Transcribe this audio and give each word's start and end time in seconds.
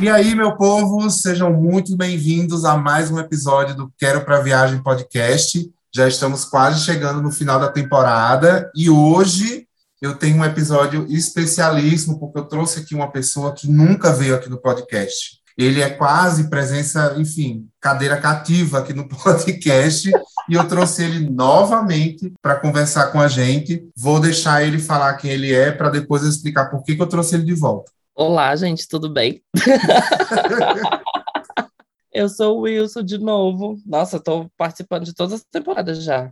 E 0.00 0.08
aí, 0.08 0.34
meu 0.34 0.56
povo, 0.56 1.10
sejam 1.10 1.52
muito 1.52 1.94
bem-vindos 1.94 2.64
a 2.64 2.74
mais 2.74 3.10
um 3.10 3.18
episódio 3.18 3.76
do 3.76 3.92
Quero 3.98 4.24
para 4.24 4.40
Viagem 4.40 4.82
podcast. 4.82 5.70
Já 5.94 6.08
estamos 6.08 6.42
quase 6.42 6.80
chegando 6.80 7.20
no 7.20 7.30
final 7.30 7.60
da 7.60 7.70
temporada 7.70 8.72
e 8.74 8.88
hoje 8.88 9.66
eu 10.00 10.14
tenho 10.14 10.38
um 10.38 10.44
episódio 10.44 11.04
especialíssimo 11.10 12.18
porque 12.18 12.38
eu 12.38 12.46
trouxe 12.46 12.80
aqui 12.80 12.94
uma 12.94 13.12
pessoa 13.12 13.52
que 13.52 13.70
nunca 13.70 14.10
veio 14.10 14.34
aqui 14.34 14.48
no 14.48 14.56
podcast. 14.56 15.38
Ele 15.58 15.82
é 15.82 15.90
quase 15.90 16.48
presença, 16.48 17.14
enfim, 17.18 17.68
cadeira 17.78 18.16
cativa 18.16 18.78
aqui 18.78 18.94
no 18.94 19.04
podcast 19.22 20.10
e 20.48 20.54
eu 20.54 20.66
trouxe 20.66 21.04
ele 21.04 21.28
novamente 21.28 22.32
para 22.40 22.56
conversar 22.56 23.08
com 23.08 23.20
a 23.20 23.28
gente. 23.28 23.86
Vou 23.94 24.18
deixar 24.18 24.64
ele 24.64 24.78
falar 24.78 25.12
quem 25.18 25.30
ele 25.30 25.52
é 25.52 25.70
para 25.70 25.90
depois 25.90 26.22
eu 26.22 26.30
explicar 26.30 26.70
por 26.70 26.82
que, 26.82 26.96
que 26.96 27.02
eu 27.02 27.06
trouxe 27.06 27.34
ele 27.34 27.44
de 27.44 27.54
volta. 27.54 27.92
Olá, 28.20 28.54
gente, 28.54 28.86
tudo 28.86 29.08
bem? 29.08 29.42
eu 32.12 32.28
sou 32.28 32.58
o 32.58 32.60
Wilson 32.64 33.02
de 33.02 33.16
novo. 33.16 33.80
Nossa, 33.86 34.18
estou 34.18 34.46
participando 34.58 35.06
de 35.06 35.14
todas 35.14 35.32
as 35.32 35.42
temporadas 35.42 36.04
já. 36.04 36.30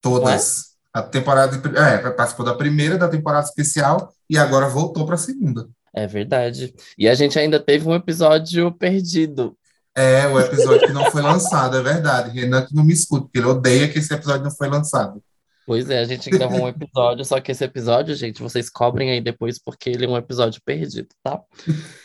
Todas. 0.00 0.74
É? 0.92 0.98
A 0.98 1.02
temporada. 1.02 1.56
É, 1.78 2.10
participou 2.10 2.44
da 2.44 2.56
primeira 2.56 2.98
da 2.98 3.06
temporada 3.06 3.46
especial 3.46 4.12
e 4.28 4.36
agora 4.36 4.68
voltou 4.68 5.06
para 5.06 5.14
a 5.14 5.18
segunda. 5.18 5.68
É 5.94 6.08
verdade. 6.08 6.74
E 6.98 7.08
a 7.08 7.14
gente 7.14 7.38
ainda 7.38 7.60
teve 7.60 7.88
um 7.88 7.94
episódio 7.94 8.72
perdido. 8.72 9.56
É, 9.94 10.26
o 10.26 10.40
episódio 10.40 10.88
que 10.88 10.92
não 10.92 11.08
foi 11.08 11.22
lançado, 11.22 11.76
é 11.76 11.82
verdade. 11.84 12.36
Renan 12.36 12.66
que 12.66 12.74
não 12.74 12.82
me 12.82 12.92
escuta, 12.92 13.26
porque 13.26 13.38
ele 13.38 13.46
odeia 13.46 13.88
que 13.88 14.00
esse 14.00 14.12
episódio 14.12 14.42
não 14.42 14.50
foi 14.50 14.68
lançado. 14.68 15.22
Pois 15.68 15.90
é, 15.90 15.98
a 15.98 16.04
gente 16.06 16.30
gravou 16.30 16.62
um 16.62 16.68
episódio, 16.68 17.22
só 17.26 17.38
que 17.42 17.52
esse 17.52 17.62
episódio, 17.62 18.14
gente, 18.14 18.42
vocês 18.42 18.70
cobrem 18.70 19.10
aí 19.10 19.20
depois, 19.20 19.58
porque 19.62 19.90
ele 19.90 20.06
é 20.06 20.08
um 20.08 20.16
episódio 20.16 20.62
perdido, 20.64 21.08
tá? 21.22 21.42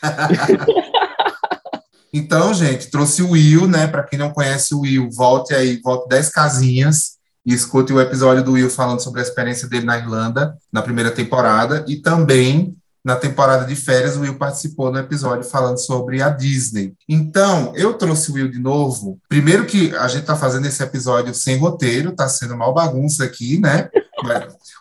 então, 2.14 2.53
gente, 2.53 2.91
trouxe 2.91 3.23
o 3.23 3.30
Will, 3.30 3.66
né? 3.66 3.88
Para 3.88 4.03
quem 4.03 4.19
não 4.19 4.34
conhece 4.34 4.75
o 4.75 4.81
Will, 4.81 5.09
volte 5.09 5.56
aí, 5.56 5.80
volte 5.81 6.09
10 6.09 6.30
casinhas 6.30 7.11
e 7.45 7.53
escute 7.53 7.94
o 7.94 8.02
episódio 8.02 8.44
do 8.44 8.52
Will 8.52 8.69
falando 8.69 9.00
sobre 9.00 9.22
a 9.22 9.23
experiência 9.23 9.69
dele 9.69 9.86
na 9.86 9.97
Irlanda, 9.97 10.58
na 10.69 10.81
primeira 10.81 11.09
temporada, 11.09 11.86
e 11.88 12.02
também 12.02 12.75
na 13.04 13.16
temporada 13.16 13.66
de 13.66 13.76
férias, 13.76 14.16
o 14.16 14.22
Will 14.22 14.38
participou 14.38 14.92
no 14.92 15.00
episódio 15.00 15.44
falando 15.44 15.78
sobre 15.78 16.22
a 16.22 16.30
Disney. 16.30 16.94
Então, 17.08 17.73
eu 17.76 17.94
trouxe 17.94 18.32
o 18.32 18.36
Will 18.36 18.50
de 18.50 18.59
novo. 18.59 19.20
Primeiro 19.28 19.66
que 19.66 19.94
a 19.96 20.08
gente 20.08 20.22
está 20.22 20.36
fazendo 20.36 20.68
esse 20.68 20.82
episódio 20.82 21.34
sem 21.34 21.58
roteiro, 21.58 22.12
está 22.12 22.30
sendo 22.30 22.58
mal 22.58 22.74
bagunça 22.74 23.24
aqui, 23.24 23.59
né? 23.59 23.90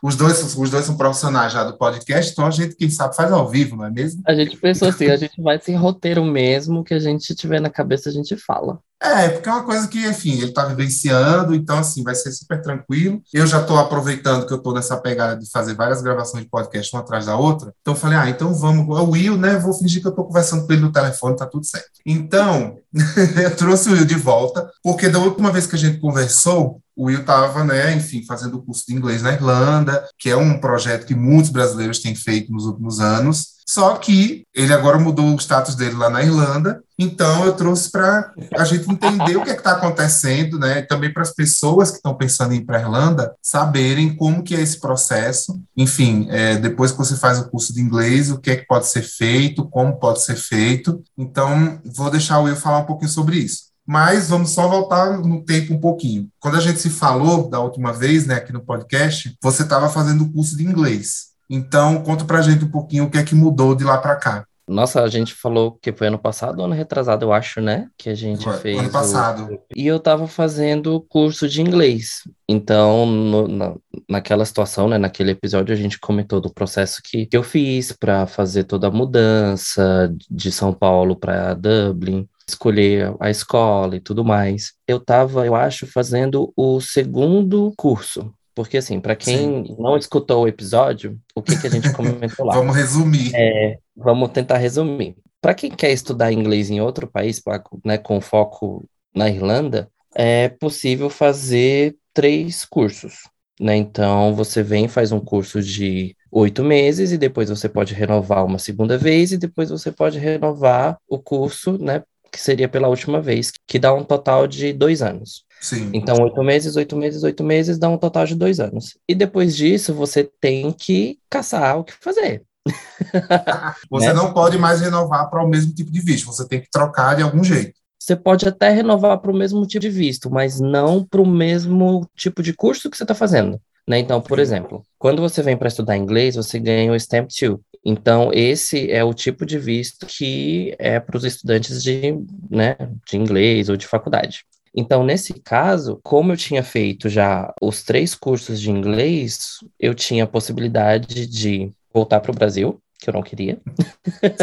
Os 0.03 0.15
dois, 0.15 0.57
os 0.57 0.71
dois 0.71 0.85
são 0.85 0.97
profissionais 0.97 1.53
já 1.53 1.65
do 1.65 1.77
podcast, 1.77 2.31
então 2.31 2.47
a 2.47 2.51
gente, 2.51 2.77
quem 2.77 2.89
sabe, 2.91 3.17
faz 3.17 3.33
ao 3.33 3.49
vivo, 3.49 3.77
não 3.77 3.85
é 3.85 3.91
mesmo? 3.91 4.23
A 4.27 4.35
gente 4.35 4.57
pensou 4.57 4.89
assim, 4.89 5.07
a 5.07 5.17
gente 5.17 5.41
vai 5.41 5.61
sem 5.61 5.75
roteiro 5.75 6.25
mesmo, 6.25 6.85
que 6.85 6.95
a 6.95 6.99
gente 6.99 7.35
tiver 7.35 7.61
na 7.61 7.71
cabeça, 7.71 8.09
a 8.09 8.13
gente 8.13 8.37
fala. 8.37 8.79
É, 9.03 9.29
porque 9.31 9.49
é 9.49 9.53
uma 9.53 9.65
coisa 9.65 9.89
que, 9.89 10.07
enfim, 10.07 10.35
ele 10.35 10.51
está 10.51 10.65
vivenciando, 10.65 11.55
então, 11.55 11.79
assim, 11.79 12.05
vai 12.05 12.15
ser 12.15 12.31
super 12.31 12.63
tranquilo. 12.63 13.21
Eu 13.35 13.47
já 13.49 13.61
estou 13.61 13.77
aproveitando 13.77 14.47
que 14.47 14.53
eu 14.53 14.59
estou 14.59 14.73
nessa 14.73 14.97
pegada 14.97 15.37
de 15.37 15.51
fazer 15.51 15.75
várias 15.75 16.01
gravações 16.01 16.45
de 16.45 16.51
podcast 16.51 16.95
uma 16.95 17.03
atrás 17.03 17.27
da 17.27 17.37
outra. 17.37 17.75
Então, 17.81 17.97
falei, 17.97 18.17
ah, 18.17 18.31
então 18.31 18.55
vamos, 18.55 18.97
é 18.97 19.01
o 19.01 19.11
Will, 19.11 19.37
né? 19.37 19.59
Vou 19.59 19.75
fingir 19.75 20.01
que 20.01 20.07
eu 20.07 20.11
estou 20.11 20.25
conversando 20.25 20.65
com 20.65 20.73
ele 20.73 20.83
no 20.83 20.93
telefone, 20.93 21.37
tá 21.37 21.47
tudo 21.47 21.67
certo. 21.67 21.91
Então, 22.07 22.77
eu 23.43 23.57
trouxe 23.57 23.89
o 23.89 23.93
Will 23.93 24.05
de 24.05 24.15
volta, 24.15 24.71
porque 24.85 25.09
da 25.09 25.19
última 25.19 25.51
vez 25.51 25.67
que 25.67 25.75
a 25.75 25.79
gente 25.79 25.99
conversou, 25.99 26.81
o 26.95 27.07
Will 27.07 27.21
estava, 27.21 27.65
né, 27.65 27.95
enfim, 27.95 28.25
fazendo 28.25 28.59
o 28.59 28.63
curso 28.63 28.85
de 28.87 28.95
inglês 28.95 29.23
na 29.23 29.33
Irlanda, 29.33 30.07
que 30.19 30.31
é 30.31 30.37
um 30.37 30.61
projeto 30.61 31.07
que 31.07 31.15
muitos 31.15 31.51
brasileiros 31.51 31.99
têm 31.99 32.15
feito 32.15 32.53
nos 32.53 32.67
últimos 32.67 33.01
anos. 33.01 33.52
Só 33.67 33.97
que 33.97 34.45
ele 34.55 34.73
agora 34.73 34.99
mudou 34.99 35.27
o 35.27 35.37
status 35.37 35.75
dele 35.75 35.95
lá 35.95 36.11
na 36.11 36.23
Irlanda, 36.23 36.83
então 36.99 37.45
eu 37.45 37.55
trouxe 37.55 37.91
para 37.91 38.33
a 38.57 38.65
gente 38.65 38.91
entender 38.91 39.37
o 39.37 39.43
que 39.43 39.51
é 39.51 39.55
está 39.55 39.73
acontecendo, 39.73 40.59
né? 40.59 40.83
Também 40.83 41.13
para 41.13 41.23
as 41.23 41.33
pessoas 41.33 41.91
que 41.91 41.97
estão 41.97 42.15
pensando 42.15 42.53
em 42.53 42.59
ir 42.59 42.65
para 42.65 42.79
a 42.79 42.81
Irlanda 42.81 43.35
saberem 43.41 44.15
como 44.15 44.43
que 44.43 44.55
é 44.55 44.61
esse 44.61 44.79
processo. 44.79 45.61
Enfim, 45.77 46.27
é, 46.31 46.57
depois 46.57 46.93
que 46.93 46.99
você 46.99 47.17
faz 47.17 47.39
o 47.39 47.49
curso 47.49 47.73
de 47.73 47.81
inglês, 47.81 48.31
o 48.31 48.39
que 48.39 48.51
é 48.51 48.57
que 48.57 48.67
pode 48.67 48.87
ser 48.87 49.03
feito, 49.03 49.69
como 49.69 49.99
pode 49.99 50.23
ser 50.23 50.37
feito. 50.37 51.03
Então, 51.17 51.81
vou 51.85 52.11
deixar 52.11 52.39
o 52.41 52.45
Will 52.45 52.57
falar 52.57 52.79
um 52.79 52.87
pouquinho 52.87 53.11
sobre 53.11 53.37
isso. 53.39 53.73
Mas 53.87 54.29
vamos 54.29 54.51
só 54.51 54.69
voltar 54.69 55.19
no 55.19 55.45
tempo 55.45 55.75
um 55.75 55.81
pouquinho. 55.81 56.29
Quando 56.39 56.57
a 56.57 56.61
gente 56.61 56.81
se 56.81 56.91
falou 56.91 57.51
da 57.51 57.59
última 57.59 57.93
vez, 57.93 58.27
né, 58.27 58.37
aqui 58.37 58.53
no 58.53 58.65
podcast, 58.65 59.37
você 59.43 59.65
estava 59.65 59.89
fazendo 59.89 60.25
o 60.25 60.33
curso 60.33 60.57
de 60.57 60.65
inglês. 60.65 61.32
Então, 61.55 62.03
conta 62.03 62.25
pra 62.25 62.41
gente 62.41 62.65
um 62.65 62.71
pouquinho 62.71 63.05
o 63.05 63.11
que 63.11 63.19
é 63.19 63.23
que 63.23 63.35
mudou 63.35 63.75
de 63.75 63.85
lá 63.85 63.99
para 63.99 64.17
cá. 64.17 64.47
Nossa, 64.67 65.03
a 65.03 65.09
gente 65.09 65.35
falou 65.35 65.73
que 65.83 65.93
foi 65.93 66.07
ano 66.07 66.19
passado 66.19 66.61
ou 66.61 66.65
ano 66.65 66.73
retrasado, 66.73 67.27
eu 67.27 67.33
acho, 67.33 67.61
né? 67.61 67.89
Que 67.99 68.09
a 68.09 68.15
gente 68.15 68.45
foi, 68.45 68.57
fez. 68.57 68.79
Ano 68.79 68.91
passado. 68.91 69.53
O... 69.53 69.59
E 69.77 69.87
eu 69.87 70.01
tava 70.01 70.27
fazendo 70.27 71.05
curso 71.11 71.47
de 71.47 71.61
inglês. 71.61 72.23
Então, 72.49 73.05
no, 73.05 73.47
na, 73.49 73.75
naquela 74.09 74.47
situação, 74.47 74.89
né, 74.89 74.97
naquele 74.97 75.33
episódio, 75.33 75.75
a 75.75 75.77
gente 75.77 75.99
comentou 75.99 76.41
do 76.41 76.51
processo 76.51 77.03
que, 77.05 77.27
que 77.27 77.37
eu 77.37 77.43
fiz 77.43 77.93
para 77.93 78.27
fazer 78.27 78.65
toda 78.65 78.87
a 78.87 78.91
mudança 78.91 80.11
de 80.31 80.51
São 80.51 80.73
Paulo 80.73 81.17
para 81.17 81.53
Dublin 81.53 82.27
escolher 82.49 83.15
a 83.21 83.31
escola 83.31 83.97
e 83.97 84.01
tudo 84.01 84.25
mais. 84.25 84.73
Eu 84.87 84.97
estava, 84.97 85.45
eu 85.45 85.55
acho, 85.55 85.87
fazendo 85.87 86.53
o 86.57 86.81
segundo 86.81 87.73
curso. 87.77 88.33
Porque, 88.55 88.77
assim, 88.77 89.01
para 89.01 89.17
quem 89.17 89.65
Sim. 89.65 89.77
não 89.79 89.97
escutou 89.97 90.45
o 90.45 90.49
episódio, 90.49 91.19
o 91.35 91.43
que, 91.43 91.59
que 91.59 91.67
a 91.67 91.71
gente 91.71 91.93
comentou 91.93 92.45
lá? 92.45 92.55
vamos 92.55 92.77
resumir. 92.77 93.33
É, 93.35 93.79
vamos 93.97 94.31
tentar 94.31 94.59
resumir. 94.59 95.17
Para 95.41 95.55
quem 95.55 95.71
quer 95.71 95.91
estudar 95.91 96.33
inglês 96.33 96.71
em 96.71 96.81
outro 96.81 97.07
país, 97.07 97.41
pra, 97.41 97.63
né, 97.85 97.99
com 97.99 98.21
foco 98.21 98.85
na 99.15 99.29
Irlanda, 99.29 99.91
é 100.15 100.49
possível 100.49 101.09
fazer 101.09 101.97
três 102.13 102.65
cursos. 102.65 103.23
Né? 103.61 103.77
Então, 103.77 104.35
você 104.35 104.63
vem, 104.63 104.89
faz 104.89 105.13
um 105.13 105.21
curso 105.21 105.63
de 105.63 106.17
oito 106.31 106.65
meses 106.65 107.13
e 107.13 107.19
depois 107.19 107.51
você 107.51 107.69
pode 107.69 107.95
renovar 107.95 108.45
uma 108.45 108.59
segunda 108.59 108.97
vez 108.97 109.33
e 109.33 109.39
depois 109.39 109.71
você 109.71 109.93
pode 109.93 110.19
renovar 110.19 110.99
o 111.09 111.19
curso, 111.19 111.77
né, 111.79 112.03
que 112.31 112.41
seria 112.41 112.69
pela 112.69 112.89
última 112.89 113.21
vez, 113.21 113.53
que 113.67 113.79
dá 113.79 113.93
um 113.93 114.03
total 114.03 114.47
de 114.47 114.73
dois 114.73 115.03
anos. 115.03 115.45
Sim. 115.63 115.91
Então, 115.95 116.17
oito 116.21 116.43
meses, 116.43 116.75
oito 116.75 116.97
meses, 116.97 117.23
oito 117.23 117.45
meses 117.45 117.79
dá 117.79 117.89
um 117.89 117.97
total 117.97 118.27
de 118.27 118.35
dois 118.35 118.59
anos. 118.59 118.99
E 119.09 119.15
depois 119.15 119.57
disso, 119.57 119.95
você 119.95 120.29
tem 120.41 120.73
que 120.73 121.21
caçar 121.31 121.79
o 121.79 121.85
que 121.85 121.93
fazer. 122.01 122.43
você 123.89 124.09
né? 124.09 124.13
não 124.13 124.35
pode 124.35 124.59
mais 124.59 124.81
renovar 124.81 125.31
para 125.31 125.43
o 125.43 125.49
mesmo 125.49 125.73
tipo 125.73 125.91
de 125.91 126.01
visto, 126.01 126.27
você 126.27 126.47
tem 126.47 126.61
que 126.61 126.71
trocar 126.71 127.15
de 127.15 127.23
algum 127.23 127.45
jeito. 127.45 127.75
Você 127.97 128.17
pode 128.17 128.49
até 128.49 128.71
renovar 128.71 129.19
para 129.19 129.31
o 129.31 129.37
mesmo 129.37 129.65
tipo 129.65 129.81
de 129.81 129.89
visto, 129.89 130.29
mas 130.29 130.59
não 130.59 131.05
para 131.05 131.23
o 131.23 131.27
mesmo 131.27 132.09
tipo 132.17 132.43
de 132.43 132.53
curso 132.53 132.91
que 132.91 132.97
você 132.97 133.05
está 133.05 133.15
fazendo. 133.15 133.61
Né? 133.87 134.01
Então, 134.01 134.21
por 134.21 134.41
exemplo, 134.41 134.85
quando 134.99 135.23
você 135.23 135.43
vem 135.43 135.57
para 135.57 135.69
estudar 135.69 135.97
inglês, 135.97 136.35
você 136.35 136.59
ganha 136.59 136.91
o 136.91 136.97
Stamp 136.97 137.29
2. 137.29 137.57
Então, 137.85 138.31
esse 138.33 138.91
é 138.91 139.05
o 139.05 139.15
tipo 139.15 139.47
de 139.47 139.59
visto 139.59 140.07
que 140.07 140.75
é 140.79 140.99
para 140.99 141.17
os 141.17 141.25
estudantes 141.25 141.81
de, 141.81 142.17
né, 142.51 142.77
de 143.09 143.17
inglês 143.17 143.69
ou 143.69 143.77
de 143.77 143.87
faculdade. 143.87 144.45
Então, 144.75 145.05
nesse 145.05 145.35
caso, 145.35 146.01
como 146.03 146.33
eu 146.33 146.37
tinha 146.37 146.63
feito 146.63 147.09
já 147.09 147.53
os 147.61 147.83
três 147.83 148.15
cursos 148.15 148.61
de 148.61 148.71
inglês, 148.71 149.59
eu 149.79 149.95
tinha 149.95 150.25
a 150.25 150.27
possibilidade 150.27 151.27
de 151.27 151.71
voltar 151.93 152.21
para 152.21 152.31
o 152.31 152.35
Brasil, 152.35 152.81
que 153.03 153.11
eu 153.11 153.15
não 153.15 153.23
queria. 153.23 153.61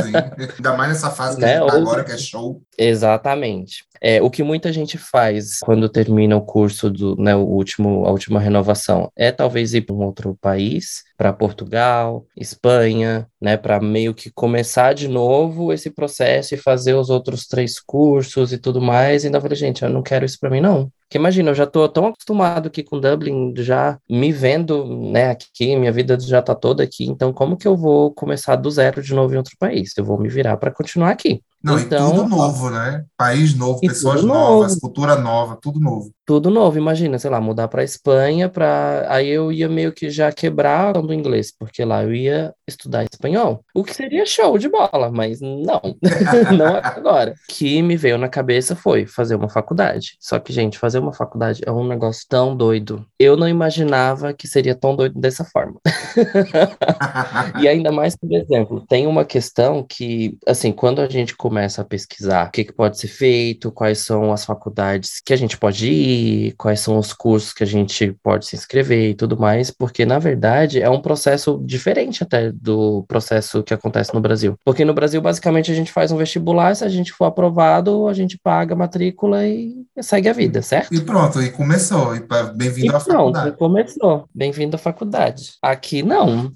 Sim, 0.02 0.12
ainda 0.58 0.78
mais 0.78 0.90
nessa 0.90 1.09
fase 1.09 1.38
que 1.38 1.42
né? 1.42 1.58
a 1.58 1.59
gente 1.59 1.72
tá 1.72 1.78
agora, 1.78 2.03
que 2.03 2.12
é 2.12 2.18
show. 2.18 2.62
Exatamente. 2.78 3.85
É, 4.02 4.22
o 4.22 4.29
que 4.29 4.44
muita 4.44 4.72
gente 4.72 4.97
faz 4.97 5.59
quando 5.59 5.90
termina 5.90 6.35
o 6.35 6.41
curso 6.41 6.90
do, 6.90 7.16
né, 7.17 7.35
o 7.35 7.44
último, 7.44 8.06
a 8.06 8.11
última 8.11 8.40
renovação 8.40 9.11
é 9.16 9.32
talvez 9.32 9.73
ir 9.73 9.82
para 9.82 9.96
um 9.96 10.03
outro 10.03 10.38
país, 10.40 11.03
para 11.17 11.34
Portugal, 11.34 12.26
Espanha, 12.35 13.28
né, 13.41 13.58
para 13.58 13.79
meio 13.82 14.14
que 14.14 14.32
começar 14.32 14.94
de 14.94 15.08
novo 15.08 15.73
esse 15.73 15.90
processo 15.90 16.53
e 16.53 16.58
fazer 16.58 16.94
os 16.94 17.09
outros 17.09 17.46
três 17.46 17.79
cursos 17.79 18.53
e 18.53 18.58
tudo 18.58 18.82
mais. 18.82 19.23
E 19.23 19.28
ainda 19.28 19.41
falei, 19.41 19.58
gente, 19.58 19.84
eu 19.84 19.90
não 19.90 20.02
quero 20.02 20.26
isso 20.26 20.40
para 20.40 20.50
mim 20.50 20.62
não. 20.62 20.91
Porque 21.09 21.17
imagina, 21.17 21.50
eu 21.50 21.56
já 21.56 21.64
estou 21.64 21.90
tão 21.90 22.06
acostumado 22.06 22.67
aqui 22.67 22.84
com 22.84 23.00
Dublin, 23.00 23.52
já 23.58 24.00
me 24.08 24.32
vendo, 24.32 24.85
né, 25.11 25.32
aqui, 25.32 25.76
minha 25.76 25.91
vida 25.91 26.20
já 26.20 26.38
está 26.40 26.53
toda 26.53 26.84
aqui, 26.84 27.03
então 27.06 27.34
como 27.34 27.58
que 27.58 27.67
eu 27.67 27.76
vou 27.76 28.14
começar 28.14 28.56
do 28.56 28.70
zero 28.70 29.02
de 29.02 29.16
novo 29.16 29.34
em 29.34 29.38
outro 29.38 29.56
país? 29.58 29.91
Eu 29.97 30.06
vou 30.06 30.20
me 30.20 30.29
virar 30.29 30.56
para 30.58 30.72
continuar 30.72 31.09
aqui. 31.09 31.41
Não, 31.61 31.78
então, 31.78 32.08
e 32.08 32.16
tudo 32.16 32.29
novo, 32.29 32.70
né? 32.70 33.03
País 33.17 33.53
novo, 33.53 33.82
pessoas 33.82 34.23
novas, 34.23 34.72
novo. 34.72 34.82
cultura 34.82 35.16
nova, 35.17 35.58
tudo 35.61 35.79
novo. 35.79 36.11
tudo 36.26 36.50
novo. 36.50 36.78
Imagina, 36.78 37.20
sei 37.20 37.29
lá, 37.29 37.41
mudar 37.41 37.67
para 37.67 37.84
Espanha, 37.84 38.47
para 38.47 39.06
aí 39.09 39.28
eu 39.28 39.52
ia 39.52 39.67
meio 39.67 39.91
que 39.91 40.09
já 40.09 40.32
quebrar 40.32 40.94
do 40.94 41.14
inglês, 41.14 41.53
porque 41.58 41.84
lá 41.84 42.03
eu 42.03 42.14
ia 42.14 42.53
estudar 42.67 43.03
espanhol, 43.03 43.64
o 43.73 43.84
que 43.84 43.94
seria 43.94 44.26
show 44.26 44.58
de 44.58 44.70
bola, 44.70 45.11
mas 45.11 45.41
não, 45.41 45.82
não 46.58 46.76
agora. 46.82 47.32
O 47.32 47.53
que 47.53 47.82
me 47.82 47.97
veio 47.97 48.17
na 48.17 48.29
cabeça 48.29 48.76
foi 48.76 49.05
fazer 49.05 49.35
uma 49.35 49.50
faculdade. 49.50 50.16
Só 50.20 50.40
que, 50.40 50.53
gente, 50.53 50.78
fazer 50.78 51.00
uma 51.00 51.14
faculdade 51.14 51.62
é 51.66 51.72
um 51.72 51.85
negócio 51.85 52.26
tão 52.29 52.55
doido. 52.55 53.05
Eu 53.20 53.35
não 53.35 53.50
imaginava 53.50 54.34
que 54.34 54.47
seria 54.47 54.76
tão 54.76 54.96
doido 54.96 55.20
dessa 55.20 55.44
forma. 55.44 55.79
e 57.62 57.67
ainda 57.67 57.91
mais, 57.91 58.16
por 58.16 58.32
exemplo, 58.32 58.85
tem 58.88 59.08
uma 59.08 59.26
questão 59.26 59.84
que, 59.84 60.38
assim, 60.47 60.72
quando 60.72 61.02
a 61.02 61.09
gente 61.09 61.35
começa 61.49 61.81
a 61.81 61.85
pesquisar 61.85 62.47
o 62.47 62.51
que, 62.51 62.63
que 62.63 62.72
pode 62.72 62.99
ser 62.99 63.07
feito, 63.07 63.72
quais 63.72 63.97
são 63.97 64.31
as 64.31 64.46
faculdades 64.46 65.19
que 65.25 65.34
a 65.34 65.35
gente 65.35 65.57
pode 65.57 65.91
ir, 65.91 66.53
quais 66.53 66.79
são 66.79 66.96
os 66.99 67.11
cursos 67.11 67.53
que 67.53 67.63
a 67.63 67.67
gente 67.67 68.16
pode 68.22 68.46
se 68.46 68.55
inscrever 68.55 69.09
e 69.09 69.16
tudo 69.16 69.35
mais, 69.35 69.72
porque 69.72 70.05
na 70.05 70.19
verdade 70.19 70.79
é 70.79 70.87
um 70.87 71.01
processo 71.01 71.59
diferente 71.66 72.22
até 72.22 72.51
do 72.51 73.03
processo 73.07 73.63
que 73.63 73.73
acontece 73.73 74.13
no 74.13 74.22
Brasil. 74.22 74.55
Porque 74.63 74.85
no 74.85 74.93
Brasil, 74.93 75.19
basicamente, 75.22 75.72
a 75.72 75.75
gente 75.75 75.91
faz 75.91 76.11
um 76.11 76.17
vestibular, 76.17 76.75
se 76.75 76.85
a 76.85 76.90
gente 76.90 77.11
for 77.11 77.25
aprovado, 77.25 78.07
a 78.07 78.13
gente 78.13 78.37
paga 78.37 78.75
a 78.75 78.78
matrícula 78.78 79.47
e 79.47 79.75
segue 79.99 80.29
a 80.29 80.34
vida, 80.34 80.61
certo? 80.61 80.93
E 80.93 81.02
pronto, 81.02 81.41
e 81.41 81.49
começou. 81.49 82.16
E 82.16 82.19
bem-vindo 82.55 82.95
à 82.95 82.99
pronto, 82.99 83.34
faculdade. 83.34 83.57
começou. 83.57 84.29
Bem-vindo 84.35 84.75
à 84.75 84.79
faculdade. 84.79 85.53
Aqui 85.63 86.03
não. 86.03 86.53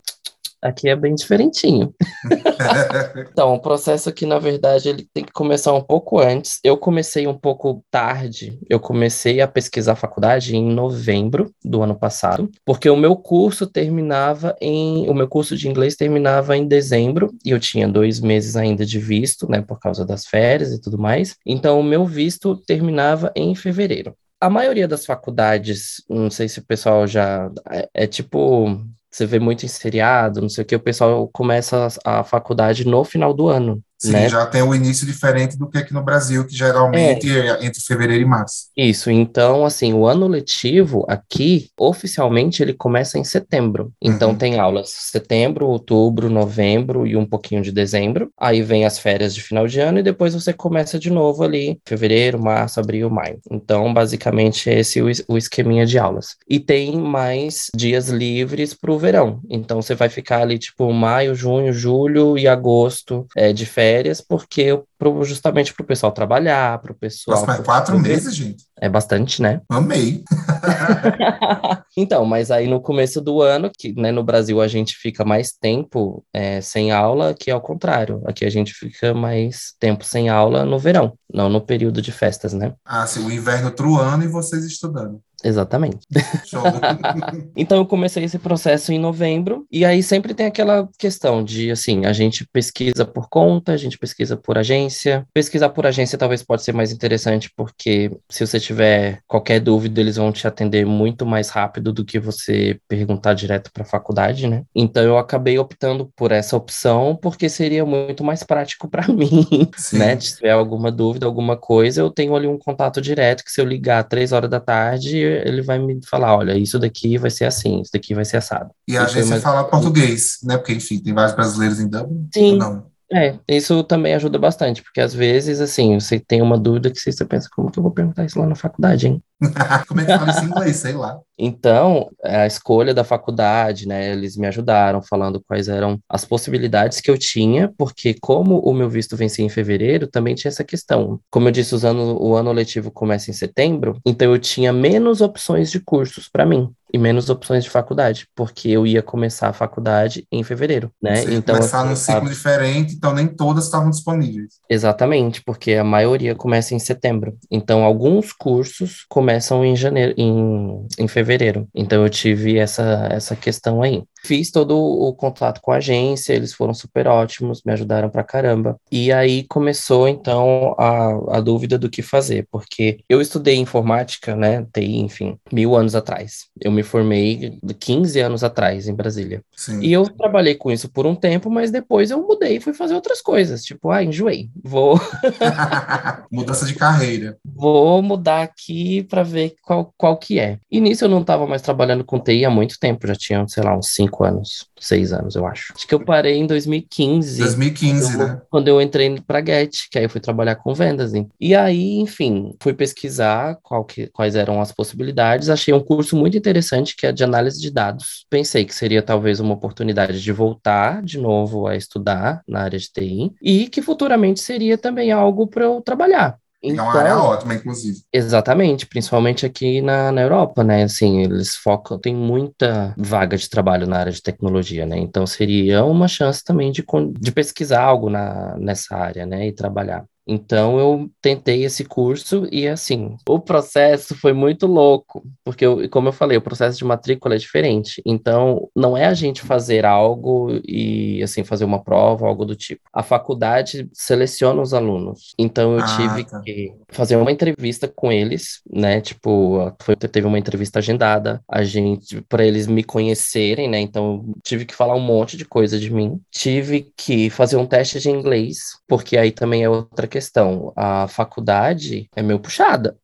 Aqui 0.63 0.87
é 0.87 0.95
bem 0.95 1.13
diferentinho. 1.13 1.93
então, 3.31 3.53
o 3.53 3.59
processo 3.59 4.07
aqui, 4.07 4.25
na 4.25 4.39
verdade, 4.39 4.87
ele 4.87 5.05
tem 5.13 5.25
que 5.25 5.33
começar 5.33 5.73
um 5.73 5.81
pouco 5.81 6.19
antes. 6.19 6.59
Eu 6.63 6.77
comecei 6.77 7.27
um 7.27 7.37
pouco 7.37 7.83
tarde. 7.91 8.57
Eu 8.69 8.79
comecei 8.79 9.41
a 9.41 9.47
pesquisar 9.47 9.91
a 9.91 9.97
faculdade 9.97 10.55
em 10.55 10.71
novembro 10.71 11.53
do 11.63 11.83
ano 11.83 11.95
passado, 11.95 12.49
porque 12.65 12.89
o 12.89 12.95
meu 12.95 13.17
curso 13.17 13.67
terminava 13.67 14.55
em. 14.61 15.09
O 15.09 15.13
meu 15.13 15.27
curso 15.27 15.57
de 15.57 15.67
inglês 15.67 15.95
terminava 15.95 16.55
em 16.55 16.65
dezembro, 16.65 17.29
e 17.45 17.49
eu 17.49 17.59
tinha 17.59 17.87
dois 17.87 18.21
meses 18.21 18.55
ainda 18.55 18.85
de 18.85 18.99
visto, 18.99 19.49
né, 19.49 19.61
por 19.61 19.79
causa 19.79 20.05
das 20.05 20.25
férias 20.25 20.71
e 20.71 20.79
tudo 20.79 20.97
mais. 20.97 21.35
Então, 21.45 21.77
o 21.79 21.83
meu 21.83 22.05
visto 22.05 22.55
terminava 22.55 23.31
em 23.35 23.53
fevereiro 23.53 24.15
a 24.43 24.49
maioria 24.49 24.89
das 24.89 25.05
faculdades, 25.05 26.03
não 26.09 26.29
sei 26.29 26.49
se 26.49 26.59
o 26.59 26.65
pessoal 26.65 27.07
já. 27.07 27.49
É, 27.71 27.89
é 27.93 28.07
tipo 28.07 28.77
você 29.13 29.25
vê 29.27 29.39
muito 29.39 29.63
em 29.65 29.69
seriado, 29.69 30.41
não 30.41 30.49
sei 30.49 30.63
o 30.63 30.67
que, 30.67 30.75
o 30.75 30.79
pessoal 30.79 31.27
começa 31.29 31.87
a, 32.03 32.23
faculdade 32.23 32.85
no 32.85 33.03
final 33.03 33.33
do 33.33 33.47
ano. 33.47 33.83
Sim, 34.07 34.11
né? 34.11 34.29
já 34.29 34.45
tem 34.45 34.61
o 34.61 34.75
início 34.75 35.05
diferente 35.05 35.57
do 35.57 35.69
que 35.69 35.77
aqui 35.77 35.93
no 35.93 36.03
Brasil, 36.03 36.45
que 36.45 36.55
geralmente 36.55 37.31
é. 37.31 37.47
é 37.47 37.65
entre 37.65 37.81
fevereiro 37.81 38.21
e 38.21 38.25
março. 38.25 38.65
Isso, 38.75 39.09
então, 39.09 39.65
assim, 39.65 39.93
o 39.93 40.05
ano 40.05 40.27
letivo 40.27 41.05
aqui, 41.07 41.69
oficialmente, 41.77 42.61
ele 42.61 42.73
começa 42.73 43.17
em 43.17 43.23
setembro. 43.23 43.93
Então, 44.01 44.31
uhum. 44.31 44.35
tem 44.35 44.59
aulas 44.59 44.89
setembro, 44.89 45.67
outubro, 45.67 46.29
novembro 46.29 47.07
e 47.07 47.15
um 47.15 47.25
pouquinho 47.25 47.61
de 47.61 47.71
dezembro. 47.71 48.29
Aí 48.37 48.61
vem 48.61 48.85
as 48.85 48.99
férias 48.99 49.33
de 49.33 49.41
final 49.41 49.67
de 49.67 49.79
ano 49.79 49.99
e 49.99 50.03
depois 50.03 50.33
você 50.33 50.51
começa 50.51 50.99
de 50.99 51.09
novo 51.09 51.43
ali, 51.43 51.79
fevereiro, 51.85 52.43
março, 52.43 52.79
abril, 52.79 53.09
maio. 53.09 53.39
Então, 53.49 53.93
basicamente, 53.93 54.69
esse 54.69 54.99
é 54.99 55.03
o 55.27 55.37
esqueminha 55.37 55.85
de 55.85 55.97
aulas. 55.97 56.35
E 56.49 56.59
tem 56.59 56.97
mais 56.97 57.67
dias 57.73 58.09
livres 58.09 58.73
para 58.73 58.91
o 58.91 58.99
verão. 58.99 59.39
Então, 59.49 59.81
você 59.81 59.95
vai 59.95 60.09
ficar 60.09 60.41
ali, 60.41 60.59
tipo, 60.59 60.91
maio, 60.91 61.33
junho, 61.33 61.71
julho 61.71 62.37
e 62.37 62.47
agosto 62.47 63.25
é, 63.35 63.53
de 63.53 63.65
férias 63.65 63.92
férias, 63.93 64.21
porque 64.21 64.81
pro, 64.97 65.23
justamente 65.23 65.73
para 65.73 65.83
o 65.83 65.87
pessoal 65.87 66.11
trabalhar, 66.11 66.79
para 66.79 66.91
o 66.91 66.95
pessoal. 66.95 67.39
Nossa, 67.39 67.47
mas 67.47 67.65
quatro 67.65 67.99
meses, 67.99 68.35
gente? 68.35 68.65
É 68.79 68.89
bastante, 68.89 69.41
né? 69.41 69.61
Amei. 69.69 70.23
então, 71.95 72.25
mas 72.25 72.49
aí 72.49 72.67
no 72.67 72.81
começo 72.81 73.21
do 73.21 73.41
ano, 73.41 73.69
que 73.71 73.93
né, 73.93 74.11
no 74.11 74.23
Brasil 74.23 74.59
a 74.61 74.67
gente 74.67 74.95
fica 74.95 75.23
mais 75.23 75.51
tempo 75.51 76.25
é, 76.33 76.59
sem 76.61 76.91
aula, 76.91 77.33
que 77.33 77.51
é 77.51 77.55
o 77.55 77.61
contrário. 77.61 78.21
Aqui 78.25 78.45
a 78.45 78.49
gente 78.49 78.73
fica 78.73 79.13
mais 79.13 79.73
tempo 79.79 80.03
sem 80.03 80.29
aula 80.29 80.65
no 80.65 80.79
verão, 80.79 81.13
não 81.31 81.49
no 81.49 81.61
período 81.61 82.01
de 82.01 82.11
festas, 82.11 82.53
né? 82.53 82.73
Ah, 82.83 83.05
sim, 83.05 83.25
o 83.25 83.31
inverno 83.31 83.69
truando 83.69 84.25
e 84.25 84.27
vocês 84.27 84.63
estudando. 84.65 85.21
Exatamente. 85.43 85.99
então 87.55 87.77
eu 87.77 87.85
comecei 87.85 88.23
esse 88.23 88.39
processo 88.39 88.93
em 88.93 88.99
novembro 88.99 89.65
e 89.71 89.83
aí 89.83 90.01
sempre 90.01 90.33
tem 90.33 90.45
aquela 90.45 90.87
questão 90.97 91.43
de 91.43 91.69
assim, 91.69 92.05
a 92.05 92.13
gente 92.13 92.47
pesquisa 92.51 93.05
por 93.05 93.27
conta, 93.29 93.73
a 93.73 93.77
gente 93.77 93.97
pesquisa 93.97 94.37
por 94.37 94.57
agência. 94.57 95.25
Pesquisar 95.33 95.69
por 95.69 95.85
agência 95.85 96.17
talvez 96.17 96.41
pode 96.41 96.63
ser 96.63 96.73
mais 96.73 96.91
interessante 96.91 97.51
porque 97.55 98.11
se 98.29 98.45
você 98.45 98.59
tiver 98.59 99.19
qualquer 99.27 99.59
dúvida, 99.59 99.99
eles 99.99 100.15
vão 100.15 100.31
te 100.31 100.47
atender 100.47 100.85
muito 100.85 101.25
mais 101.25 101.49
rápido 101.49 101.91
do 101.91 102.05
que 102.05 102.19
você 102.19 102.79
perguntar 102.87 103.33
direto 103.33 103.71
para 103.73 103.83
a 103.83 103.87
faculdade, 103.87 104.47
né? 104.47 104.63
Então 104.73 105.03
eu 105.03 105.17
acabei 105.17 105.59
optando 105.59 106.09
por 106.15 106.31
essa 106.31 106.55
opção 106.55 107.17
porque 107.21 107.49
seria 107.49 107.85
muito 107.85 108.23
mais 108.23 108.43
prático 108.43 108.87
para 108.87 109.07
mim, 109.11 109.69
Sim. 109.75 109.97
né? 109.97 110.19
Se 110.19 110.37
tiver 110.37 110.51
alguma 110.51 110.91
dúvida, 110.91 111.25
alguma 111.25 111.57
coisa, 111.57 112.01
eu 112.01 112.09
tenho 112.09 112.35
ali 112.35 112.47
um 112.47 112.57
contato 112.57 113.01
direto 113.01 113.43
que 113.43 113.51
se 113.51 113.59
eu 113.59 113.65
ligar 113.65 114.03
três 114.03 114.31
horas 114.31 114.49
da 114.49 114.59
tarde 114.59 115.32
ele 115.45 115.61
vai 115.61 115.79
me 115.79 115.99
falar, 116.05 116.35
olha, 116.35 116.57
isso 116.57 116.79
daqui 116.79 117.17
vai 117.17 117.29
ser 117.29 117.45
assim, 117.45 117.81
isso 117.81 117.91
daqui 117.93 118.13
vai 118.13 118.25
ser 118.25 118.37
assado. 118.37 118.71
E 118.87 118.97
a 118.97 119.03
agência 119.03 119.31
mais... 119.31 119.43
fala 119.43 119.63
português, 119.63 120.39
né? 120.43 120.57
Porque, 120.57 120.73
enfim, 120.73 120.99
tem 120.99 121.13
vários 121.13 121.35
brasileiros 121.35 121.79
em 121.79 121.87
Dublin. 121.87 122.27
Sim. 122.33 122.57
Não? 122.57 122.85
É, 123.11 123.35
isso 123.47 123.83
também 123.83 124.15
ajuda 124.15 124.39
bastante, 124.39 124.81
porque 124.81 124.99
às 124.99 125.13
vezes, 125.13 125.61
assim, 125.61 125.99
você 125.99 126.19
tem 126.19 126.41
uma 126.41 126.57
dúvida 126.57 126.89
que 126.89 126.99
você 126.99 127.23
pensa, 127.23 127.47
como 127.55 127.71
que 127.71 127.77
eu 127.77 127.83
vou 127.83 127.91
perguntar 127.91 128.25
isso 128.25 128.39
lá 128.39 128.47
na 128.47 128.55
faculdade, 128.55 129.07
hein? 129.07 129.21
como 129.87 130.01
é 130.01 130.05
que 130.05 130.17
fala 130.17 130.31
isso 130.31 130.43
em 130.43 130.47
inglês? 130.47 130.75
Sei 130.77 130.93
lá. 130.93 131.19
Então, 131.37 132.09
a 132.23 132.45
escolha 132.45 132.93
da 132.93 133.03
faculdade, 133.03 133.87
né, 133.87 134.11
eles 134.11 134.37
me 134.37 134.47
ajudaram 134.47 135.01
falando 135.01 135.43
quais 135.45 135.67
eram 135.67 135.99
as 136.07 136.23
possibilidades 136.23 137.01
que 137.01 137.09
eu 137.09 137.17
tinha, 137.17 137.73
porque 137.77 138.15
como 138.21 138.59
o 138.59 138.73
meu 138.73 138.89
visto 138.89 139.17
vencia 139.17 139.43
em 139.43 139.49
fevereiro, 139.49 140.07
também 140.07 140.35
tinha 140.35 140.49
essa 140.49 140.63
questão. 140.63 141.19
Como 141.31 141.47
eu 141.47 141.51
disse, 141.51 141.73
usando 141.73 142.21
o 142.21 142.35
ano 142.35 142.51
letivo 142.51 142.91
começa 142.91 143.31
em 143.31 143.33
setembro, 143.33 143.99
então 144.05 144.31
eu 144.31 144.39
tinha 144.39 144.71
menos 144.71 145.21
opções 145.21 145.71
de 145.71 145.79
cursos 145.79 146.29
para 146.29 146.45
mim 146.45 146.69
e 146.93 146.97
menos 146.99 147.27
opções 147.27 147.63
de 147.63 147.71
faculdade, 147.71 148.27
porque 148.35 148.69
eu 148.69 148.85
ia 148.85 149.01
começar 149.01 149.49
a 149.49 149.53
faculdade 149.53 150.27
em 150.31 150.43
fevereiro, 150.43 150.91
né? 151.01 151.15
Você 151.15 151.33
então 151.33 151.55
começar 151.55 151.79
assim, 151.79 151.89
num 151.89 151.95
ciclo 151.95 152.29
diferente, 152.29 152.93
então 152.93 153.13
nem 153.15 153.27
todas 153.27 153.65
estavam 153.65 153.89
disponíveis. 153.89 154.59
Exatamente, 154.69 155.41
porque 155.43 155.73
a 155.73 155.83
maioria 155.83 156.35
começa 156.35 156.75
em 156.75 156.79
setembro. 156.79 157.35
Então 157.49 157.83
alguns 157.83 158.31
cursos 158.31 159.05
começam 159.09 159.32
em 159.65 159.75
janeiro, 159.75 160.13
em, 160.17 160.87
em 160.99 161.07
fevereiro. 161.07 161.67
Então 161.73 162.03
eu 162.03 162.09
tive 162.09 162.57
essa 162.57 163.07
essa 163.11 163.35
questão 163.35 163.81
aí. 163.81 164.03
Fiz 164.25 164.51
todo 164.51 164.77
o 164.77 165.13
contato 165.13 165.59
com 165.61 165.71
a 165.71 165.77
agência, 165.77 166.33
eles 166.33 166.53
foram 166.53 166.73
super 166.73 167.07
ótimos, 167.07 167.61
me 167.65 167.73
ajudaram 167.73 168.09
pra 168.09 168.23
caramba. 168.23 168.77
E 168.91 169.11
aí 169.11 169.45
começou, 169.47 170.07
então, 170.07 170.75
a, 170.77 171.37
a 171.37 171.41
dúvida 171.41 171.77
do 171.77 171.89
que 171.89 172.01
fazer, 172.01 172.47
porque 172.51 172.99
eu 173.09 173.21
estudei 173.21 173.55
informática, 173.55 174.35
né, 174.35 174.65
TI, 174.73 174.97
enfim, 174.99 175.37
mil 175.51 175.75
anos 175.75 175.95
atrás. 175.95 176.47
Eu 176.59 176.71
me 176.71 176.83
formei 176.83 177.57
15 177.79 178.19
anos 178.19 178.43
atrás 178.43 178.87
em 178.87 178.93
Brasília. 178.93 179.43
Sim. 179.55 179.79
E 179.81 179.91
eu 179.91 180.03
trabalhei 180.09 180.55
com 180.55 180.71
isso 180.71 180.89
por 180.89 181.05
um 181.05 181.15
tempo, 181.15 181.49
mas 181.49 181.71
depois 181.71 182.11
eu 182.11 182.21
mudei 182.21 182.57
e 182.57 182.59
fui 182.61 182.73
fazer 182.73 182.95
outras 182.95 183.21
coisas. 183.21 183.63
Tipo, 183.63 183.91
ah, 183.91 184.03
enjoei, 184.03 184.49
vou. 184.63 184.99
Mudança 186.31 186.65
de 186.65 186.75
carreira. 186.75 187.37
Vou 187.43 188.01
mudar 188.01 188.43
aqui 188.43 189.03
para 189.03 189.23
ver 189.23 189.55
qual, 189.61 189.93
qual 189.97 190.17
que 190.17 190.39
é. 190.39 190.59
E 190.71 190.79
nisso 190.79 191.05
eu 191.05 191.09
não 191.09 191.21
estava 191.21 191.47
mais 191.47 191.61
trabalhando 191.61 192.03
com 192.03 192.19
TI 192.19 192.45
há 192.45 192.49
muito 192.49 192.79
tempo, 192.79 193.07
já 193.07 193.15
tinha, 193.15 193.47
sei 193.47 193.63
lá, 193.63 193.75
uns 193.77 193.89
cinco 193.89 194.12
cinco 194.13 194.23
anos, 194.23 194.67
seis 194.79 195.11
anos, 195.11 195.35
eu 195.35 195.45
acho. 195.45 195.73
Acho 195.75 195.87
que 195.87 195.95
eu 195.95 196.05
parei 196.05 196.37
em 196.37 196.45
2015. 196.45 197.39
2015, 197.39 198.17
quando 198.17 198.27
né? 198.27 198.41
Quando 198.49 198.67
eu 198.67 198.81
entrei 198.81 199.19
pra 199.25 199.43
Get, 199.43 199.89
que 199.89 199.97
aí 199.97 200.05
eu 200.05 200.09
fui 200.09 200.21
trabalhar 200.21 200.55
com 200.55 200.73
vendas. 200.73 201.13
Hein? 201.13 201.27
E 201.39 201.55
aí, 201.55 201.99
enfim, 201.99 202.55
fui 202.61 202.73
pesquisar 202.73 203.57
qual 203.63 203.83
que, 203.83 204.07
quais 204.07 204.35
eram 204.35 204.61
as 204.61 204.71
possibilidades. 204.71 205.49
Achei 205.49 205.73
um 205.73 205.83
curso 205.83 206.15
muito 206.15 206.37
interessante 206.37 206.95
que 206.95 207.07
é 207.07 207.11
de 207.11 207.23
análise 207.23 207.59
de 207.59 207.71
dados. 207.71 208.25
Pensei 208.29 208.63
que 208.63 208.75
seria 208.75 209.01
talvez 209.01 209.39
uma 209.39 209.53
oportunidade 209.53 210.21
de 210.21 210.31
voltar 210.31 211.01
de 211.01 211.17
novo 211.17 211.67
a 211.67 211.75
estudar 211.75 212.41
na 212.47 212.61
área 212.61 212.77
de 212.77 212.91
TI 212.91 213.31
e 213.41 213.67
que 213.67 213.81
futuramente 213.81 214.39
seria 214.39 214.77
também 214.77 215.11
algo 215.11 215.47
para 215.47 215.65
eu 215.65 215.81
trabalhar. 215.81 216.37
Então, 216.63 216.85
é 216.85 216.89
uma 216.89 216.99
área 216.99 217.09
então, 217.09 217.25
ótima, 217.25 217.53
inclusive. 217.55 217.99
Exatamente, 218.11 218.87
principalmente 218.87 219.45
aqui 219.45 219.81
na, 219.81 220.11
na 220.11 220.21
Europa, 220.21 220.63
né? 220.63 220.83
Assim, 220.83 221.21
eles 221.21 221.55
focam, 221.55 221.99
tem 221.99 222.15
muita 222.15 222.95
vaga 222.97 223.35
de 223.35 223.49
trabalho 223.49 223.85
na 223.85 223.97
área 223.97 224.11
de 224.11 224.21
tecnologia, 224.21 224.85
né? 224.85 224.97
Então 224.97 225.27
seria 225.27 225.83
uma 225.83 226.07
chance 226.07 226.43
também 226.43 226.71
de, 226.71 226.85
de 227.19 227.31
pesquisar 227.31 227.81
algo 227.81 228.09
na, 228.09 228.57
nessa 228.57 228.95
área, 228.95 229.25
né? 229.25 229.47
E 229.47 229.51
trabalhar. 229.53 230.05
Então 230.27 230.79
eu 230.79 231.09
tentei 231.21 231.63
esse 231.63 231.83
curso 231.83 232.47
e 232.51 232.67
assim, 232.67 233.15
o 233.27 233.39
processo 233.39 234.15
foi 234.15 234.33
muito 234.33 234.65
louco, 234.65 235.23
porque 235.43 235.65
eu, 235.65 235.89
como 235.89 236.07
eu 236.07 236.13
falei, 236.13 236.37
o 236.37 236.41
processo 236.41 236.77
de 236.77 236.85
matrícula 236.85 237.35
é 237.35 237.37
diferente. 237.37 238.01
Então 238.05 238.69
não 238.75 238.97
é 238.97 239.05
a 239.05 239.13
gente 239.13 239.41
fazer 239.41 239.85
algo 239.85 240.61
e 240.65 241.21
assim 241.23 241.43
fazer 241.43 241.65
uma 241.65 241.83
prova, 241.83 242.27
algo 242.27 242.45
do 242.45 242.55
tipo. 242.55 242.81
A 242.93 243.03
faculdade 243.03 243.89
seleciona 243.93 244.61
os 244.61 244.73
alunos. 244.73 245.33
Então 245.37 245.73
eu 245.73 245.83
ah, 245.83 245.95
tive 245.97 246.23
tá. 246.25 246.39
que 246.41 246.73
fazer 246.89 247.15
uma 247.15 247.31
entrevista 247.31 247.87
com 247.87 248.11
eles, 248.11 248.61
né? 248.71 249.01
Tipo, 249.01 249.73
foi, 249.81 249.95
teve 249.95 250.27
uma 250.27 250.39
entrevista 250.39 250.79
agendada, 250.79 251.41
a 251.47 251.63
gente 251.63 252.21
para 252.29 252.45
eles 252.45 252.67
me 252.67 252.83
conhecerem, 252.83 253.69
né? 253.69 253.79
Então 253.79 254.23
eu 254.27 254.35
tive 254.43 254.65
que 254.65 254.75
falar 254.75 254.95
um 254.95 255.01
monte 255.01 255.35
de 255.35 255.45
coisa 255.45 255.77
de 255.79 255.91
mim. 255.91 256.19
Tive 256.31 256.91
que 256.95 257.29
fazer 257.29 257.57
um 257.57 257.65
teste 257.65 257.99
de 257.99 258.09
inglês, 258.09 258.57
porque 258.87 259.17
aí 259.17 259.31
também 259.31 259.63
é 259.63 259.69
outra 259.69 260.07
questão. 260.13 260.71
A 260.75 261.07
faculdade 261.07 262.07
é 262.15 262.21
meio 262.21 262.39
puxada. 262.39 262.95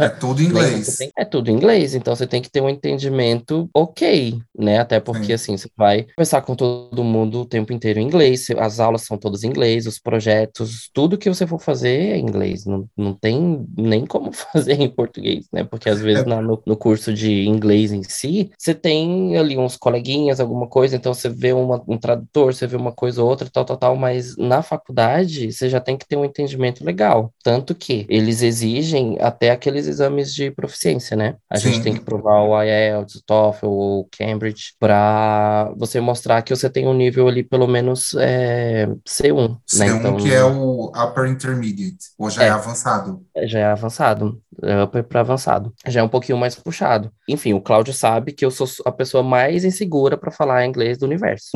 É 0.00 0.08
tudo 0.08 0.40
em 0.42 0.46
inglês. 0.46 0.98
é 1.14 1.24
tudo 1.24 1.50
inglês, 1.50 1.94
então 1.94 2.16
você 2.16 2.26
tem 2.26 2.40
que 2.40 2.50
ter 2.50 2.62
um 2.62 2.68
entendimento 2.68 3.68
ok, 3.74 4.38
né? 4.58 4.78
Até 4.78 4.98
porque, 4.98 5.26
Sim. 5.26 5.32
assim, 5.34 5.56
você 5.58 5.68
vai 5.76 6.06
conversar 6.16 6.40
com 6.40 6.54
todo 6.54 7.04
mundo 7.04 7.42
o 7.42 7.44
tempo 7.44 7.74
inteiro 7.74 8.00
em 8.00 8.06
inglês, 8.06 8.46
as 8.58 8.80
aulas 8.80 9.02
são 9.02 9.18
todas 9.18 9.44
em 9.44 9.48
inglês, 9.48 9.86
os 9.86 9.98
projetos, 9.98 10.88
tudo 10.94 11.18
que 11.18 11.28
você 11.28 11.46
for 11.46 11.60
fazer 11.60 12.12
é 12.12 12.16
em 12.16 12.22
inglês. 12.22 12.64
Não, 12.64 12.88
não 12.96 13.12
tem 13.12 13.66
nem 13.76 14.06
como 14.06 14.32
fazer 14.32 14.80
em 14.80 14.88
português, 14.88 15.46
né? 15.52 15.62
Porque 15.62 15.90
às 15.90 16.00
vezes 16.00 16.24
é. 16.24 16.26
na, 16.26 16.40
no, 16.40 16.62
no 16.64 16.76
curso 16.76 17.12
de 17.12 17.46
inglês 17.46 17.92
em 17.92 18.02
si, 18.02 18.50
você 18.56 18.74
tem 18.74 19.36
ali 19.36 19.58
uns 19.58 19.76
coleguinhas, 19.76 20.40
alguma 20.40 20.66
coisa, 20.66 20.96
então 20.96 21.12
você 21.12 21.28
vê 21.28 21.52
uma, 21.52 21.82
um 21.86 21.98
tradutor, 21.98 22.54
você 22.54 22.66
vê 22.66 22.76
uma 22.76 22.92
coisa 22.92 23.22
ou 23.22 23.28
outra, 23.28 23.50
tal, 23.52 23.64
tal, 23.64 23.76
tal, 23.76 23.96
mas 23.96 24.36
na 24.38 24.62
faculdade 24.62 25.52
você 25.52 25.68
já 25.68 25.80
tem 25.80 25.98
que 25.98 26.06
ter 26.06 26.16
um 26.16 26.24
entendimento 26.24 26.45
legal. 26.84 27.32
Tanto 27.42 27.74
que 27.74 28.06
eles 28.08 28.42
exigem 28.42 29.16
até 29.20 29.50
aqueles 29.50 29.86
exames 29.86 30.34
de 30.34 30.50
proficiência, 30.50 31.16
né? 31.16 31.36
A 31.50 31.56
Sim. 31.56 31.72
gente 31.72 31.82
tem 31.82 31.94
que 31.94 32.04
provar 32.04 32.42
o 32.42 32.60
IELTS, 32.62 33.16
o 33.16 33.24
TOEFL 33.24 33.66
ou 33.66 34.08
Cambridge 34.16 34.74
para 34.78 35.72
você 35.76 36.00
mostrar 36.00 36.42
que 36.42 36.54
você 36.54 36.68
tem 36.68 36.86
um 36.86 36.94
nível 36.94 37.28
ali 37.28 37.42
pelo 37.42 37.66
menos 37.66 38.14
é, 38.18 38.86
C1. 39.08 39.58
C1 39.68 39.78
né? 39.78 39.86
então, 39.86 40.16
que 40.16 40.32
é 40.32 40.44
o 40.44 40.92
Upper 40.94 41.26
Intermediate, 41.26 41.96
ou 42.18 42.30
já 42.30 42.44
é, 42.44 42.48
é 42.48 42.50
avançado? 42.50 43.22
Já 43.44 43.58
é 43.60 43.64
avançado, 43.64 44.40
é 44.62 44.82
upper 44.82 45.04
para 45.04 45.20
avançado. 45.20 45.72
Já 45.86 46.00
é 46.00 46.02
um 46.02 46.08
pouquinho 46.08 46.38
mais 46.38 46.54
puxado. 46.54 47.10
Enfim, 47.28 47.52
o 47.54 47.60
Cláudio 47.60 47.92
sabe 47.92 48.32
que 48.32 48.44
eu 48.44 48.50
sou 48.50 48.66
a 48.84 48.92
pessoa 48.92 49.22
mais 49.22 49.64
insegura 49.64 50.16
para 50.16 50.30
falar 50.30 50.66
inglês 50.66 50.98
do 50.98 51.06
universo. 51.06 51.50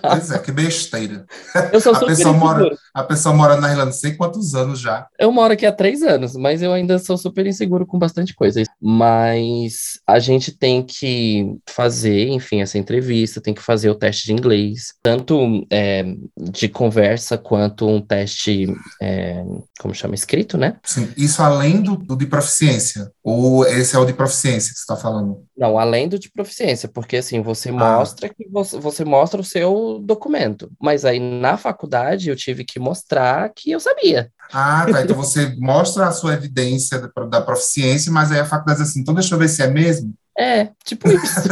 Pois 0.00 0.30
é, 0.30 0.38
que 0.38 0.52
besteira. 0.52 1.26
Eu 1.72 1.80
sou 1.80 1.94
a 1.94 2.00
pessoa 2.06 2.32
mora, 2.32 2.70
A 2.94 3.02
pessoa 3.02 3.34
mora 3.34 3.56
na 3.56 3.70
Irlanda 3.70 3.92
sei 4.12 4.16
quantos 4.16 4.54
anos 4.54 4.80
já. 4.80 5.06
Eu 5.18 5.32
moro 5.32 5.52
aqui 5.52 5.66
há 5.66 5.72
três 5.72 6.02
anos, 6.02 6.36
mas 6.36 6.62
eu 6.62 6.72
ainda 6.72 6.98
sou 6.98 7.16
super 7.16 7.46
inseguro 7.46 7.86
com 7.86 7.98
bastante 7.98 8.34
coisa. 8.34 8.62
Mas 8.80 10.00
a 10.06 10.18
gente 10.18 10.52
tem 10.52 10.82
que 10.82 11.56
fazer, 11.68 12.28
enfim, 12.28 12.60
essa 12.60 12.78
entrevista, 12.78 13.40
tem 13.40 13.54
que 13.54 13.62
fazer 13.62 13.90
o 13.90 13.94
teste 13.94 14.26
de 14.26 14.32
inglês, 14.32 14.94
tanto 15.02 15.66
é, 15.70 16.04
de 16.38 16.68
conversa 16.68 17.38
quanto 17.38 17.86
um 17.86 18.00
teste, 18.00 18.66
é, 19.00 19.42
como 19.80 19.94
chama, 19.94 20.14
escrito, 20.14 20.56
né? 20.56 20.76
Sim, 20.84 21.08
isso 21.16 21.42
além 21.42 21.80
do, 21.80 21.96
do 21.96 22.16
de 22.16 22.26
proficiência. 22.26 23.10
Ou 23.22 23.64
esse 23.66 23.96
é 23.96 23.98
o 23.98 24.04
de 24.04 24.12
proficiência 24.12 24.72
que 24.72 24.78
você 24.78 24.82
está 24.82 24.96
falando? 24.96 25.44
Não, 25.62 25.78
além 25.78 26.08
do 26.08 26.18
de 26.18 26.28
proficiência, 26.28 26.88
porque 26.88 27.18
assim, 27.18 27.40
você 27.40 27.68
ah. 27.68 27.72
mostra 27.72 28.28
que 28.28 28.48
você, 28.50 28.80
você 28.80 29.04
mostra 29.04 29.40
o 29.40 29.44
seu 29.44 30.00
documento. 30.02 30.68
Mas 30.82 31.04
aí 31.04 31.20
na 31.20 31.56
faculdade 31.56 32.28
eu 32.28 32.34
tive 32.34 32.64
que 32.64 32.80
mostrar 32.80 33.48
que 33.54 33.70
eu 33.70 33.78
sabia. 33.78 34.28
Ah, 34.52 34.84
tá. 34.90 35.02
Então 35.02 35.14
você 35.14 35.54
mostra 35.60 36.08
a 36.08 36.10
sua 36.10 36.34
evidência 36.34 36.98
da, 36.98 37.24
da 37.26 37.40
proficiência, 37.40 38.10
mas 38.10 38.32
aí 38.32 38.40
a 38.40 38.44
faculdade 38.44 38.80
diz 38.80 38.90
assim, 38.90 39.02
então 39.02 39.14
deixa 39.14 39.36
eu 39.36 39.38
ver 39.38 39.46
se 39.46 39.62
é 39.62 39.68
mesmo. 39.68 40.12
É, 40.36 40.70
tipo 40.82 41.08
isso. 41.08 41.42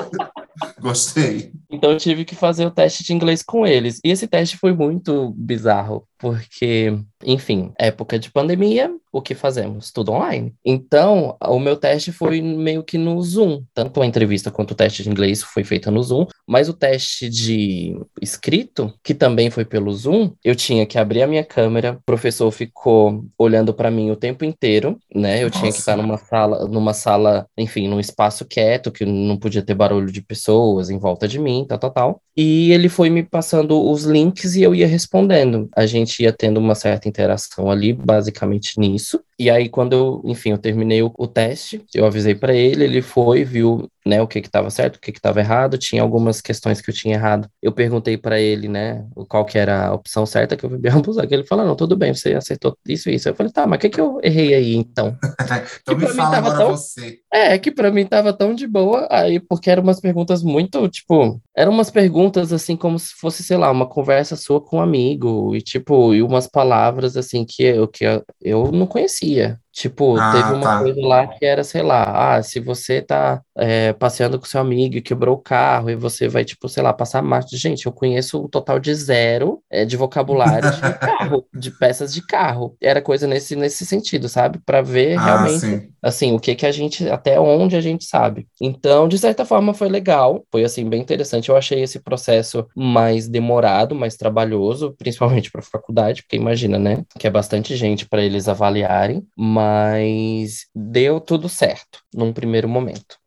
Gostei. 0.80 1.52
Então 1.70 1.92
eu 1.92 1.98
tive 1.98 2.24
que 2.24 2.34
fazer 2.34 2.64
o 2.64 2.70
teste 2.70 3.04
de 3.04 3.12
inglês 3.12 3.42
com 3.42 3.66
eles. 3.66 4.00
E 4.02 4.10
esse 4.10 4.26
teste 4.26 4.56
foi 4.56 4.72
muito 4.72 5.34
bizarro, 5.36 6.08
porque, 6.22 6.96
enfim, 7.24 7.72
época 7.76 8.16
de 8.16 8.30
pandemia, 8.30 8.94
o 9.10 9.20
que 9.20 9.34
fazemos? 9.34 9.90
Tudo 9.90 10.12
online. 10.12 10.54
Então, 10.64 11.36
o 11.44 11.58
meu 11.58 11.76
teste 11.76 12.12
foi 12.12 12.40
meio 12.40 12.84
que 12.84 12.96
no 12.96 13.20
Zoom. 13.20 13.64
Tanto 13.74 14.00
a 14.00 14.06
entrevista 14.06 14.48
quanto 14.48 14.70
o 14.70 14.74
teste 14.76 15.02
de 15.02 15.10
inglês 15.10 15.42
foi 15.42 15.64
feita 15.64 15.90
no 15.90 16.00
Zoom, 16.00 16.26
mas 16.46 16.68
o 16.68 16.72
teste 16.72 17.28
de 17.28 18.00
escrito, 18.20 18.94
que 19.02 19.14
também 19.14 19.50
foi 19.50 19.64
pelo 19.64 19.92
Zoom, 19.92 20.30
eu 20.44 20.54
tinha 20.54 20.86
que 20.86 20.96
abrir 20.96 21.22
a 21.22 21.26
minha 21.26 21.44
câmera, 21.44 21.98
o 22.00 22.04
professor 22.06 22.50
ficou 22.52 23.24
olhando 23.36 23.74
para 23.74 23.90
mim 23.90 24.12
o 24.12 24.16
tempo 24.16 24.44
inteiro, 24.44 24.96
né? 25.12 25.42
Eu 25.42 25.48
Nossa. 25.48 25.58
tinha 25.58 25.72
que 25.72 25.78
estar 25.78 25.96
numa 25.96 26.16
sala, 26.16 26.68
numa 26.68 26.94
sala, 26.94 27.48
enfim, 27.58 27.88
num 27.88 27.98
espaço 27.98 28.44
quieto, 28.44 28.92
que 28.92 29.04
não 29.04 29.36
podia 29.36 29.62
ter 29.62 29.74
barulho 29.74 30.12
de 30.12 30.22
pessoas 30.22 30.88
em 30.88 30.98
volta 30.98 31.26
de 31.26 31.40
mim, 31.40 31.66
tal, 31.68 31.78
tal, 31.78 31.90
tal. 31.90 32.22
E 32.36 32.72
ele 32.72 32.88
foi 32.88 33.10
me 33.10 33.22
passando 33.22 33.90
os 33.90 34.04
links 34.04 34.54
e 34.54 34.62
eu 34.62 34.74
ia 34.74 34.86
respondendo. 34.86 35.68
A 35.76 35.84
gente 35.84 36.11
ia 36.20 36.32
tendo 36.32 36.58
uma 36.58 36.74
certa 36.74 37.08
interação 37.08 37.70
ali, 37.70 37.92
basicamente 37.92 38.78
nisso. 38.78 39.22
E 39.42 39.50
aí, 39.50 39.68
quando 39.68 39.92
eu, 39.92 40.22
enfim, 40.24 40.50
eu 40.50 40.58
terminei 40.58 41.02
o, 41.02 41.12
o 41.18 41.26
teste, 41.26 41.84
eu 41.92 42.06
avisei 42.06 42.32
para 42.32 42.54
ele, 42.54 42.84
ele 42.84 43.02
foi, 43.02 43.42
viu, 43.42 43.90
né, 44.06 44.22
o 44.22 44.26
que 44.28 44.40
que 44.40 44.46
estava 44.46 44.70
certo, 44.70 44.96
o 44.96 45.00
que 45.00 45.10
que 45.10 45.18
estava 45.18 45.40
errado, 45.40 45.76
tinha 45.76 46.00
algumas 46.00 46.40
questões 46.40 46.80
que 46.80 46.88
eu 46.88 46.94
tinha 46.94 47.16
errado. 47.16 47.48
Eu 47.60 47.72
perguntei 47.72 48.16
para 48.16 48.40
ele, 48.40 48.68
né, 48.68 49.04
qual 49.28 49.44
que 49.44 49.58
era 49.58 49.86
a 49.88 49.94
opção 49.94 50.24
certa 50.24 50.56
que 50.56 50.62
eu 50.62 50.70
vi 50.70 50.88
ambos, 50.88 51.16
que 51.26 51.34
ele 51.34 51.44
falou, 51.44 51.66
não, 51.66 51.74
tudo 51.74 51.96
bem, 51.96 52.14
você 52.14 52.34
acertou 52.34 52.78
isso 52.86 53.10
e 53.10 53.16
isso. 53.16 53.28
Eu 53.28 53.34
falei, 53.34 53.50
tá, 53.50 53.66
mas 53.66 53.78
o 53.78 53.80
que 53.80 53.88
que 53.88 54.00
eu 54.00 54.20
errei 54.22 54.54
aí, 54.54 54.76
então? 54.76 55.18
então 55.82 55.98
me 55.98 56.06
fala 56.06 56.36
agora 56.36 56.58
tão... 56.58 56.70
você. 56.70 57.18
É, 57.32 57.58
que 57.58 57.72
para 57.72 57.90
mim 57.90 58.06
tava 58.06 58.32
tão 58.32 58.54
de 58.54 58.68
boa, 58.68 59.08
aí, 59.10 59.40
porque 59.40 59.70
eram 59.70 59.82
umas 59.82 60.00
perguntas 60.00 60.40
muito, 60.40 60.88
tipo, 60.88 61.42
eram 61.56 61.72
umas 61.72 61.90
perguntas, 61.90 62.52
assim, 62.52 62.76
como 62.76 62.96
se 62.96 63.12
fosse, 63.18 63.42
sei 63.42 63.56
lá, 63.56 63.72
uma 63.72 63.88
conversa 63.88 64.36
sua 64.36 64.60
com 64.60 64.76
um 64.76 64.80
amigo, 64.80 65.56
e, 65.56 65.60
tipo, 65.60 66.14
e 66.14 66.22
umas 66.22 66.46
palavras, 66.46 67.16
assim, 67.16 67.44
que 67.44 67.64
eu, 67.64 67.88
que 67.88 68.04
eu 68.40 68.70
não 68.70 68.86
conhecia 68.86 69.31
dia. 69.32 69.60
Tipo, 69.72 70.18
ah, 70.18 70.32
teve 70.32 70.52
uma 70.52 70.60
tá. 70.60 70.78
coisa 70.80 71.00
lá 71.00 71.26
que 71.26 71.44
era, 71.46 71.64
sei 71.64 71.82
lá, 71.82 72.34
ah, 72.36 72.42
se 72.42 72.60
você 72.60 73.00
tá 73.00 73.40
é, 73.56 73.94
passeando 73.94 74.38
com 74.38 74.44
seu 74.44 74.60
amigo 74.60 74.96
e 74.96 75.02
quebrou 75.02 75.36
o 75.36 75.40
carro 75.40 75.88
e 75.88 75.96
você 75.96 76.28
vai, 76.28 76.44
tipo, 76.44 76.68
sei 76.68 76.82
lá, 76.82 76.92
passar 76.92 77.22
marcha. 77.22 77.56
Gente, 77.56 77.86
eu 77.86 77.92
conheço 77.92 78.44
um 78.44 78.48
total 78.48 78.78
de 78.78 78.94
zero 78.94 79.62
é, 79.70 79.86
de 79.86 79.96
vocabulário 79.96 80.70
de 80.70 80.80
carro, 81.00 81.46
de 81.54 81.70
peças 81.70 82.12
de 82.12 82.20
carro. 82.26 82.76
Era 82.82 83.00
coisa 83.00 83.26
nesse, 83.26 83.56
nesse 83.56 83.86
sentido, 83.86 84.28
sabe? 84.28 84.60
Para 84.64 84.82
ver 84.82 85.16
ah, 85.18 85.24
realmente, 85.24 85.60
sim. 85.60 85.88
assim, 86.02 86.34
o 86.34 86.38
que 86.38 86.54
que 86.54 86.66
a 86.66 86.72
gente, 86.72 87.08
até 87.08 87.40
onde 87.40 87.74
a 87.74 87.80
gente 87.80 88.04
sabe. 88.04 88.46
Então, 88.60 89.08
de 89.08 89.18
certa 89.18 89.46
forma, 89.46 89.72
foi 89.72 89.88
legal. 89.88 90.44
Foi, 90.52 90.64
assim, 90.64 90.86
bem 90.86 91.00
interessante. 91.00 91.48
Eu 91.48 91.56
achei 91.56 91.82
esse 91.82 91.98
processo 91.98 92.66
mais 92.76 93.26
demorado, 93.26 93.94
mais 93.94 94.16
trabalhoso, 94.16 94.94
principalmente 94.98 95.50
para 95.50 95.62
faculdade, 95.62 96.22
porque 96.22 96.36
imagina, 96.36 96.78
né? 96.78 97.02
Que 97.18 97.26
é 97.26 97.30
bastante 97.30 97.74
gente 97.74 98.06
para 98.06 98.22
eles 98.22 98.48
avaliarem. 98.48 99.26
Mas 99.34 99.61
mas 99.62 100.66
deu 100.74 101.20
tudo 101.20 101.48
certo 101.48 102.02
num 102.12 102.32
primeiro 102.32 102.68
momento. 102.68 103.21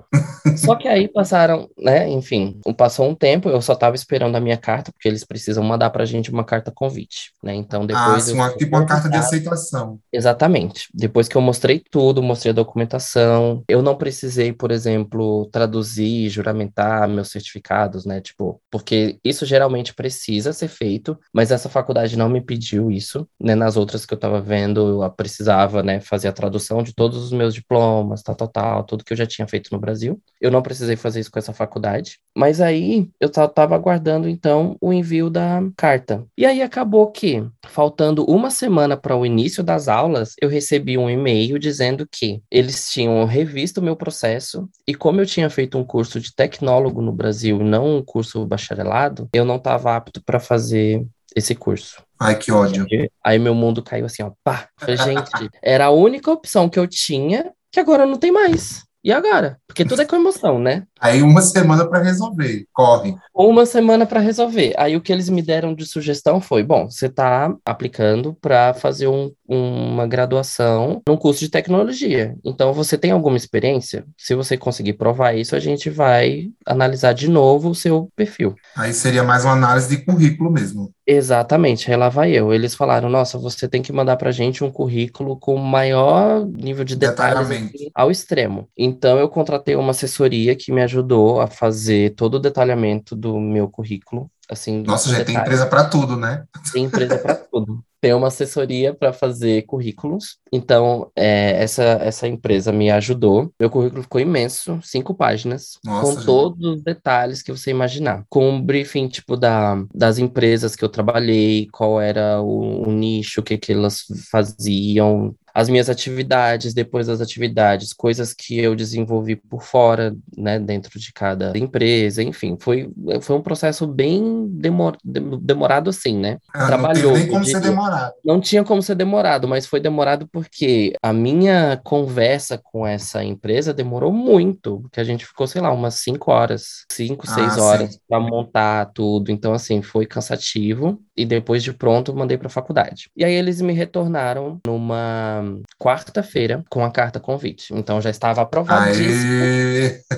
Só 0.58 0.76
que 0.76 0.88
aí 0.88 1.08
passaram, 1.08 1.70
né? 1.78 2.08
Enfim, 2.10 2.60
passou 2.78 3.10
um 3.10 3.16
tempo, 3.16 3.50
eu 3.50 3.62
só 3.62 3.74
estava 3.74 3.96
esperando 3.96 4.36
a 4.36 4.40
minha 4.40 4.58
carta, 4.58 4.92
porque 4.92 5.08
eles 5.08 5.24
precisam 5.24 5.64
mandar 5.64 5.90
pra 5.90 6.06
gente 6.06 6.32
uma 6.32 6.44
carta 6.44 6.72
convite, 6.72 7.32
né? 7.44 7.54
Então 7.56 7.86
depois. 7.86 8.30
Ah, 8.30 8.34
uma, 8.34 8.56
tipo 8.56 8.76
uma 8.76 8.86
carta 8.86 9.10
de 9.10 9.18
aceitação. 9.18 10.00
Exatamente. 10.12 10.88
Depois 10.94 11.28
que 11.28 11.36
eu 11.36 11.42
mostrei 11.42 11.82
tudo, 11.92 12.22
mostrei 12.22 12.52
a 12.52 12.56
documentação, 12.56 13.64
eu 13.68 13.82
não 13.82 13.96
precisei, 13.96 14.54
por 14.54 14.72
exemplo, 14.72 15.48
traduzir, 15.52 16.30
juramentar 16.30 17.08
meus 17.08 17.30
certificados, 17.30 18.06
né? 18.06 18.22
Tipo, 18.22 18.62
porque 18.72 19.20
isso 19.24 19.46
geralmente 19.46 19.94
precisa 19.94 20.54
ser 20.54 20.68
feito, 20.68 21.18
mas 21.34 21.52
essa 21.52 21.70
faculdade 21.70 22.18
não 22.18 22.30
me 22.30 22.42
pediu 22.42 22.92
isso, 22.92 23.28
né? 23.40 23.56
Nas 23.56 23.78
outras 23.78 24.06
que 24.06 24.14
eu 24.14 24.18
estava 24.18 24.42
vendo, 24.42 25.04
eu 25.04 25.12
precisava, 25.12 25.82
né, 25.82 26.00
fazer 26.00 26.28
a 26.28 26.34
tradução 26.34 26.84
de 26.84 26.94
todos 26.94 27.18
os 27.24 27.32
meus 27.32 27.54
diplomas, 27.54 28.22
tal, 28.22 28.36
tal, 28.36 28.48
tal, 28.48 28.84
tudo 28.84 29.04
que 29.04 29.14
eu 29.14 29.18
já 29.18 29.26
tinha 29.26 29.48
feito 29.48 29.70
no 29.72 29.80
Brasil. 29.80 30.05
Eu 30.40 30.52
não 30.52 30.62
precisei 30.62 30.96
fazer 30.96 31.22
isso 31.22 31.32
com 31.32 31.40
essa 31.40 31.54
faculdade. 31.54 32.20
Mas 32.36 32.62
aí 32.62 33.10
eu 33.20 33.28
estava 33.28 33.74
aguardando 33.74 34.28
então 34.28 34.78
o 34.82 34.92
envio 34.92 35.30
da 35.30 35.62
carta. 35.76 36.26
E 36.38 36.46
aí 36.46 36.62
acabou 36.62 37.12
que, 37.12 37.44
faltando 37.68 38.26
uma 38.26 38.52
semana 38.52 38.98
para 38.98 39.16
o 39.16 39.26
início 39.26 39.64
das 39.64 39.88
aulas, 39.88 40.36
eu 40.42 40.50
recebi 40.50 40.98
um 40.98 41.10
e-mail 41.10 41.58
dizendo 41.58 42.08
que 42.10 42.42
eles 42.52 42.90
tinham 42.90 43.26
revisto 43.26 43.80
o 43.80 43.84
meu 43.84 43.96
processo 43.96 44.70
e 44.88 44.94
como 44.94 45.22
eu 45.22 45.26
tinha 45.26 45.50
feito 45.50 45.78
um 45.78 45.84
curso 45.84 46.20
de 46.20 46.36
tecnólogo 46.36 47.02
no 47.02 47.12
Brasil 47.12 47.62
e 47.62 47.64
não 47.64 47.98
um 47.98 48.04
curso 48.04 48.46
bacharelado, 48.46 49.30
eu 49.34 49.46
não 49.46 49.56
estava 49.56 49.96
apto 49.96 50.22
para 50.24 50.40
fazer 50.40 51.06
esse 51.36 51.54
curso. 51.54 52.04
Ai, 52.20 52.38
que 52.38 52.52
ódio. 52.52 52.88
Aí 53.24 53.38
meu 53.38 53.54
mundo 53.54 53.84
caiu 53.84 54.06
assim, 54.06 54.24
ó, 54.24 54.32
pá. 54.44 54.70
Gente, 54.88 55.50
era 55.62 55.86
a 55.86 55.92
única 55.92 56.32
opção 56.32 56.70
que 56.70 56.80
eu 56.80 56.88
tinha 56.88 57.52
que 57.72 57.80
agora 57.80 58.06
não 58.06 58.16
tem 58.16 58.32
mais. 58.32 58.85
E 59.06 59.12
agora? 59.12 59.62
Porque 59.68 59.86
tudo 59.86 60.02
é 60.02 60.06
com 60.06 60.16
emoção, 60.16 60.58
né? 60.58 60.88
Aí 61.06 61.22
uma 61.22 61.40
semana 61.40 61.88
para 61.88 62.02
resolver, 62.02 62.66
corre. 62.74 63.16
Uma 63.32 63.68
semana 63.68 64.08
para 64.08 64.20
resolver. 64.20 64.74
Aí 64.76 64.96
o 64.96 65.02
que 65.02 65.14
eles 65.14 65.30
me 65.30 65.44
deram 65.44 65.76
de 65.76 65.86
sugestão 65.86 66.42
foi: 66.42 66.64
bom, 66.64 66.90
você 66.90 67.06
está 67.06 67.56
aplicando 67.64 68.34
para 68.42 68.74
fazer 68.74 69.08
um, 69.08 69.32
uma 69.48 70.08
graduação 70.08 71.04
num 71.08 71.16
curso 71.16 71.42
de 71.42 71.50
tecnologia. 71.50 72.36
Então, 72.44 72.74
você 72.74 72.98
tem 72.98 73.12
alguma 73.12 73.38
experiência? 73.38 74.04
Se 74.18 74.34
você 74.34 74.58
conseguir 74.58 74.94
provar 74.94 75.34
isso, 75.34 75.56
a 75.56 75.60
gente 75.60 75.92
vai 75.92 76.48
analisar 76.66 77.14
de 77.14 77.30
novo 77.30 77.70
o 77.70 77.76
seu 77.76 78.10
perfil. 78.16 78.56
Aí 78.76 78.92
seria 78.92 79.24
mais 79.24 79.46
uma 79.46 79.54
análise 79.54 79.90
de 79.90 80.04
currículo 80.04 80.52
mesmo. 80.52 80.92
Exatamente, 81.08 81.92
aí 81.92 81.96
lá 81.96 82.10
vai 82.10 82.32
eu. 82.32 82.52
Eles 82.52 82.74
falaram: 82.74 83.10
nossa, 83.10 83.38
você 83.38 83.68
tem 83.68 83.84
que 83.84 83.94
mandar 83.94 84.18
para 84.18 84.32
gente 84.32 84.64
um 84.64 84.72
currículo 84.72 85.38
com 85.38 85.56
maior 85.58 86.44
nível 86.48 86.84
de 86.84 86.96
detalhes 86.96 87.52
assim, 87.52 87.70
ao 87.94 88.10
extremo. 88.10 88.68
Então, 88.76 89.20
eu 89.20 89.30
contratei 89.30 89.76
uma 89.76 89.92
assessoria 89.92 90.56
que 90.56 90.72
me 90.72 90.82
ajudou 90.82 90.95
a 91.42 91.48
fazer 91.48 92.16
todo 92.16 92.36
o 92.36 92.40
detalhamento 92.40 93.16
do 93.16 93.40
meu 93.40 93.70
currículo. 93.70 94.30
Assim, 94.50 94.84
Nossa, 94.84 95.10
já 95.10 95.26
tem 95.26 95.36
empresa 95.36 95.66
para 95.66 95.86
tudo, 95.86 96.16
né? 96.16 96.46
Tem 96.72 96.86
empresa 96.86 97.18
para 97.18 97.36
tudo 97.36 97.84
tem 98.00 98.14
uma 98.14 98.28
assessoria 98.28 98.94
para 98.94 99.12
fazer 99.14 99.64
currículos. 99.64 100.38
Então, 100.52 101.12
é, 101.16 101.62
essa, 101.62 101.84
essa 101.84 102.28
empresa 102.28 102.72
me 102.72 102.90
ajudou. 102.92 103.52
Meu 103.60 103.70
currículo 103.70 104.04
ficou 104.04 104.22
imenso, 104.22 104.80
cinco 104.84 105.14
páginas, 105.14 105.80
Nossa, 105.84 106.02
com 106.02 106.12
gente. 106.14 106.26
todos 106.26 106.76
os 106.76 106.84
detalhes 106.84 107.42
que 107.42 107.52
você 107.52 107.72
imaginar. 107.72 108.24
Com 108.30 108.50
um 108.50 108.62
briefing, 108.62 109.08
tipo, 109.08 109.36
da, 109.36 109.84
das 109.94 110.18
empresas 110.18 110.76
que 110.76 110.84
eu 110.84 110.90
trabalhei, 110.90 111.68
qual 111.72 112.00
era 112.00 112.42
o, 112.42 112.88
o 112.88 112.92
nicho, 112.92 113.42
o 113.42 113.44
que, 113.44 113.58
que 113.58 113.74
elas 113.74 114.06
faziam, 114.30 115.36
as 115.56 115.70
minhas 115.70 115.90
atividades, 115.90 116.74
depois 116.74 117.08
das 117.08 117.22
atividades, 117.22 117.94
coisas 117.94 118.34
que 118.34 118.60
eu 118.60 118.76
desenvolvi 118.76 119.38
por 119.38 119.64
fora, 119.64 120.14
né, 120.38 120.60
dentro 120.60 121.00
de 121.00 121.14
cada 121.14 121.58
empresa, 121.58 122.22
enfim, 122.22 122.58
foi, 122.60 122.92
foi 123.22 123.38
um 123.38 123.42
processo 123.42 123.88
bem 123.88 124.50
demor, 124.50 124.98
demorado 125.02 125.90
assim, 125.90 126.18
né? 126.18 126.40
Ah, 126.54 126.68
Trabalhou. 126.68 127.12
Não 127.12 127.14
tem 127.14 127.24
nem 127.24 127.32
como 127.32 127.46
ser 127.46 127.62
demorado. 127.86 128.14
Não 128.24 128.42
tinha 128.42 128.64
como 128.64 128.82
ser 128.82 128.96
demorado, 128.96 129.48
mas 129.48 129.66
foi 129.66 129.80
demorado 129.80 130.28
porque 130.28 130.94
a 131.02 131.14
minha 131.14 131.80
conversa 131.84 132.58
com 132.58 132.86
essa 132.86 133.24
empresa 133.24 133.74
demorou 133.74 134.12
muito, 134.12 134.82
porque 134.82 135.00
a 135.00 135.04
gente 135.04 135.26
ficou, 135.26 135.48
sei 135.48 135.62
lá, 135.62 135.72
umas 135.72 135.96
cinco 135.96 136.32
horas, 136.32 136.86
cinco, 136.92 137.28
seis 137.28 137.58
ah, 137.58 137.64
horas 137.64 138.00
para 138.08 138.20
montar 138.20 138.92
tudo, 138.94 139.32
então 139.32 139.54
assim, 139.54 139.82
foi 139.82 140.06
cansativo 140.06 141.00
e 141.16 141.26
depois 141.26 141.64
de 141.64 141.74
pronto 141.74 142.16
mandei 142.16 142.38
para 142.38 142.48
a 142.48 142.52
faculdade. 142.52 143.10
E 143.16 143.24
aí 143.24 143.34
eles 143.34 143.62
me 143.62 143.74
retornaram 143.74 144.60
numa 144.66 145.44
quarta-feira 145.80 146.64
com 146.70 146.84
a 146.84 146.92
carta 146.92 147.20
convite. 147.20 147.74
Então 147.74 148.02
já 148.02 148.10
estava 148.10 148.42
aprovadíssimo 148.42 149.44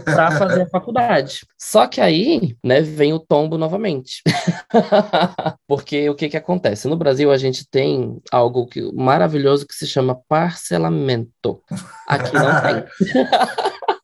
para 0.06 0.32
fazer 0.32 0.62
a 0.64 0.70
faculdade. 0.70 1.46
Só 1.58 1.88
que 1.88 2.02
aí, 2.02 2.56
né, 2.64 2.82
vem 2.82 3.14
o 3.14 3.20
tombo 3.20 3.58
novamente. 3.58 4.22
Porque 5.68 6.10
o 6.10 6.16
que 6.16 6.30
que 6.30 6.38
acontece? 6.38 6.88
No 6.88 6.98
Brasil 6.98 7.32
a 7.32 7.38
gente 7.38 7.68
tem 7.70 8.20
algo 8.32 8.66
que, 8.66 8.82
maravilhoso 8.94 9.68
que 9.68 9.76
se 9.76 9.86
chama 9.86 10.20
parcelamento. 10.28 11.62
Aqui 12.08 12.34
não 12.34 12.62
tem. 12.62 13.18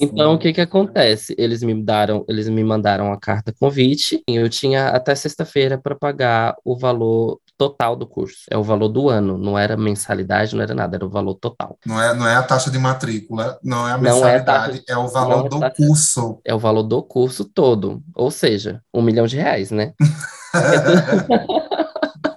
Então, 0.00 0.34
o 0.34 0.38
que 0.38 0.52
que 0.52 0.60
acontece? 0.60 1.34
Eles 1.38 1.62
me 1.62 1.82
daram, 1.82 2.24
eles 2.28 2.48
me 2.48 2.62
mandaram 2.62 3.12
a 3.12 3.18
carta 3.18 3.52
convite, 3.58 4.22
e 4.28 4.36
eu 4.36 4.48
tinha 4.48 4.88
até 4.88 5.14
sexta-feira 5.14 5.78
para 5.78 5.94
pagar 5.94 6.54
o 6.64 6.76
valor 6.76 7.38
total 7.56 7.94
do 7.94 8.06
curso. 8.06 8.42
É 8.50 8.56
o 8.56 8.62
valor 8.62 8.88
do 8.88 9.08
ano, 9.08 9.38
não 9.38 9.58
era 9.58 9.76
mensalidade, 9.76 10.54
não 10.54 10.62
era 10.62 10.74
nada, 10.74 10.96
era 10.96 11.06
o 11.06 11.10
valor 11.10 11.34
total. 11.34 11.78
Não 11.86 12.00
é, 12.00 12.14
não 12.14 12.26
é 12.26 12.34
a 12.34 12.42
taxa 12.42 12.70
de 12.70 12.78
matrícula, 12.78 13.58
não 13.62 13.88
é 13.88 13.92
a 13.92 13.98
mensalidade, 13.98 14.78
é, 14.78 14.80
taxa, 14.80 14.84
é, 14.88 14.96
o 14.96 15.08
valor 15.08 15.46
é 15.46 15.48
do 15.48 15.60
taxa, 15.60 15.74
curso. 15.76 16.40
É 16.44 16.54
o 16.54 16.58
valor 16.58 16.82
do 16.82 17.02
curso 17.02 17.44
todo, 17.44 18.02
ou 18.14 18.30
seja, 18.30 18.80
um 18.92 19.02
milhão 19.02 19.26
de 19.26 19.36
reais, 19.36 19.70
né? 19.70 19.92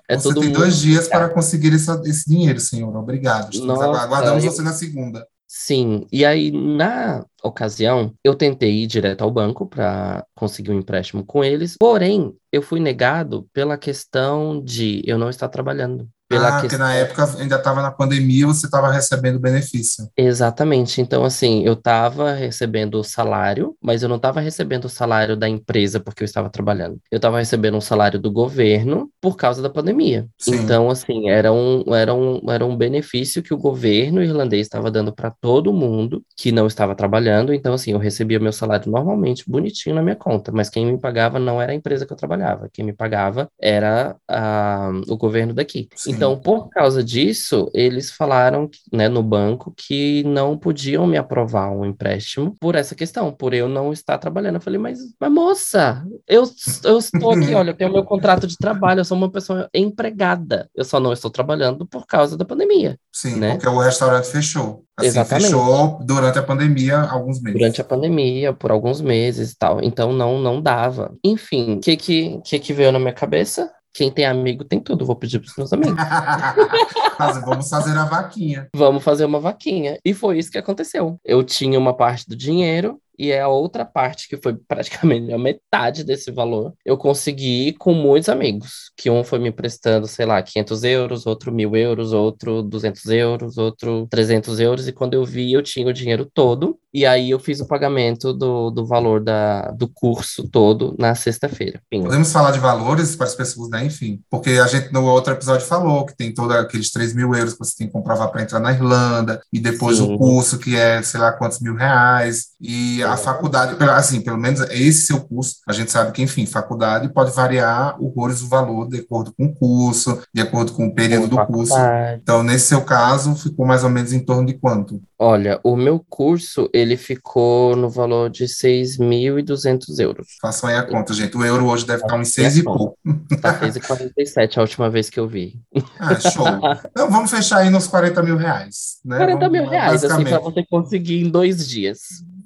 É 0.08 0.18
você 0.18 0.34
tem 0.36 0.52
dois 0.52 0.78
dias 0.78 1.08
para 1.08 1.30
conseguir 1.30 1.74
esse, 1.74 1.92
esse 2.08 2.30
dinheiro, 2.30 2.60
senhor. 2.60 2.96
Obrigado. 2.96 3.58
Nossa, 3.62 3.86
aguardamos 3.86 4.44
eu... 4.44 4.52
você 4.52 4.62
na 4.62 4.72
segunda. 4.72 5.26
Sim, 5.58 6.06
e 6.12 6.26
aí 6.26 6.52
na 6.52 7.26
ocasião 7.42 8.14
eu 8.24 8.36
tentei 8.36 8.84
ir 8.84 8.88
direto 8.88 9.22
ao 9.24 9.32
banco 9.32 9.66
para 9.66 10.26
conseguir 10.36 10.72
um 10.72 10.80
empréstimo 10.80 11.26
com 11.26 11.44
eles, 11.46 11.78
porém 11.78 12.36
eu 12.52 12.62
fui 12.62 12.80
negado 12.80 13.48
pela 13.54 13.78
questão 13.78 14.62
de 14.62 15.02
eu 15.06 15.18
não 15.18 15.30
estar 15.30 15.48
trabalhando. 15.48 16.10
Pela 16.28 16.48
ah, 16.48 16.62
questão... 16.62 16.62
porque 16.62 16.78
na 16.78 16.94
época 16.94 17.24
ainda 17.38 17.56
estava 17.56 17.82
na 17.82 17.92
pandemia, 17.92 18.48
você 18.48 18.66
estava 18.66 18.92
recebendo 18.92 19.40
benefício. 19.40 20.10
Exatamente. 20.18 21.00
Então, 21.00 21.24
assim, 21.24 21.64
eu 21.64 21.74
estava 21.74 22.34
recebendo 22.34 22.96
o 22.96 23.04
salário, 23.04 23.76
mas 23.82 24.02
eu 24.02 24.10
não 24.10 24.16
estava 24.16 24.40
recebendo 24.40 24.86
o 24.86 24.90
salário 24.90 25.38
da 25.38 25.48
empresa 25.48 26.00
porque 26.00 26.24
eu 26.24 26.26
estava 26.26 26.50
trabalhando. 26.50 27.00
Eu 27.12 27.18
estava 27.18 27.38
recebendo 27.38 27.78
um 27.78 27.82
salário 27.82 28.20
do 28.20 28.32
governo 28.32 29.10
por 29.22 29.38
causa 29.38 29.62
da 29.62 29.70
pandemia. 29.70 30.28
Sim. 30.38 30.56
Então, 30.56 30.90
assim, 30.90 31.30
era 31.30 31.54
um, 31.54 31.84
era, 31.94 32.14
um, 32.14 32.42
era 32.50 32.66
um 32.66 32.76
benefício 32.76 33.44
que 33.44 33.54
o 33.54 33.58
governo 33.58 34.24
irlandês 34.24 34.66
estava 34.66 34.90
dando 34.90 35.14
para 35.14 35.30
todo 35.30 35.72
mundo 35.72 36.24
que 36.36 36.52
não 36.52 36.66
estava 36.66 36.96
trabalhando. 36.96 37.54
Então, 37.54 37.76
assim, 37.76 37.92
eu 37.92 38.00
recebia 38.00 38.40
meu 38.40 38.52
salário 38.52 38.90
normalmente, 38.90 39.44
bonitinho 39.48 39.96
na 39.96 40.02
minha 40.02 40.16
conta, 40.16 40.52
mas 40.52 40.70
quem 40.70 40.86
me 40.88 40.98
pagava 40.98 41.38
não 41.38 41.62
era 41.62 41.72
a 41.72 41.76
empresa 41.76 42.06
que 42.06 42.14
eu 42.14 42.18
trabalhava. 42.18 42.68
Quem 42.74 42.84
me 42.84 42.94
pagava 42.94 43.48
era 43.62 44.16
a, 44.28 44.90
o 45.08 45.16
governo 45.16 45.54
daqui. 45.54 45.88
Sim. 45.96 46.15
Então, 46.16 46.38
por 46.38 46.70
causa 46.70 47.04
disso, 47.04 47.70
eles 47.74 48.12
falaram 48.12 48.70
né, 48.92 49.08
no 49.08 49.22
banco 49.22 49.74
que 49.76 50.24
não 50.24 50.58
podiam 50.58 51.06
me 51.06 51.18
aprovar 51.18 51.72
um 51.72 51.86
empréstimo 51.86 52.56
por 52.60 52.76
essa 52.76 52.96
questão, 52.96 53.32
por 53.32 53.54
eu 53.54 53.68
não 53.68 53.92
estar 53.92 54.18
trabalhando. 54.18 54.56
Eu 54.56 54.62
falei, 54.62 54.80
mas, 54.80 55.00
mas 55.20 55.32
moça, 55.32 56.04
eu, 56.28 56.44
eu 56.84 56.98
estou 56.98 57.32
aqui, 57.32 57.54
olha, 57.56 57.72
eu 57.72 57.78
tenho 57.78 57.92
meu 57.92 58.04
contrato 58.04 58.48
de 58.48 58.58
trabalho, 58.58 59.02
eu 59.02 59.06
sou 59.06 59.18
uma 59.18 59.32
pessoa 59.32 59.70
empregada, 59.74 60.70
eu 60.76 60.84
só 60.84 61.00
não 61.00 61.14
estou 61.14 61.32
trabalhando 61.32 61.86
por 61.86 62.06
causa 62.06 62.38
da 62.38 62.46
pandemia. 62.46 62.98
Sim, 63.12 63.36
né? 63.36 63.52
porque 63.52 63.68
o 63.68 63.80
restaurante 63.80 64.28
fechou. 64.28 64.86
Assim, 64.98 65.08
Exatamente. 65.08 65.48
fechou 65.48 66.00
durante 66.06 66.40
a 66.40 66.44
pandemia 66.44 67.02
alguns 67.02 67.42
meses. 67.42 67.60
Durante 67.60 67.82
a 67.82 67.84
pandemia, 67.84 68.54
por 68.54 68.72
alguns 68.72 69.02
meses 69.02 69.52
e 69.52 69.58
tal. 69.58 69.84
Então 69.84 70.14
não 70.14 70.40
não 70.40 70.62
dava. 70.62 71.14
Enfim, 71.24 71.76
o 71.76 71.80
que, 71.82 71.98
que 71.98 72.42
que 72.44 72.60
que 72.60 72.74
veio 72.74 72.94
na 72.94 73.00
minha 73.00 73.14
cabeça? 73.14 73.72
Quem 73.96 74.12
tem 74.12 74.26
amigo 74.26 74.66
tem 74.66 74.78
tudo. 74.78 75.06
Vou 75.06 75.16
pedir 75.16 75.40
para 75.40 75.48
os 75.48 75.56
meus 75.56 75.72
amigos. 75.72 75.96
vamos 77.46 77.70
fazer 77.70 77.98
a 77.98 78.04
vaquinha. 78.04 78.68
Vamos 78.76 79.02
fazer 79.02 79.24
uma 79.24 79.40
vaquinha. 79.40 79.98
E 80.04 80.14
foi 80.14 80.38
isso 80.38 80.52
que 80.52 80.58
aconteceu. 80.58 81.18
Eu 81.24 81.42
tinha 81.46 81.80
uma 81.80 81.96
parte 81.96 82.28
do 82.28 82.36
dinheiro 82.36 83.00
e 83.18 83.34
a 83.34 83.48
outra 83.48 83.86
parte, 83.86 84.28
que 84.28 84.38
foi 84.38 84.54
praticamente 84.56 85.32
a 85.32 85.38
metade 85.38 86.04
desse 86.04 86.32
valor, 86.32 86.74
eu 86.84 86.98
consegui 86.98 87.74
com 87.74 87.94
muitos 87.94 88.30
amigos. 88.30 88.92
Que 88.98 89.10
um 89.10 89.24
foi 89.24 89.40
me 89.40 89.50
emprestando, 89.50 90.08
sei 90.08 90.26
lá, 90.26 90.42
500 90.42 90.84
euros, 90.84 91.26
outro 91.26 91.52
mil 91.52 91.76
euros, 91.76 92.12
outro 92.12 92.62
200 92.62 93.06
euros, 93.06 93.58
outro 93.58 94.08
300 94.10 94.60
euros. 94.60 94.88
E 94.88 94.92
quando 94.92 95.14
eu 95.14 95.24
vi, 95.24 95.54
eu 95.54 95.64
tinha 95.64 95.88
o 95.88 95.94
dinheiro 95.94 96.30
todo. 96.34 96.78
E 96.96 97.06
aí 97.06 97.32
eu 97.32 97.40
fiz 97.40 97.60
o 97.60 97.68
pagamento 97.68 98.32
do, 98.32 98.72
do 98.72 98.86
valor 98.86 99.22
da, 99.22 99.64
do 99.72 99.86
curso 99.86 100.48
todo 100.48 100.96
na 100.98 101.14
sexta-feira. 101.14 101.82
Podemos 101.92 102.32
falar 102.32 102.52
de 102.52 102.60
valores 102.60 103.18
para 103.18 103.28
as 103.28 103.36
pessoas, 103.36 103.70
né? 103.70 103.84
Enfim, 103.84 104.22
porque 104.32 104.52
a 104.52 104.66
gente 104.66 104.94
no 104.94 105.04
outro 105.04 105.34
episódio 105.34 105.68
falou 105.68 106.06
que 106.06 106.16
tem 106.16 106.34
todos 106.34 106.56
aqueles 106.56 106.90
3 106.92 107.14
mil 107.14 107.36
euros 107.36 107.52
que 107.52 107.60
você 107.60 107.76
tem 107.80 107.88
que 107.88 107.92
comprovar 107.92 108.32
para 108.32 108.44
entrar 108.44 108.62
na 108.62 108.72
Irlanda, 108.72 109.42
e 109.52 109.60
depois 109.60 109.98
Sim. 109.98 110.14
o 110.14 110.18
curso 110.18 110.58
que 110.58 110.78
é, 110.78 111.02
sei 111.02 111.20
lá, 111.20 111.34
quantos 111.34 111.60
mil 111.60 111.76
reais. 111.76 112.52
E 112.62 113.04
a 113.04 113.18
faculdade, 113.18 113.76
assim, 113.90 114.22
pelo 114.22 114.38
menos 114.38 114.62
esse 114.72 115.08
seu 115.08 115.20
curso, 115.20 115.58
a 115.68 115.74
gente 115.74 115.92
sabe 115.92 116.14
que, 116.14 116.22
enfim, 116.22 116.46
faculdade 116.46 117.12
pode 117.12 117.32
variar 117.32 118.02
horrores 118.02 118.42
o 118.42 118.48
valor 118.48 118.88
de 118.88 119.00
acordo 119.00 119.34
com 119.38 119.48
o 119.48 119.54
curso, 119.54 120.22
de 120.34 120.42
acordo 120.42 120.72
com 120.72 120.88
o 120.88 120.96
período 120.96 121.28
do 121.28 121.46
curso. 121.46 121.76
Então, 122.24 122.42
nesse 122.42 122.68
seu 122.68 122.82
caso, 122.84 123.36
ficou 123.36 123.66
mais 123.66 123.84
ou 123.84 123.90
menos 123.90 124.14
em 124.14 124.20
torno 124.20 124.46
de 124.46 124.54
quanto? 124.54 125.02
Olha, 125.18 125.60
o 125.64 125.78
meu 125.78 126.04
curso, 126.10 126.70
ele 126.74 126.85
ficou 126.96 127.76
no 127.76 127.90
valor 127.90 128.30
de 128.30 128.46
6.200 128.46 130.00
euros. 130.00 130.28
Façam 130.42 130.70
aí 130.70 130.76
a 130.76 130.84
conta, 130.84 131.14
gente. 131.14 131.36
O 131.36 131.44
euro 131.44 131.66
hoje 131.66 131.86
deve 131.86 132.04
estar 132.04 132.16
uns 132.16 132.30
6 132.34 132.58
e 132.58 132.64
pouco. 132.64 132.98
Tá 133.42 133.60
6,47 133.60 134.58
a 134.58 134.62
última 134.62 134.90
vez 134.90 135.10
que 135.10 135.20
eu 135.20 135.28
vi. 135.28 135.60
Ah, 136.00 136.20
show. 136.20 136.46
Então, 136.92 137.10
vamos 137.10 137.32
fechar 137.32 137.60
aí 137.60 137.70
nos 137.70 137.88
40 137.88 138.22
mil 138.22 138.38
reais. 138.38 139.00
Né? 139.04 139.18
40 139.18 139.40
vamos, 139.40 139.52
mil 139.52 139.70
reais, 139.70 140.04
assim, 140.04 140.24
para 140.24 140.40
você 140.40 140.64
conseguir 140.66 141.22
em 141.26 141.30
dois 141.30 141.68
dias. 141.68 142.00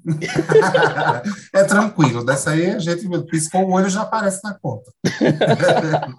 é 1.54 1.63
tranquilo, 1.63 2.23
dessa 2.23 2.52
aí 2.52 2.71
a 2.71 2.80
gente 2.80 3.08
piscou 3.25 3.65
o 3.65 3.71
olho 3.73 3.88
e 3.88 3.89
já 3.89 4.02
aparece 4.02 4.41
na 4.43 4.54
conta. 4.54 4.91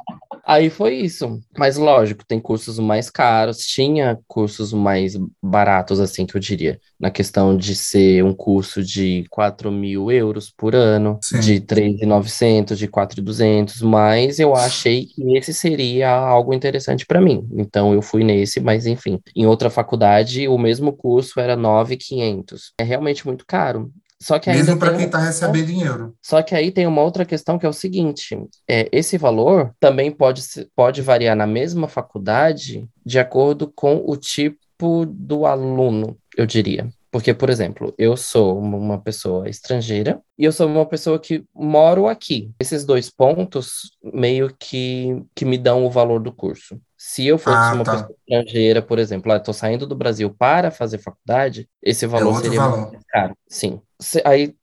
Aí 0.50 0.68
foi 0.68 0.96
isso. 0.96 1.40
Mas 1.56 1.76
lógico, 1.76 2.26
tem 2.26 2.40
cursos 2.40 2.76
mais 2.80 3.08
caros, 3.08 3.58
tinha 3.58 4.18
cursos 4.26 4.72
mais 4.72 5.16
baratos, 5.40 6.00
assim, 6.00 6.26
que 6.26 6.36
eu 6.36 6.40
diria. 6.40 6.80
Na 6.98 7.08
questão 7.08 7.56
de 7.56 7.76
ser 7.76 8.24
um 8.24 8.34
curso 8.34 8.82
de 8.82 9.24
4 9.30 9.70
mil 9.70 10.10
euros 10.10 10.50
por 10.50 10.74
ano, 10.74 11.20
Sim. 11.22 11.38
de 11.38 11.60
3,900, 11.60 12.76
de 12.76 12.88
4,200, 12.88 13.80
mas 13.80 14.40
eu 14.40 14.52
achei 14.56 15.06
que 15.06 15.36
esse 15.38 15.54
seria 15.54 16.10
algo 16.10 16.52
interessante 16.52 17.06
para 17.06 17.20
mim. 17.20 17.46
Então 17.52 17.94
eu 17.94 18.02
fui 18.02 18.24
nesse, 18.24 18.58
mas 18.58 18.86
enfim. 18.86 19.20
Em 19.36 19.46
outra 19.46 19.70
faculdade, 19.70 20.48
o 20.48 20.58
mesmo 20.58 20.92
curso 20.92 21.38
era 21.38 21.54
9,500. 21.54 22.72
É 22.76 22.82
realmente 22.82 23.24
muito 23.24 23.46
caro. 23.46 23.92
Só 24.22 24.38
que 24.38 24.50
Mesmo 24.50 24.78
para 24.78 24.94
quem 24.94 25.06
está 25.06 25.18
recebendo 25.18 25.66
dinheiro. 25.66 26.14
Só 26.20 26.42
que 26.42 26.54
aí 26.54 26.70
tem 26.70 26.87
uma 26.87 27.02
outra 27.02 27.24
questão 27.24 27.59
que 27.59 27.64
é 27.64 27.68
o 27.68 27.72
seguinte: 27.72 28.38
é, 28.68 28.88
esse 28.92 29.16
valor 29.16 29.74
também 29.80 30.11
pode, 30.11 30.42
pode 30.76 31.00
variar 31.00 31.35
na 31.35 31.46
mesma 31.46 31.88
faculdade 31.88 32.87
de 33.04 33.18
acordo 33.18 33.70
com 33.74 34.04
o 34.06 34.16
tipo 34.16 35.06
do 35.06 35.46
aluno, 35.46 36.16
eu 36.37 36.46
diria. 36.46 36.88
Porque, 37.11 37.35
por 37.35 37.50
exemplo, 37.50 37.92
eu 37.98 38.16
sou 38.16 38.56
uma 38.56 39.00
pessoa 39.00 39.48
estrangeira 39.48 40.20
e 40.38 40.44
eu 40.44 40.52
sou 40.52 40.68
uma 40.68 40.87
pessoa 40.87 41.18
que 41.18 41.44
moro 41.52 42.06
aqui. 42.06 42.52
Esses 42.61 42.85
dois 42.85 43.11
pontos 43.11 43.90
meio 44.00 44.54
que, 44.56 45.20
que 45.35 45.44
me 45.44 45.59
dão 45.59 45.85
o 45.85 45.90
valor 45.90 46.20
do 46.20 46.33
curso. 46.33 46.80
Se 46.96 47.26
eu 47.26 47.37
fosse 47.37 47.56
ah, 47.56 47.72
uma 47.74 47.83
tá. 47.83 47.92
pessoa 47.92 48.16
estrangeira, 48.16 48.80
por 48.80 49.00
exemplo, 49.00 49.33
estou 49.33 49.52
saindo 49.52 49.88
do 49.88 49.96
Brasil 49.96 50.30
para 50.30 50.70
fazer 50.70 50.98
faculdade, 50.98 51.68
esse 51.83 52.04
é 52.04 52.09
valor 52.09 52.38
é 52.38 52.42
seria 52.42 52.61
valor. 52.61 52.92
mais 52.92 53.04
caro. 53.09 53.35
Sim. 53.48 53.80
Aí 54.24 54.54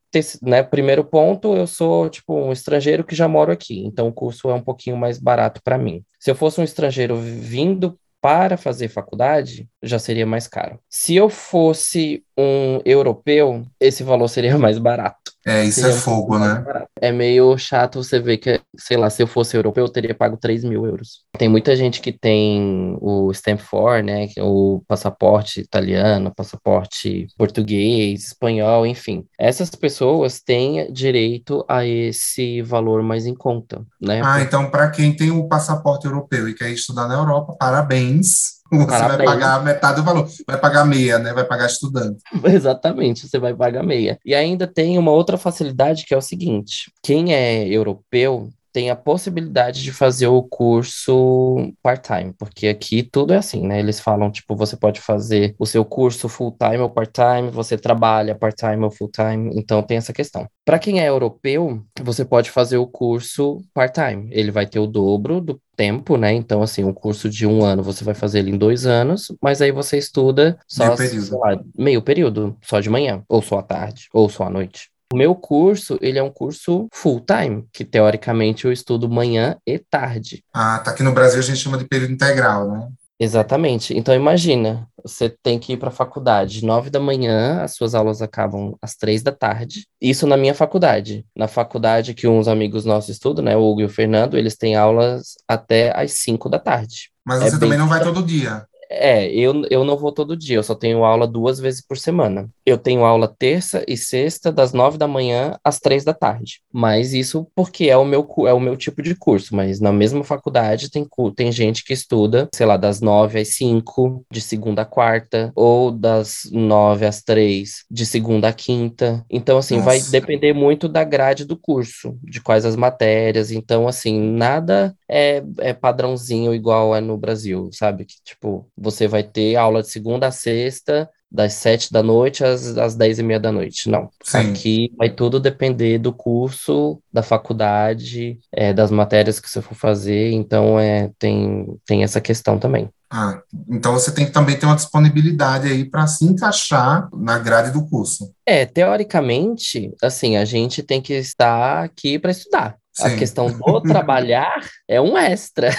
né, 0.41 0.63
primeiro 0.63 1.04
ponto, 1.04 1.56
eu 1.56 1.67
sou 1.67 2.10
tipo 2.10 2.34
um 2.34 2.52
estrangeiro 2.52 3.04
que 3.04 3.15
já 3.15 3.28
moro 3.28 3.52
aqui, 3.52 3.86
então 3.86 4.08
o 4.08 4.13
curso 4.13 4.50
é 4.50 4.54
um 4.54 4.62
pouquinho 4.62 4.97
mais 4.97 5.19
barato 5.19 5.62
para 5.63 5.78
mim. 5.78 6.04
Se 6.19 6.32
eu 6.32 6.36
fosse 6.36 6.60
um 6.60 6.63
estrangeiro 6.63 7.15
vindo 7.17 8.00
para 8.21 8.58
fazer 8.58 8.88
faculdade, 8.88 9.69
já 9.82 10.00
seria 10.00 10.26
mais 10.26 10.47
caro. 10.47 10.80
Se 10.89 11.15
eu 11.15 11.30
fosse 11.30 12.23
um 12.38 12.80
europeu, 12.84 13.65
esse 13.80 14.04
valor 14.04 14.28
seria 14.28 14.58
mais 14.60 14.80
barato. 14.80 15.32
É, 15.47 15.63
isso 15.63 15.79
seria 15.79 15.95
é 15.95 15.97
fogo, 15.97 16.38
né? 16.38 16.62
É 16.99 17.10
meio 17.10 17.57
chato 17.57 18.03
você 18.03 18.19
ver 18.19 18.38
que, 18.38 18.60
sei 18.77 18.97
lá, 18.97 19.10
se 19.10 19.23
eu 19.23 19.27
fosse 19.27 19.55
europeu, 19.55 19.86
eu 19.86 19.89
teria 19.89 20.13
pago 20.13 20.36
3 20.36 20.65
mil 20.65 20.86
euros. 20.86 21.21
Tem 21.38 21.47
muita 21.47 21.73
gente 21.73 22.01
que 22.01 22.12
tem 22.12 22.97
o 22.99 23.31
Stamp 23.31 23.62
for, 23.62 24.03
né? 24.03 24.27
É 24.36 24.43
o 24.43 24.83
passaporte 24.86 25.62
italiano, 25.62 26.33
passaporte 26.36 27.27
português, 27.38 28.25
espanhol, 28.25 28.86
enfim. 28.86 29.25
Essas 29.39 29.69
pessoas 29.69 30.41
têm 30.41 30.91
direito 30.91 31.63
a 31.69 31.86
esse 31.86 32.62
valor 32.62 33.01
mais 33.01 33.25
em 33.25 33.33
conta, 33.33 33.86
né? 34.01 34.21
Ah, 34.25 34.41
então 34.41 34.69
para 34.69 34.89
quem 34.89 35.15
tem 35.15 35.31
o 35.31 35.47
passaporte 35.47 36.07
europeu 36.07 36.49
e 36.49 36.53
quer 36.53 36.71
estudar 36.71 37.07
na 37.07 37.13
Europa, 37.13 37.55
parabéns 37.57 38.57
você 38.71 38.86
Parabéns. 38.88 39.17
vai 39.17 39.25
pagar 39.25 39.63
metade 39.63 39.95
do 39.97 40.03
valor, 40.03 40.27
vai 40.45 40.60
pagar 40.60 40.86
meia, 40.86 41.19
né? 41.19 41.34
Vai 41.34 41.43
pagar 41.43 41.67
estudante. 41.67 42.21
Exatamente, 42.43 43.27
você 43.27 43.39
vai 43.39 43.53
pagar 43.53 43.84
meia. 43.84 44.19
E 44.25 44.34
ainda 44.36 44.67
tem 44.67 44.97
uma 44.97 45.12
outra 45.12 45.38
facilidade 45.38 46.06
que 46.06 46.13
é 46.13 46.17
o 46.17 46.21
seguinte: 46.21 46.91
quem 47.01 47.34
é 47.34 47.67
europeu 47.67 48.49
tem 48.78 48.92
a 48.92 48.96
possibilidade 48.96 49.82
de 49.82 49.92
fazer 49.92 50.28
o 50.28 50.44
curso 50.44 51.74
part-time, 51.82 52.32
porque 52.38 52.68
aqui 52.68 53.02
tudo 53.02 53.34
é 53.34 53.38
assim, 53.38 53.66
né? 53.66 53.80
Eles 53.80 54.00
falam, 54.00 54.30
tipo, 54.30 54.56
você 54.56 54.78
pode 54.78 55.02
fazer 55.02 55.56
o 55.58 55.66
seu 55.66 55.84
curso 55.84 56.30
full-time 56.30 56.78
ou 56.78 56.88
part-time, 56.88 57.50
você 57.50 57.76
trabalha 57.76 58.36
part-time 58.36 58.84
ou 58.84 58.92
full-time, 58.92 59.50
então 59.56 59.82
tem 59.82 59.98
essa 59.98 60.13
questão. 60.13 60.48
Para 60.63 60.78
quem 60.78 61.00
é 61.00 61.10
europeu, 61.10 61.84
você 62.04 62.24
pode 62.24 62.52
fazer 62.52 62.78
o 62.78 62.86
curso 62.86 63.63
part-time, 63.74 64.30
ele 64.30 64.52
vai 64.52 64.68
ter 64.68 64.78
o 64.78 64.86
dobro 64.86 65.42
do 65.42 65.60
tempo, 65.76 66.16
né? 66.16 66.32
Então, 66.34 66.62
assim, 66.62 66.84
um 66.84 66.94
curso 66.94 67.28
de 67.28 67.48
um 67.48 67.63
ano 67.63 67.82
você 67.82 68.04
vai 68.04 68.13
fazer 68.13 68.38
ele 68.40 68.52
em 68.52 68.60
dois 68.60 68.86
anos, 68.86 69.36
mas 69.42 69.60
aí 69.60 69.72
você 69.72 69.98
estuda 69.98 70.56
só 70.68 70.86
meio 70.86 70.98
período, 70.98 71.40
lá, 71.40 71.60
meio 71.76 72.02
período 72.04 72.58
só 72.62 72.80
de 72.80 72.92
manhã, 72.92 73.24
ou 73.28 73.42
só 73.42 73.58
à 73.58 73.63
tarde, 73.63 74.08
ou 74.13 74.30
só 74.30 74.44
à 74.44 74.52
noite. 74.52 74.92
O 75.12 75.15
meu 75.15 75.34
curso, 75.34 75.98
ele 76.02 76.20
é 76.20 76.24
um 76.24 76.30
curso 76.30 76.88
full 76.93 77.22
time, 77.22 77.65
que 77.72 77.86
teoricamente 77.86 78.65
eu 78.65 78.72
estudo 78.72 79.10
manhã 79.10 79.56
e 79.65 79.80
tarde. 79.80 80.43
Ah, 80.54 80.80
tá 80.80 80.91
aqui 80.91 81.02
no 81.02 81.13
Brasil 81.13 81.39
a 81.39 81.43
gente 81.43 81.60
chama 81.60 81.78
de 81.78 81.86
período 81.86 82.12
integral, 82.12 82.70
né? 82.70 82.88
Exatamente. 83.20 83.98
Então 83.98 84.13
imagina, 84.13 84.88
você 85.04 85.28
tem 85.30 85.58
que 85.58 85.74
ir 85.74 85.78
para 85.78 85.89
a 85.89 85.91
faculdade 85.91 86.63
nove 86.63 86.89
da 86.89 87.00
manhã, 87.00 87.62
as 87.63 87.74
suas 87.74 87.96
aulas 87.96 88.22
acabam 88.22 88.76
às 88.82 88.96
três 88.96 89.24
da 89.24 89.32
tarde. 89.32 89.88
Isso 90.00 90.28
na 90.28 90.38
minha 90.38 90.54
faculdade. 90.54 91.26
Na 91.36 91.48
faculdade 91.48 92.13
que 92.13 92.28
uns 92.28 92.48
amigos 92.48 92.86
nossos 92.86 93.10
estudam, 93.10 93.43
né, 93.43 93.56
o 93.56 93.62
Hugo 93.62 93.82
e 93.82 93.86
o 93.86 93.89
Fernando, 93.89 94.38
eles 94.38 94.56
têm 94.56 94.76
aulas 94.76 95.36
até 95.48 95.98
às 96.00 96.12
cinco 96.12 96.48
da 96.48 96.60
tarde. 96.60 97.10
Mas 97.26 97.41
é 97.41 97.50
você 97.50 97.60
também 97.60 97.78
não 97.78 97.88
vai 97.88 98.04
todo 98.04 98.22
dia. 98.22 98.65
É, 98.89 99.30
eu, 99.32 99.63
eu 99.69 99.84
não 99.84 99.97
vou 99.97 100.12
todo 100.12 100.38
dia, 100.38 100.58
eu 100.58 100.63
só 100.63 100.73
tenho 100.76 101.04
aula 101.04 101.28
duas 101.28 101.60
vezes 101.60 101.82
por 101.82 101.97
semana. 101.97 102.50
Eu 102.65 102.78
tenho 102.78 103.04
aula 103.04 103.28
terça 103.28 103.84
e 103.88 103.97
sexta, 103.97 104.52
das 104.52 104.73
nove 104.73 104.97
da 104.97 105.08
manhã 105.08 105.58
às 105.63 105.80
três 105.80 106.04
da 106.04 106.13
tarde. 106.13 106.62
Mas 106.71 107.13
isso 107.13 107.47
porque 107.56 107.86
é 107.86 107.97
o 107.97 108.06
meu, 108.06 108.28
é 108.45 108.54
o 108.54 108.60
meu 108.60 108.76
tipo 108.78 109.02
de 109.02 109.15
curso. 109.15 109.56
Mas 109.56 109.80
na 109.80 109.91
mesma 109.91 110.23
faculdade 110.23 110.89
tem, 110.89 111.08
tem 111.36 111.52
gente 111.52 111.84
que 111.84 111.93
estuda, 111.93 112.47
sei 112.54 112.65
lá, 112.65 112.78
das 112.78 113.02
nove 113.02 113.39
às 113.39 113.50
cinco, 113.50 114.26
de 114.32 114.41
segunda 114.41 114.84
a 114.84 114.86
quarta, 114.86 115.52
ou 115.56 115.91
das 115.91 116.41
nove 116.52 117.06
às 117.06 117.21
três, 117.21 117.86
de 117.89 118.06
segunda 118.06 118.50
a 118.50 118.54
quinta. 118.54 119.26
Então, 119.30 119.58
assim, 119.58 119.76
Nossa. 119.76 119.86
vai 119.86 120.00
depender 120.00 120.54
muito 120.54 120.88
da 120.88 121.04
grade 121.04 121.45
do 121.45 121.58
curso, 121.58 122.17
de 122.23 122.41
quais 122.41 122.65
as 122.65 122.76
matérias. 122.76 123.52
Então, 123.52 123.88
assim, 123.88 124.19
nada 124.19 124.95
é, 125.10 125.43
é 125.60 125.73
padrãozinho 125.73 126.54
igual 126.54 126.95
é 126.95 127.02
no 127.02 127.17
Brasil, 127.17 127.69
sabe? 127.73 128.06
Que, 128.06 128.15
tipo, 128.23 128.67
você 128.78 129.08
vai 129.08 129.24
ter 129.24 129.56
aula 129.56 129.82
de 129.82 129.90
segunda 129.90 130.28
a 130.28 130.32
sexta, 130.32 131.10
das 131.30 131.54
sete 131.54 131.92
da 131.92 132.02
noite 132.02 132.44
às, 132.44 132.78
às 132.78 132.96
dez 132.96 133.20
e 133.20 133.24
meia 133.24 133.40
da 133.40 133.52
noite. 133.52 133.90
Não. 133.90 134.10
Sim. 134.24 134.38
Aqui 134.38 134.94
vai 134.98 135.10
tudo 135.10 135.40
depender 135.40 135.98
do 135.98 136.13
curso, 136.13 137.02
da 137.12 137.22
faculdade, 137.22 138.40
é, 138.52 138.74
das 138.74 138.92
matérias 138.92 139.40
que 139.40 139.50
você 139.50 139.62
for 139.62 139.76
fazer. 139.76 140.32
Então, 140.32 140.80
é, 140.80 141.12
tem, 141.20 141.68
tem 141.86 142.04
essa 142.04 142.22
questão 142.22 142.58
também. 142.58 142.90
Ah, 143.10 143.42
então 143.70 143.94
você 143.94 144.12
tem 144.12 144.26
que 144.26 144.32
também 144.32 144.58
ter 144.58 144.66
uma 144.66 144.76
disponibilidade 144.76 145.68
aí 145.68 145.86
para 145.86 146.06
se 146.08 146.26
encaixar 146.26 147.08
na 147.13 147.40
grade 147.40 147.72
do 147.72 147.88
curso. 147.88 148.34
É, 148.46 148.66
teoricamente, 148.66 149.94
assim, 150.02 150.36
a 150.36 150.44
gente 150.44 150.84
tem 150.84 151.02
que 151.02 151.13
estar 151.13 151.84
aqui 151.84 152.20
para 152.20 152.32
estudar. 152.32 152.76
Sim. 152.97 153.05
A 153.05 153.15
questão 153.15 153.51
do 153.51 153.81
trabalhar 153.83 154.60
é 154.88 154.99
um 154.99 155.15
extra. 155.15 155.69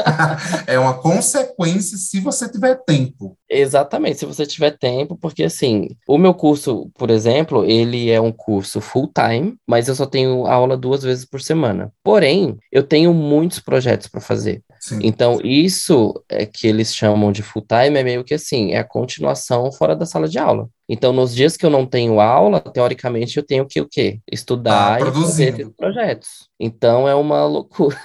é 0.66 0.78
uma 0.78 0.94
consequência 0.94 1.98
se 1.98 2.20
você 2.20 2.48
tiver 2.48 2.74
tempo. 2.86 3.36
Exatamente, 3.50 4.18
se 4.18 4.24
você 4.24 4.46
tiver 4.46 4.70
tempo, 4.78 5.14
porque 5.16 5.44
assim, 5.44 5.88
o 6.08 6.16
meu 6.16 6.32
curso, 6.32 6.90
por 6.96 7.10
exemplo, 7.10 7.66
ele 7.66 8.10
é 8.10 8.18
um 8.18 8.32
curso 8.32 8.80
full 8.80 9.12
time, 9.12 9.56
mas 9.66 9.88
eu 9.88 9.94
só 9.94 10.06
tenho 10.06 10.46
aula 10.46 10.74
duas 10.74 11.02
vezes 11.02 11.26
por 11.26 11.42
semana. 11.42 11.92
Porém, 12.02 12.56
eu 12.72 12.82
tenho 12.82 13.12
muitos 13.12 13.60
projetos 13.60 14.08
para 14.08 14.20
fazer. 14.20 14.62
Sim. 14.80 15.00
Então, 15.02 15.40
isso 15.42 16.22
é 16.28 16.46
que 16.46 16.66
eles 16.66 16.94
chamam 16.94 17.32
de 17.32 17.42
full 17.42 17.62
time 17.66 17.98
é 17.98 18.02
meio 18.02 18.24
que 18.24 18.34
assim, 18.34 18.72
é 18.72 18.78
a 18.78 18.84
continuação 18.84 19.70
fora 19.72 19.94
da 19.94 20.06
sala 20.06 20.28
de 20.28 20.38
aula. 20.38 20.68
Então, 20.88 21.12
nos 21.12 21.34
dias 21.34 21.56
que 21.56 21.66
eu 21.66 21.70
não 21.70 21.84
tenho 21.84 22.20
aula, 22.20 22.60
teoricamente 22.60 23.36
eu 23.36 23.42
tenho 23.42 23.66
que 23.66 23.80
o 23.80 23.88
quê? 23.88 24.20
Estudar 24.30 24.96
ah, 24.96 25.00
e 25.00 25.12
fazer 25.12 25.70
projetos. 25.76 26.48
Então 26.58 27.06
é 27.06 27.14
uma 27.14 27.44
loucura. 27.46 27.96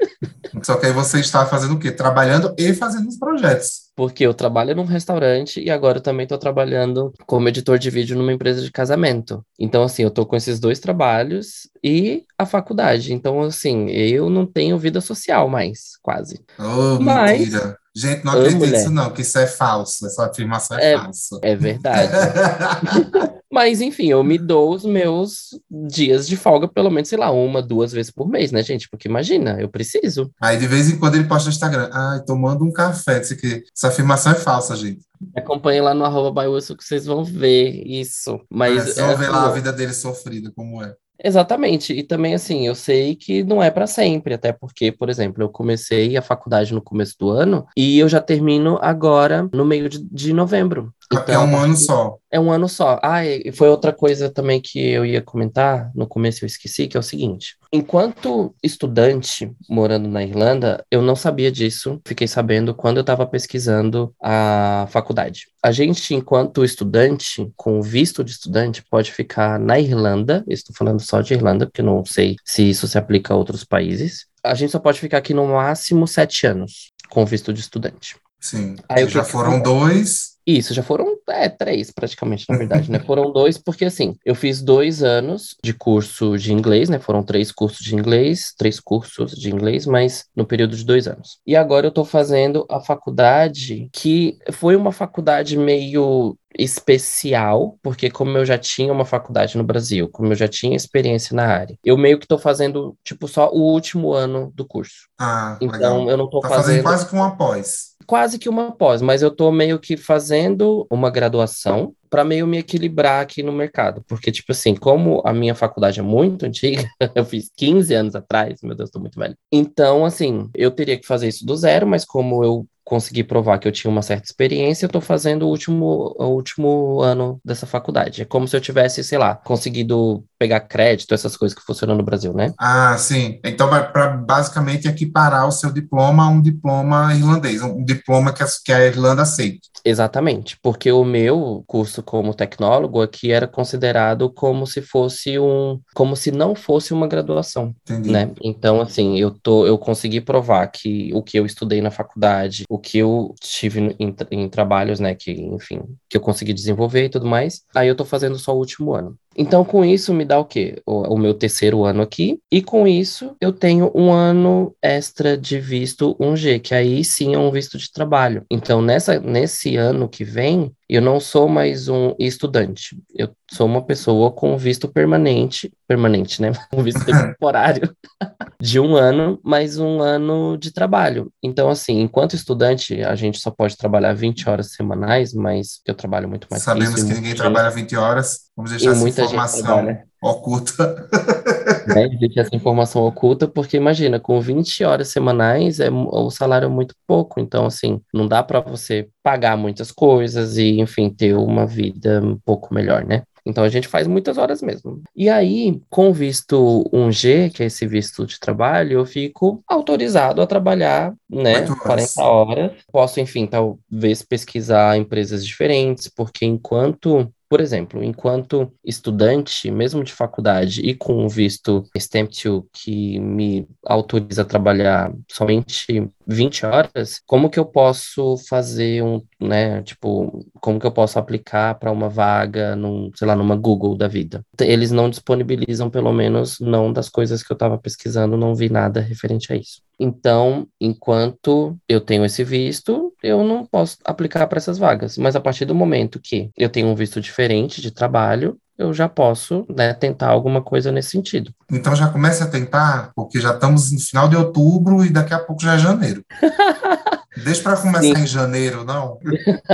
Só 0.62 0.76
que 0.76 0.86
aí 0.86 0.92
você 0.92 1.20
está 1.20 1.46
fazendo 1.46 1.74
o 1.74 1.78
quê? 1.78 1.90
Trabalhando 1.90 2.54
e 2.58 2.74
fazendo 2.74 3.08
os 3.08 3.18
projetos. 3.18 3.83
Porque 3.96 4.26
eu 4.26 4.34
trabalho 4.34 4.74
num 4.74 4.84
restaurante 4.84 5.60
e 5.60 5.70
agora 5.70 5.98
eu 5.98 6.02
também 6.02 6.24
estou 6.24 6.38
trabalhando 6.38 7.12
como 7.26 7.48
editor 7.48 7.78
de 7.78 7.90
vídeo 7.90 8.16
numa 8.16 8.32
empresa 8.32 8.60
de 8.60 8.72
casamento. 8.72 9.44
Então, 9.58 9.82
assim, 9.82 10.02
eu 10.02 10.08
estou 10.08 10.26
com 10.26 10.34
esses 10.34 10.58
dois 10.58 10.80
trabalhos 10.80 11.68
e 11.82 12.24
a 12.36 12.44
faculdade. 12.44 13.12
Então, 13.12 13.40
assim, 13.42 13.88
eu 13.90 14.28
não 14.28 14.46
tenho 14.46 14.78
vida 14.78 15.00
social 15.00 15.48
mais, 15.48 15.96
quase. 16.02 16.44
Oh, 16.58 17.00
Mas, 17.00 17.40
mentira. 17.40 17.78
Gente, 17.96 18.24
não 18.24 18.32
acredito 18.32 18.66
nisso 18.66 18.90
não, 18.90 19.10
que 19.10 19.22
isso 19.22 19.38
é 19.38 19.46
falso, 19.46 20.04
essa 20.06 20.26
afirmação 20.26 20.76
é, 20.78 20.92
é 20.92 20.98
falsa. 20.98 21.38
É 21.42 21.54
verdade. 21.54 22.12
Mas, 23.54 23.80
enfim, 23.80 24.08
eu 24.08 24.24
me 24.24 24.36
dou 24.36 24.74
os 24.74 24.84
meus 24.84 25.56
dias 25.70 26.26
de 26.26 26.36
folga, 26.36 26.66
pelo 26.66 26.90
menos, 26.90 27.08
sei 27.08 27.16
lá, 27.16 27.30
uma, 27.30 27.62
duas 27.62 27.92
vezes 27.92 28.10
por 28.10 28.28
mês, 28.28 28.50
né, 28.50 28.64
gente? 28.64 28.88
Porque 28.88 29.06
imagina, 29.06 29.60
eu 29.60 29.68
preciso. 29.68 30.28
Aí, 30.42 30.58
de 30.58 30.66
vez 30.66 30.90
em 30.90 30.98
quando, 30.98 31.14
ele 31.14 31.28
posta 31.28 31.48
no 31.48 31.54
Instagram, 31.54 31.88
ai, 31.92 32.20
tomando 32.24 32.64
um 32.64 32.72
café, 32.72 33.20
disse 33.20 33.36
que 33.36 33.62
essa 33.72 33.88
afirmação 33.88 34.32
é 34.32 34.34
falsa, 34.34 34.74
gente. 34.74 35.06
Acompanhe 35.36 35.80
lá 35.80 35.94
no 35.94 36.04
arroba 36.04 36.42
que 36.76 36.82
vocês 36.82 37.06
vão 37.06 37.22
ver 37.22 37.80
isso. 37.86 38.40
Mas, 38.50 38.76
é, 38.76 38.84
vocês 38.86 39.06
vão 39.06 39.16
ver 39.16 39.28
lá 39.28 39.44
a 39.44 39.52
vida 39.52 39.72
dele 39.72 39.94
sofrida, 39.94 40.50
como 40.56 40.82
é. 40.82 40.92
Exatamente. 41.22 41.92
E 41.92 42.02
também, 42.02 42.34
assim, 42.34 42.66
eu 42.66 42.74
sei 42.74 43.14
que 43.14 43.44
não 43.44 43.62
é 43.62 43.70
para 43.70 43.86
sempre, 43.86 44.34
até 44.34 44.52
porque, 44.52 44.90
por 44.90 45.08
exemplo, 45.08 45.42
eu 45.42 45.48
comecei 45.48 46.16
a 46.16 46.22
faculdade 46.22 46.74
no 46.74 46.82
começo 46.82 47.16
do 47.18 47.30
ano 47.30 47.66
e 47.76 47.98
eu 47.98 48.08
já 48.08 48.20
termino 48.20 48.78
agora 48.82 49.48
no 49.52 49.64
meio 49.64 49.88
de, 49.88 50.02
de 50.02 50.32
novembro. 50.32 50.92
Porque 51.08 51.30
então, 51.30 51.42
é 51.42 51.46
um 51.46 51.56
ano 51.56 51.76
só. 51.76 52.16
É 52.30 52.40
um 52.40 52.50
ano 52.50 52.68
só. 52.68 52.98
Ah, 53.02 53.24
e 53.24 53.52
foi 53.52 53.68
outra 53.68 53.92
coisa 53.92 54.30
também 54.30 54.60
que 54.60 54.78
eu 54.78 55.04
ia 55.04 55.22
comentar, 55.22 55.90
no 55.94 56.06
começo 56.06 56.44
eu 56.44 56.46
esqueci, 56.46 56.86
que 56.86 56.96
é 56.96 57.00
o 57.00 57.02
seguinte. 57.02 57.56
Enquanto 57.72 58.54
estudante 58.62 59.52
morando 59.68 60.08
na 60.08 60.22
Irlanda, 60.22 60.84
eu 60.90 61.02
não 61.02 61.14
sabia 61.14 61.50
disso, 61.50 62.00
fiquei 62.06 62.26
sabendo 62.26 62.74
quando 62.74 62.98
eu 62.98 63.02
estava 63.02 63.26
pesquisando 63.26 64.14
a 64.22 64.86
faculdade. 64.90 65.46
A 65.62 65.72
gente, 65.72 66.14
enquanto 66.14 66.64
estudante, 66.64 67.50
com 67.56 67.80
visto 67.82 68.24
de 68.24 68.32
estudante, 68.32 68.84
pode 68.90 69.12
ficar 69.12 69.58
na 69.58 69.78
Irlanda, 69.78 70.44
estou 70.48 70.74
falando 70.76 71.00
só 71.00 71.20
de 71.20 71.34
Irlanda, 71.34 71.66
porque 71.66 71.82
não 71.82 72.04
sei 72.04 72.36
se 72.44 72.68
isso 72.68 72.86
se 72.86 72.98
aplica 72.98 73.34
a 73.34 73.36
outros 73.36 73.64
países. 73.64 74.26
A 74.42 74.54
gente 74.54 74.72
só 74.72 74.78
pode 74.78 75.00
ficar 75.00 75.18
aqui 75.18 75.32
no 75.32 75.46
máximo 75.46 76.06
sete 76.06 76.46
anos 76.46 76.92
com 77.08 77.24
visto 77.24 77.52
de 77.52 77.60
estudante. 77.60 78.16
Sim. 78.40 78.76
Aí, 78.88 79.08
já 79.08 79.24
foram 79.24 79.62
dois. 79.62 80.33
Isso, 80.46 80.74
já 80.74 80.82
foram 80.82 81.16
é, 81.28 81.48
três 81.48 81.90
praticamente, 81.90 82.44
na 82.48 82.56
verdade, 82.58 82.90
né? 82.90 82.98
Foram 82.98 83.32
dois, 83.32 83.58
porque 83.58 83.84
assim, 83.84 84.16
eu 84.24 84.34
fiz 84.34 84.62
dois 84.62 85.02
anos 85.02 85.56
de 85.62 85.72
curso 85.72 86.36
de 86.36 86.52
inglês, 86.52 86.88
né? 86.88 86.98
Foram 86.98 87.22
três 87.22 87.50
cursos 87.50 87.84
de 87.84 87.94
inglês, 87.94 88.52
três 88.56 88.78
cursos 88.78 89.32
de 89.32 89.50
inglês, 89.50 89.86
mas 89.86 90.26
no 90.36 90.46
período 90.46 90.76
de 90.76 90.84
dois 90.84 91.06
anos. 91.06 91.38
E 91.46 91.56
agora 91.56 91.86
eu 91.86 91.92
tô 91.92 92.04
fazendo 92.04 92.66
a 92.70 92.80
faculdade, 92.80 93.88
que 93.92 94.38
foi 94.52 94.76
uma 94.76 94.92
faculdade 94.92 95.56
meio 95.56 96.36
especial, 96.56 97.76
porque 97.82 98.08
como 98.08 98.38
eu 98.38 98.46
já 98.46 98.56
tinha 98.56 98.92
uma 98.92 99.04
faculdade 99.04 99.58
no 99.58 99.64
Brasil, 99.64 100.08
como 100.08 100.32
eu 100.32 100.36
já 100.36 100.46
tinha 100.46 100.76
experiência 100.76 101.34
na 101.34 101.46
área, 101.46 101.76
eu 101.84 101.98
meio 101.98 102.18
que 102.18 102.28
tô 102.28 102.38
fazendo, 102.38 102.96
tipo, 103.02 103.26
só 103.26 103.50
o 103.50 103.60
último 103.72 104.12
ano 104.12 104.52
do 104.54 104.64
curso. 104.64 105.08
Ah, 105.18 105.58
então 105.60 105.98
legal. 105.98 106.10
eu 106.10 106.16
não 106.16 106.30
tô 106.30 106.40
tá 106.40 106.48
fazendo... 106.48 106.64
fazendo 106.64 106.82
quase 106.84 107.08
que 107.08 107.16
um 107.16 107.24
após 107.24 107.93
quase 108.06 108.38
que 108.38 108.48
uma 108.48 108.72
pós, 108.72 109.02
mas 109.02 109.22
eu 109.22 109.30
tô 109.30 109.50
meio 109.50 109.78
que 109.78 109.96
fazendo 109.96 110.86
uma 110.90 111.10
graduação 111.10 111.94
para 112.08 112.24
meio 112.24 112.46
me 112.46 112.58
equilibrar 112.58 113.22
aqui 113.22 113.42
no 113.42 113.52
mercado. 113.52 114.04
Porque, 114.06 114.30
tipo 114.30 114.52
assim, 114.52 114.74
como 114.74 115.20
a 115.24 115.32
minha 115.32 115.54
faculdade 115.54 115.98
é 115.98 116.02
muito 116.02 116.46
antiga, 116.46 116.84
eu 117.14 117.24
fiz 117.24 117.50
15 117.56 117.92
anos 117.92 118.14
atrás, 118.14 118.60
meu 118.62 118.76
Deus, 118.76 118.90
tô 118.90 119.00
muito 119.00 119.18
velho. 119.18 119.36
Então, 119.50 120.04
assim, 120.04 120.48
eu 120.54 120.70
teria 120.70 120.98
que 120.98 121.06
fazer 121.06 121.28
isso 121.28 121.44
do 121.44 121.56
zero, 121.56 121.86
mas 121.86 122.04
como 122.04 122.44
eu 122.44 122.66
consegui 122.84 123.24
provar 123.24 123.58
que 123.58 123.66
eu 123.66 123.72
tinha 123.72 123.90
uma 123.90 124.02
certa 124.02 124.26
experiência, 124.26 124.84
eu 124.84 124.90
tô 124.90 125.00
fazendo 125.00 125.46
o 125.46 125.48
último, 125.48 126.14
o 126.18 126.26
último 126.26 127.00
ano 127.00 127.40
dessa 127.44 127.66
faculdade. 127.66 128.22
É 128.22 128.24
como 128.24 128.46
se 128.46 128.56
eu 128.56 128.60
tivesse, 128.60 129.02
sei 129.02 129.18
lá, 129.18 129.34
conseguido 129.34 130.24
pegar 130.38 130.60
crédito, 130.60 131.14
essas 131.14 131.36
coisas 131.36 131.56
que 131.56 131.64
funcionam 131.64 131.96
no 131.96 132.02
Brasil, 132.02 132.32
né? 132.34 132.52
Ah, 132.58 132.96
sim. 132.98 133.40
Então, 133.44 133.68
para 133.68 134.08
basicamente 134.08 134.86
equiparar 134.86 135.48
o 135.48 135.52
seu 135.52 135.72
diploma 135.72 136.24
a 136.24 136.28
um 136.28 136.40
diploma 136.40 137.14
irlandês, 137.14 137.62
um 137.62 137.82
diploma 137.82 138.32
que 138.32 138.42
a, 138.42 138.46
que 138.64 138.72
a 138.72 138.84
Irlanda 138.86 139.22
aceita. 139.22 139.74
Exatamente, 139.84 140.58
porque 140.62 140.90
o 140.90 141.04
meu 141.04 141.62
curso 141.66 142.02
como 142.02 142.32
tecnólogo 142.32 143.02
aqui 143.02 143.30
era 143.30 143.46
considerado 143.46 144.30
como 144.30 144.66
se 144.66 144.80
fosse 144.80 145.38
um, 145.38 145.78
como 145.94 146.16
se 146.16 146.30
não 146.30 146.54
fosse 146.54 146.94
uma 146.94 147.06
graduação, 147.06 147.74
Entendi. 147.82 148.10
né? 148.10 148.30
Então, 148.42 148.80
assim, 148.80 149.18
eu 149.18 149.30
tô, 149.30 149.66
eu 149.66 149.76
consegui 149.76 150.22
provar 150.22 150.66
que 150.68 151.12
o 151.12 151.22
que 151.22 151.38
eu 151.38 151.44
estudei 151.44 151.82
na 151.82 151.90
faculdade, 151.90 152.64
o 152.74 152.78
que 152.78 152.98
eu 152.98 153.34
tive 153.40 153.80
em, 153.98 154.16
em 154.30 154.48
trabalhos, 154.48 154.98
né, 155.00 155.14
que, 155.14 155.30
enfim, 155.32 155.80
que 156.08 156.16
eu 156.16 156.20
consegui 156.20 156.52
desenvolver 156.52 157.04
e 157.04 157.08
tudo 157.10 157.26
mais, 157.26 157.64
aí 157.74 157.88
eu 157.88 157.96
tô 157.96 158.04
fazendo 158.04 158.38
só 158.38 158.52
o 158.54 158.58
último 158.58 158.94
ano. 158.94 159.18
Então, 159.36 159.64
com 159.64 159.84
isso, 159.84 160.12
me 160.14 160.24
dá 160.24 160.38
o 160.38 160.44
quê? 160.44 160.80
O, 160.86 161.14
o, 161.14 161.18
meu 161.18 161.34
terceiro 161.34 161.84
ano 161.84 162.02
aqui. 162.02 162.40
E 162.50 162.62
com 162.62 162.86
isso, 162.86 163.36
eu 163.40 163.52
tenho 163.52 163.90
um 163.94 164.12
ano 164.12 164.74
extra 164.82 165.36
de 165.36 165.58
visto 165.58 166.16
1G, 166.20 166.60
que 166.60 166.74
aí 166.74 167.04
sim 167.04 167.34
é 167.34 167.38
um 167.38 167.50
visto 167.50 167.78
de 167.78 167.90
trabalho. 167.92 168.44
Então, 168.50 168.80
nessa, 168.80 169.18
nesse 169.18 169.76
ano 169.76 170.08
que 170.08 170.24
vem, 170.24 170.72
eu 170.88 171.00
não 171.00 171.18
sou 171.18 171.48
mais 171.48 171.88
um 171.88 172.14
estudante. 172.18 172.96
Eu 173.14 173.30
sou 173.50 173.66
uma 173.66 173.82
pessoa 173.82 174.30
com 174.30 174.56
visto 174.56 174.86
permanente, 174.88 175.72
permanente, 175.88 176.40
né? 176.40 176.52
Um 176.72 176.82
visto 176.82 177.04
temporário 177.06 177.94
de 178.60 178.80
um 178.80 178.96
ano, 178.96 179.38
mais 179.42 179.78
um 179.78 180.00
ano 180.00 180.56
de 180.56 180.72
trabalho. 180.72 181.32
Então, 181.42 181.68
assim, 181.68 182.00
enquanto 182.00 182.34
estudante, 182.34 183.02
a 183.02 183.14
gente 183.14 183.38
só 183.38 183.50
pode 183.50 183.76
trabalhar 183.76 184.12
20 184.12 184.48
horas 184.48 184.72
semanais, 184.72 185.32
mas 185.32 185.80
eu 185.86 185.94
trabalho 185.94 186.28
muito 186.28 186.46
mais 186.50 186.62
Sabemos 186.62 186.94
que, 186.94 187.00
isso, 187.00 187.08
que 187.08 187.14
ninguém 187.14 187.30
gente... 187.30 187.38
trabalha 187.38 187.70
20 187.70 187.96
horas. 187.96 188.43
Vamos 188.56 188.70
deixar 188.70 188.92
essa 188.92 189.08
informação 189.08 189.98
oculta. 190.22 191.08
né, 191.94 192.08
existe 192.12 192.40
essa 192.40 192.54
informação 192.54 193.02
oculta, 193.02 193.48
porque 193.48 193.76
imagina, 193.76 194.18
com 194.20 194.40
20 194.40 194.84
horas 194.84 195.08
semanais, 195.08 195.80
é, 195.80 195.90
o 195.90 196.30
salário 196.30 196.66
é 196.66 196.68
muito 196.68 196.94
pouco, 197.06 197.40
então, 197.40 197.66
assim, 197.66 198.00
não 198.12 198.26
dá 198.26 198.42
para 198.42 198.60
você 198.60 199.08
pagar 199.22 199.56
muitas 199.56 199.90
coisas 199.90 200.56
e, 200.56 200.80
enfim, 200.80 201.10
ter 201.10 201.34
uma 201.34 201.66
vida 201.66 202.20
um 202.22 202.38
pouco 202.38 202.72
melhor, 202.72 203.04
né? 203.04 203.24
Então 203.46 203.62
a 203.62 203.68
gente 203.68 203.86
faz 203.86 204.06
muitas 204.06 204.38
horas 204.38 204.62
mesmo. 204.62 205.02
E 205.14 205.28
aí, 205.28 205.78
com 205.90 206.12
visto 206.12 206.88
1G, 206.92 207.50
que 207.50 207.62
é 207.62 207.66
esse 207.66 207.86
visto 207.86 208.26
de 208.26 208.40
trabalho, 208.40 209.00
eu 209.00 209.04
fico 209.04 209.62
autorizado 209.68 210.40
a 210.40 210.46
trabalhar, 210.46 211.14
né, 211.28 211.66
40 211.82 212.22
horas. 212.22 212.72
Posso, 212.90 213.20
enfim, 213.20 213.46
talvez 213.46 214.22
pesquisar 214.22 214.96
empresas 214.96 215.44
diferentes, 215.44 216.08
porque 216.08 216.46
enquanto 216.46 217.30
por 217.54 217.60
exemplo, 217.60 218.02
enquanto 218.02 218.72
estudante, 218.84 219.70
mesmo 219.70 220.02
de 220.02 220.12
faculdade 220.12 220.80
e 220.80 220.92
com 220.92 221.24
o 221.24 221.28
visto 221.28 221.84
STEM2 221.96 222.64
que 222.72 223.20
me 223.20 223.68
autoriza 223.86 224.42
a 224.42 224.44
trabalhar 224.44 225.14
somente 225.30 226.10
20 226.26 226.66
horas, 226.66 227.20
como 227.26 227.50
que 227.50 227.58
eu 227.58 227.64
posso 227.66 228.36
fazer 228.48 229.02
um, 229.02 229.22
né, 229.40 229.82
tipo, 229.82 230.44
como 230.60 230.78
que 230.78 230.86
eu 230.86 230.92
posso 230.92 231.18
aplicar 231.18 231.74
para 231.78 231.92
uma 231.92 232.08
vaga 232.08 232.74
num, 232.76 233.10
sei 233.14 233.26
lá, 233.26 233.36
numa 233.36 233.56
Google 233.56 233.96
da 233.96 234.08
vida? 234.08 234.44
Eles 234.60 234.90
não 234.90 235.10
disponibilizam, 235.10 235.90
pelo 235.90 236.12
menos, 236.12 236.58
não 236.60 236.92
das 236.92 237.08
coisas 237.08 237.42
que 237.42 237.52
eu 237.52 237.54
estava 237.54 237.78
pesquisando, 237.78 238.36
não 238.36 238.54
vi 238.54 238.68
nada 238.68 239.00
referente 239.00 239.52
a 239.52 239.56
isso. 239.56 239.82
Então, 239.98 240.66
enquanto 240.80 241.76
eu 241.88 242.00
tenho 242.00 242.24
esse 242.24 242.42
visto, 242.42 243.12
eu 243.22 243.44
não 243.44 243.64
posso 243.64 243.96
aplicar 244.04 244.46
para 244.46 244.58
essas 244.58 244.78
vagas. 244.78 245.16
Mas 245.16 245.36
a 245.36 245.40
partir 245.40 245.64
do 245.64 245.74
momento 245.74 246.20
que 246.20 246.50
eu 246.56 246.68
tenho 246.68 246.88
um 246.88 246.94
visto 246.94 247.20
diferente 247.20 247.80
de 247.80 247.90
trabalho, 247.90 248.58
eu 248.78 248.92
já 248.92 249.08
posso 249.08 249.64
né, 249.68 249.92
tentar 249.94 250.28
alguma 250.28 250.62
coisa 250.62 250.90
nesse 250.90 251.10
sentido. 251.10 251.52
Então 251.70 251.94
já 251.94 252.08
comece 252.08 252.42
a 252.42 252.46
tentar, 252.46 253.12
porque 253.14 253.40
já 253.40 253.54
estamos 253.54 253.92
no 253.92 254.00
final 254.00 254.28
de 254.28 254.36
outubro 254.36 255.04
e 255.04 255.10
daqui 255.10 255.32
a 255.32 255.38
pouco 255.38 255.62
já 255.62 255.74
é 255.74 255.78
janeiro. 255.78 256.24
Deixa 257.36 257.62
para 257.62 257.76
começar 257.76 258.00
sim. 258.00 258.22
em 258.22 258.26
janeiro, 258.26 258.84
não? 258.84 259.18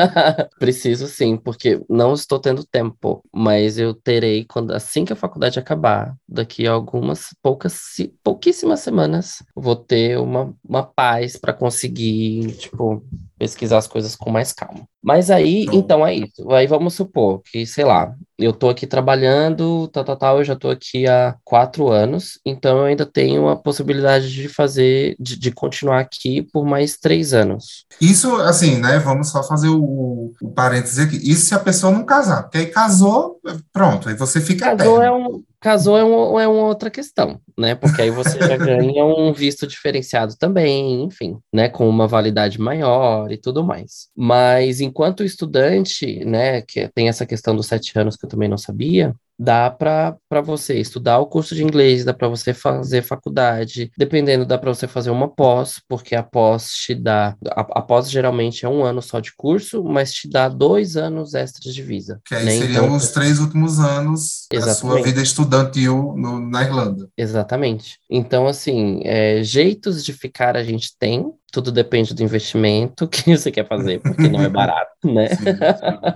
Preciso 0.58 1.06
sim, 1.06 1.36
porque 1.36 1.80
não 1.90 2.14
estou 2.14 2.38
tendo 2.38 2.64
tempo, 2.64 3.22
mas 3.32 3.78
eu 3.78 3.92
terei 3.92 4.46
quando 4.46 4.72
assim 4.72 5.04
que 5.04 5.12
a 5.12 5.16
faculdade 5.16 5.58
acabar, 5.58 6.14
daqui 6.26 6.66
a 6.66 6.72
algumas 6.72 7.34
poucas, 7.42 7.78
pouquíssimas 8.24 8.80
semanas, 8.80 9.42
vou 9.54 9.76
ter 9.76 10.18
uma, 10.18 10.54
uma 10.66 10.82
paz 10.82 11.36
para 11.36 11.52
conseguir, 11.52 12.52
tipo, 12.56 13.04
pesquisar 13.38 13.78
as 13.78 13.86
coisas 13.86 14.16
com 14.16 14.30
mais 14.30 14.52
calma. 14.54 14.88
Mas 15.02 15.30
aí, 15.30 15.62
então, 15.62 15.78
então 15.78 16.06
é 16.06 16.14
isso. 16.14 16.50
Aí 16.50 16.66
vamos 16.66 16.94
supor 16.94 17.40
que, 17.50 17.66
sei 17.66 17.84
lá, 17.84 18.14
eu 18.38 18.52
tô 18.52 18.68
aqui 18.68 18.86
trabalhando, 18.86 19.88
tal, 19.88 20.04
tal, 20.04 20.16
tal, 20.16 20.38
eu 20.38 20.44
já 20.44 20.56
tô 20.56 20.70
aqui 20.70 21.06
há 21.06 21.36
quatro 21.44 21.88
anos, 21.88 22.38
então 22.44 22.78
eu 22.78 22.84
ainda 22.84 23.06
tenho 23.06 23.48
a 23.48 23.56
possibilidade 23.56 24.30
de 24.30 24.48
fazer, 24.48 25.14
de, 25.18 25.38
de 25.38 25.50
continuar 25.50 26.00
aqui 26.00 26.42
por 26.42 26.64
mais 26.64 26.98
três 26.98 27.32
anos. 27.34 27.86
Isso, 28.00 28.34
assim, 28.36 28.78
né, 28.78 28.98
vamos 28.98 29.30
só 29.30 29.42
fazer 29.42 29.68
o, 29.68 30.32
o 30.40 30.50
parênteses 30.50 30.98
aqui. 30.98 31.16
Isso 31.16 31.46
se 31.46 31.54
a 31.54 31.58
pessoa 31.58 31.92
não 31.92 32.04
casar, 32.04 32.42
porque 32.44 32.58
aí 32.58 32.66
casou, 32.66 33.38
pronto, 33.72 34.08
aí 34.08 34.14
você 34.14 34.40
fica 34.40 34.76
Casou 34.76 35.02
é 35.02 35.12
um, 35.12 35.42
casou 35.60 35.98
é, 35.98 36.04
um, 36.04 36.40
é 36.40 36.48
uma 36.48 36.66
outra 36.66 36.90
questão, 36.90 37.38
né? 37.56 37.74
Porque 37.74 38.00
aí 38.00 38.10
você 38.10 38.38
já 38.38 38.56
ganha 38.56 39.04
um 39.04 39.32
visto 39.32 39.66
diferenciado 39.66 40.34
também, 40.38 41.04
enfim, 41.04 41.38
né? 41.52 41.68
Com 41.68 41.88
uma 41.88 42.08
validade 42.08 42.58
maior 42.58 43.30
e 43.30 43.36
tudo 43.36 43.62
mais. 43.62 44.08
Mas 44.16 44.80
enquanto 44.90 45.24
estudante, 45.24 46.24
né, 46.24 46.62
que 46.62 46.88
tem 46.88 47.08
essa 47.08 47.24
questão 47.24 47.54
dos 47.54 47.66
sete 47.66 47.98
anos 47.98 48.16
que 48.16 48.26
eu 48.26 48.28
também 48.28 48.48
não 48.48 48.58
sabia, 48.58 49.14
dá 49.40 49.70
para 49.70 50.42
você 50.44 50.78
estudar 50.78 51.18
o 51.18 51.26
curso 51.26 51.54
de 51.54 51.64
inglês, 51.64 52.04
dá 52.04 52.12
para 52.12 52.28
você 52.28 52.52
fazer 52.52 53.00
faculdade, 53.02 53.90
dependendo, 53.96 54.44
dá 54.44 54.58
para 54.58 54.72
você 54.72 54.86
fazer 54.86 55.08
uma 55.08 55.28
pós, 55.28 55.80
porque 55.88 56.14
a 56.14 56.22
pós 56.22 56.68
te 56.72 56.94
dá. 56.94 57.34
A, 57.52 57.60
a, 57.60 57.82
pós 57.82 58.10
geralmente 58.10 58.66
é 58.66 58.68
um 58.68 58.84
ano 58.84 59.00
só 59.00 59.18
de 59.18 59.34
curso, 59.34 59.82
mas 59.82 60.12
te 60.12 60.28
dá 60.28 60.46
dois 60.46 60.94
anos 60.94 61.32
extras 61.32 61.72
de 61.74 61.82
visa. 61.82 62.20
Que 62.26 62.34
aí 62.34 62.44
né? 62.44 62.50
seriam 62.50 62.84
então, 62.84 62.96
os 62.96 63.08
três 63.12 63.38
últimos 63.38 63.80
anos 63.80 64.46
da 64.52 64.74
sua 64.74 65.00
vida 65.02 65.22
estudantil 65.22 66.14
no, 66.18 66.38
na 66.38 66.62
Irlanda. 66.62 67.08
Exatamente. 67.16 67.98
Então, 68.10 68.46
assim, 68.46 69.00
é, 69.04 69.42
jeitos 69.42 70.04
de 70.04 70.12
ficar 70.12 70.54
a 70.54 70.62
gente 70.62 70.90
tem, 70.98 71.32
tudo 71.50 71.72
depende 71.72 72.14
do 72.14 72.22
investimento 72.22 73.08
que 73.08 73.22
você 73.36 73.50
quer 73.50 73.66
fazer, 73.66 74.00
porque 74.00 74.28
não 74.28 74.42
é 74.42 74.48
barato, 74.50 74.90
né? 75.04 75.28
Sim, 75.28 75.36
sim. 75.36 75.50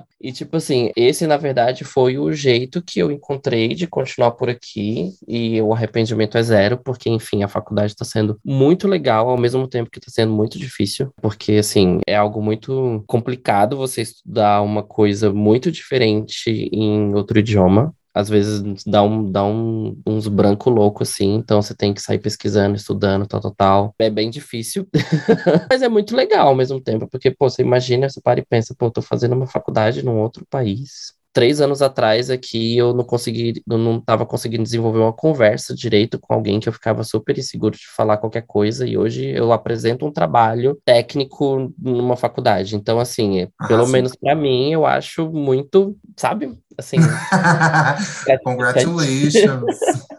e 0.20 0.32
tipo 0.32 0.56
assim, 0.56 0.90
esse 0.96 1.26
na 1.26 1.36
verdade 1.36 1.84
foi 1.84 2.18
o 2.18 2.32
jeito 2.32 2.82
que 2.82 2.98
eu 2.98 3.10
encontrei 3.10 3.74
de 3.74 3.86
continuar 3.86 4.32
por 4.32 4.48
aqui 4.48 5.10
e 5.26 5.60
o 5.60 5.72
arrependimento 5.72 6.38
é 6.38 6.42
zero, 6.42 6.78
porque 6.78 7.10
enfim, 7.10 7.42
a 7.42 7.48
faculdade 7.48 7.92
está 7.92 8.04
sendo 8.04 8.38
muito 8.44 8.88
legal 8.88 9.28
ao 9.28 9.38
mesmo 9.38 9.66
tempo 9.68 9.90
que 9.90 9.98
está 9.98 10.10
sendo 10.10 10.32
muito 10.32 10.58
difícil, 10.58 11.12
porque 11.20 11.52
assim, 11.52 12.00
é 12.06 12.16
algo 12.16 12.42
muito 12.42 13.02
complicado 13.06 13.76
você 13.76 14.02
estudar 14.02 14.62
uma 14.62 14.82
coisa 14.82 15.32
muito 15.32 15.70
diferente 15.70 16.50
em 16.72 17.14
outro 17.14 17.38
idioma 17.38 17.94
às 18.14 18.28
vezes 18.28 18.62
dá, 18.86 19.02
um, 19.02 19.30
dá 19.30 19.44
um, 19.44 20.00
uns 20.06 20.28
branco 20.28 20.70
louco 20.70 21.02
assim, 21.02 21.34
então 21.34 21.60
você 21.60 21.74
tem 21.74 21.92
que 21.92 22.00
sair 22.00 22.18
pesquisando, 22.20 22.76
estudando, 22.76 23.26
tal, 23.26 23.40
tal, 23.40 23.54
tal. 23.54 23.94
É 23.98 24.08
bem 24.08 24.30
difícil, 24.30 24.88
mas 25.68 25.82
é 25.82 25.88
muito 25.88 26.14
legal 26.14 26.48
ao 26.48 26.54
mesmo 26.54 26.80
tempo, 26.80 27.08
porque, 27.10 27.30
pô, 27.30 27.50
você 27.50 27.62
imagina, 27.62 28.08
você 28.08 28.20
para 28.20 28.40
e 28.40 28.46
pensa, 28.46 28.74
pô, 28.78 28.90
tô 28.90 29.02
fazendo 29.02 29.34
uma 29.34 29.46
faculdade 29.46 30.04
num 30.04 30.18
outro 30.20 30.46
país, 30.48 31.12
três 31.34 31.60
anos 31.60 31.82
atrás 31.82 32.30
aqui 32.30 32.78
eu 32.78 32.94
não 32.94 33.02
consegui, 33.02 33.60
eu 33.68 33.76
não 33.76 33.98
estava 33.98 34.24
conseguindo 34.24 34.62
desenvolver 34.62 35.00
uma 35.00 35.12
conversa 35.12 35.74
direito 35.74 36.18
com 36.18 36.32
alguém 36.32 36.60
que 36.60 36.68
eu 36.68 36.72
ficava 36.72 37.02
super 37.02 37.36
inseguro 37.36 37.76
de 37.76 37.86
falar 37.94 38.18
qualquer 38.18 38.44
coisa 38.46 38.86
e 38.86 38.96
hoje 38.96 39.26
eu 39.26 39.52
apresento 39.52 40.06
um 40.06 40.12
trabalho 40.12 40.80
técnico 40.84 41.74
numa 41.76 42.16
faculdade. 42.16 42.76
Então, 42.76 43.00
assim, 43.00 43.40
é, 43.40 43.48
ah, 43.58 43.66
pelo 43.66 43.84
sim. 43.84 43.92
menos 43.92 44.14
para 44.14 44.34
mim, 44.36 44.72
eu 44.72 44.86
acho 44.86 45.28
muito, 45.28 45.96
sabe? 46.16 46.56
Assim. 46.78 46.98
Congratulations. 48.44 49.78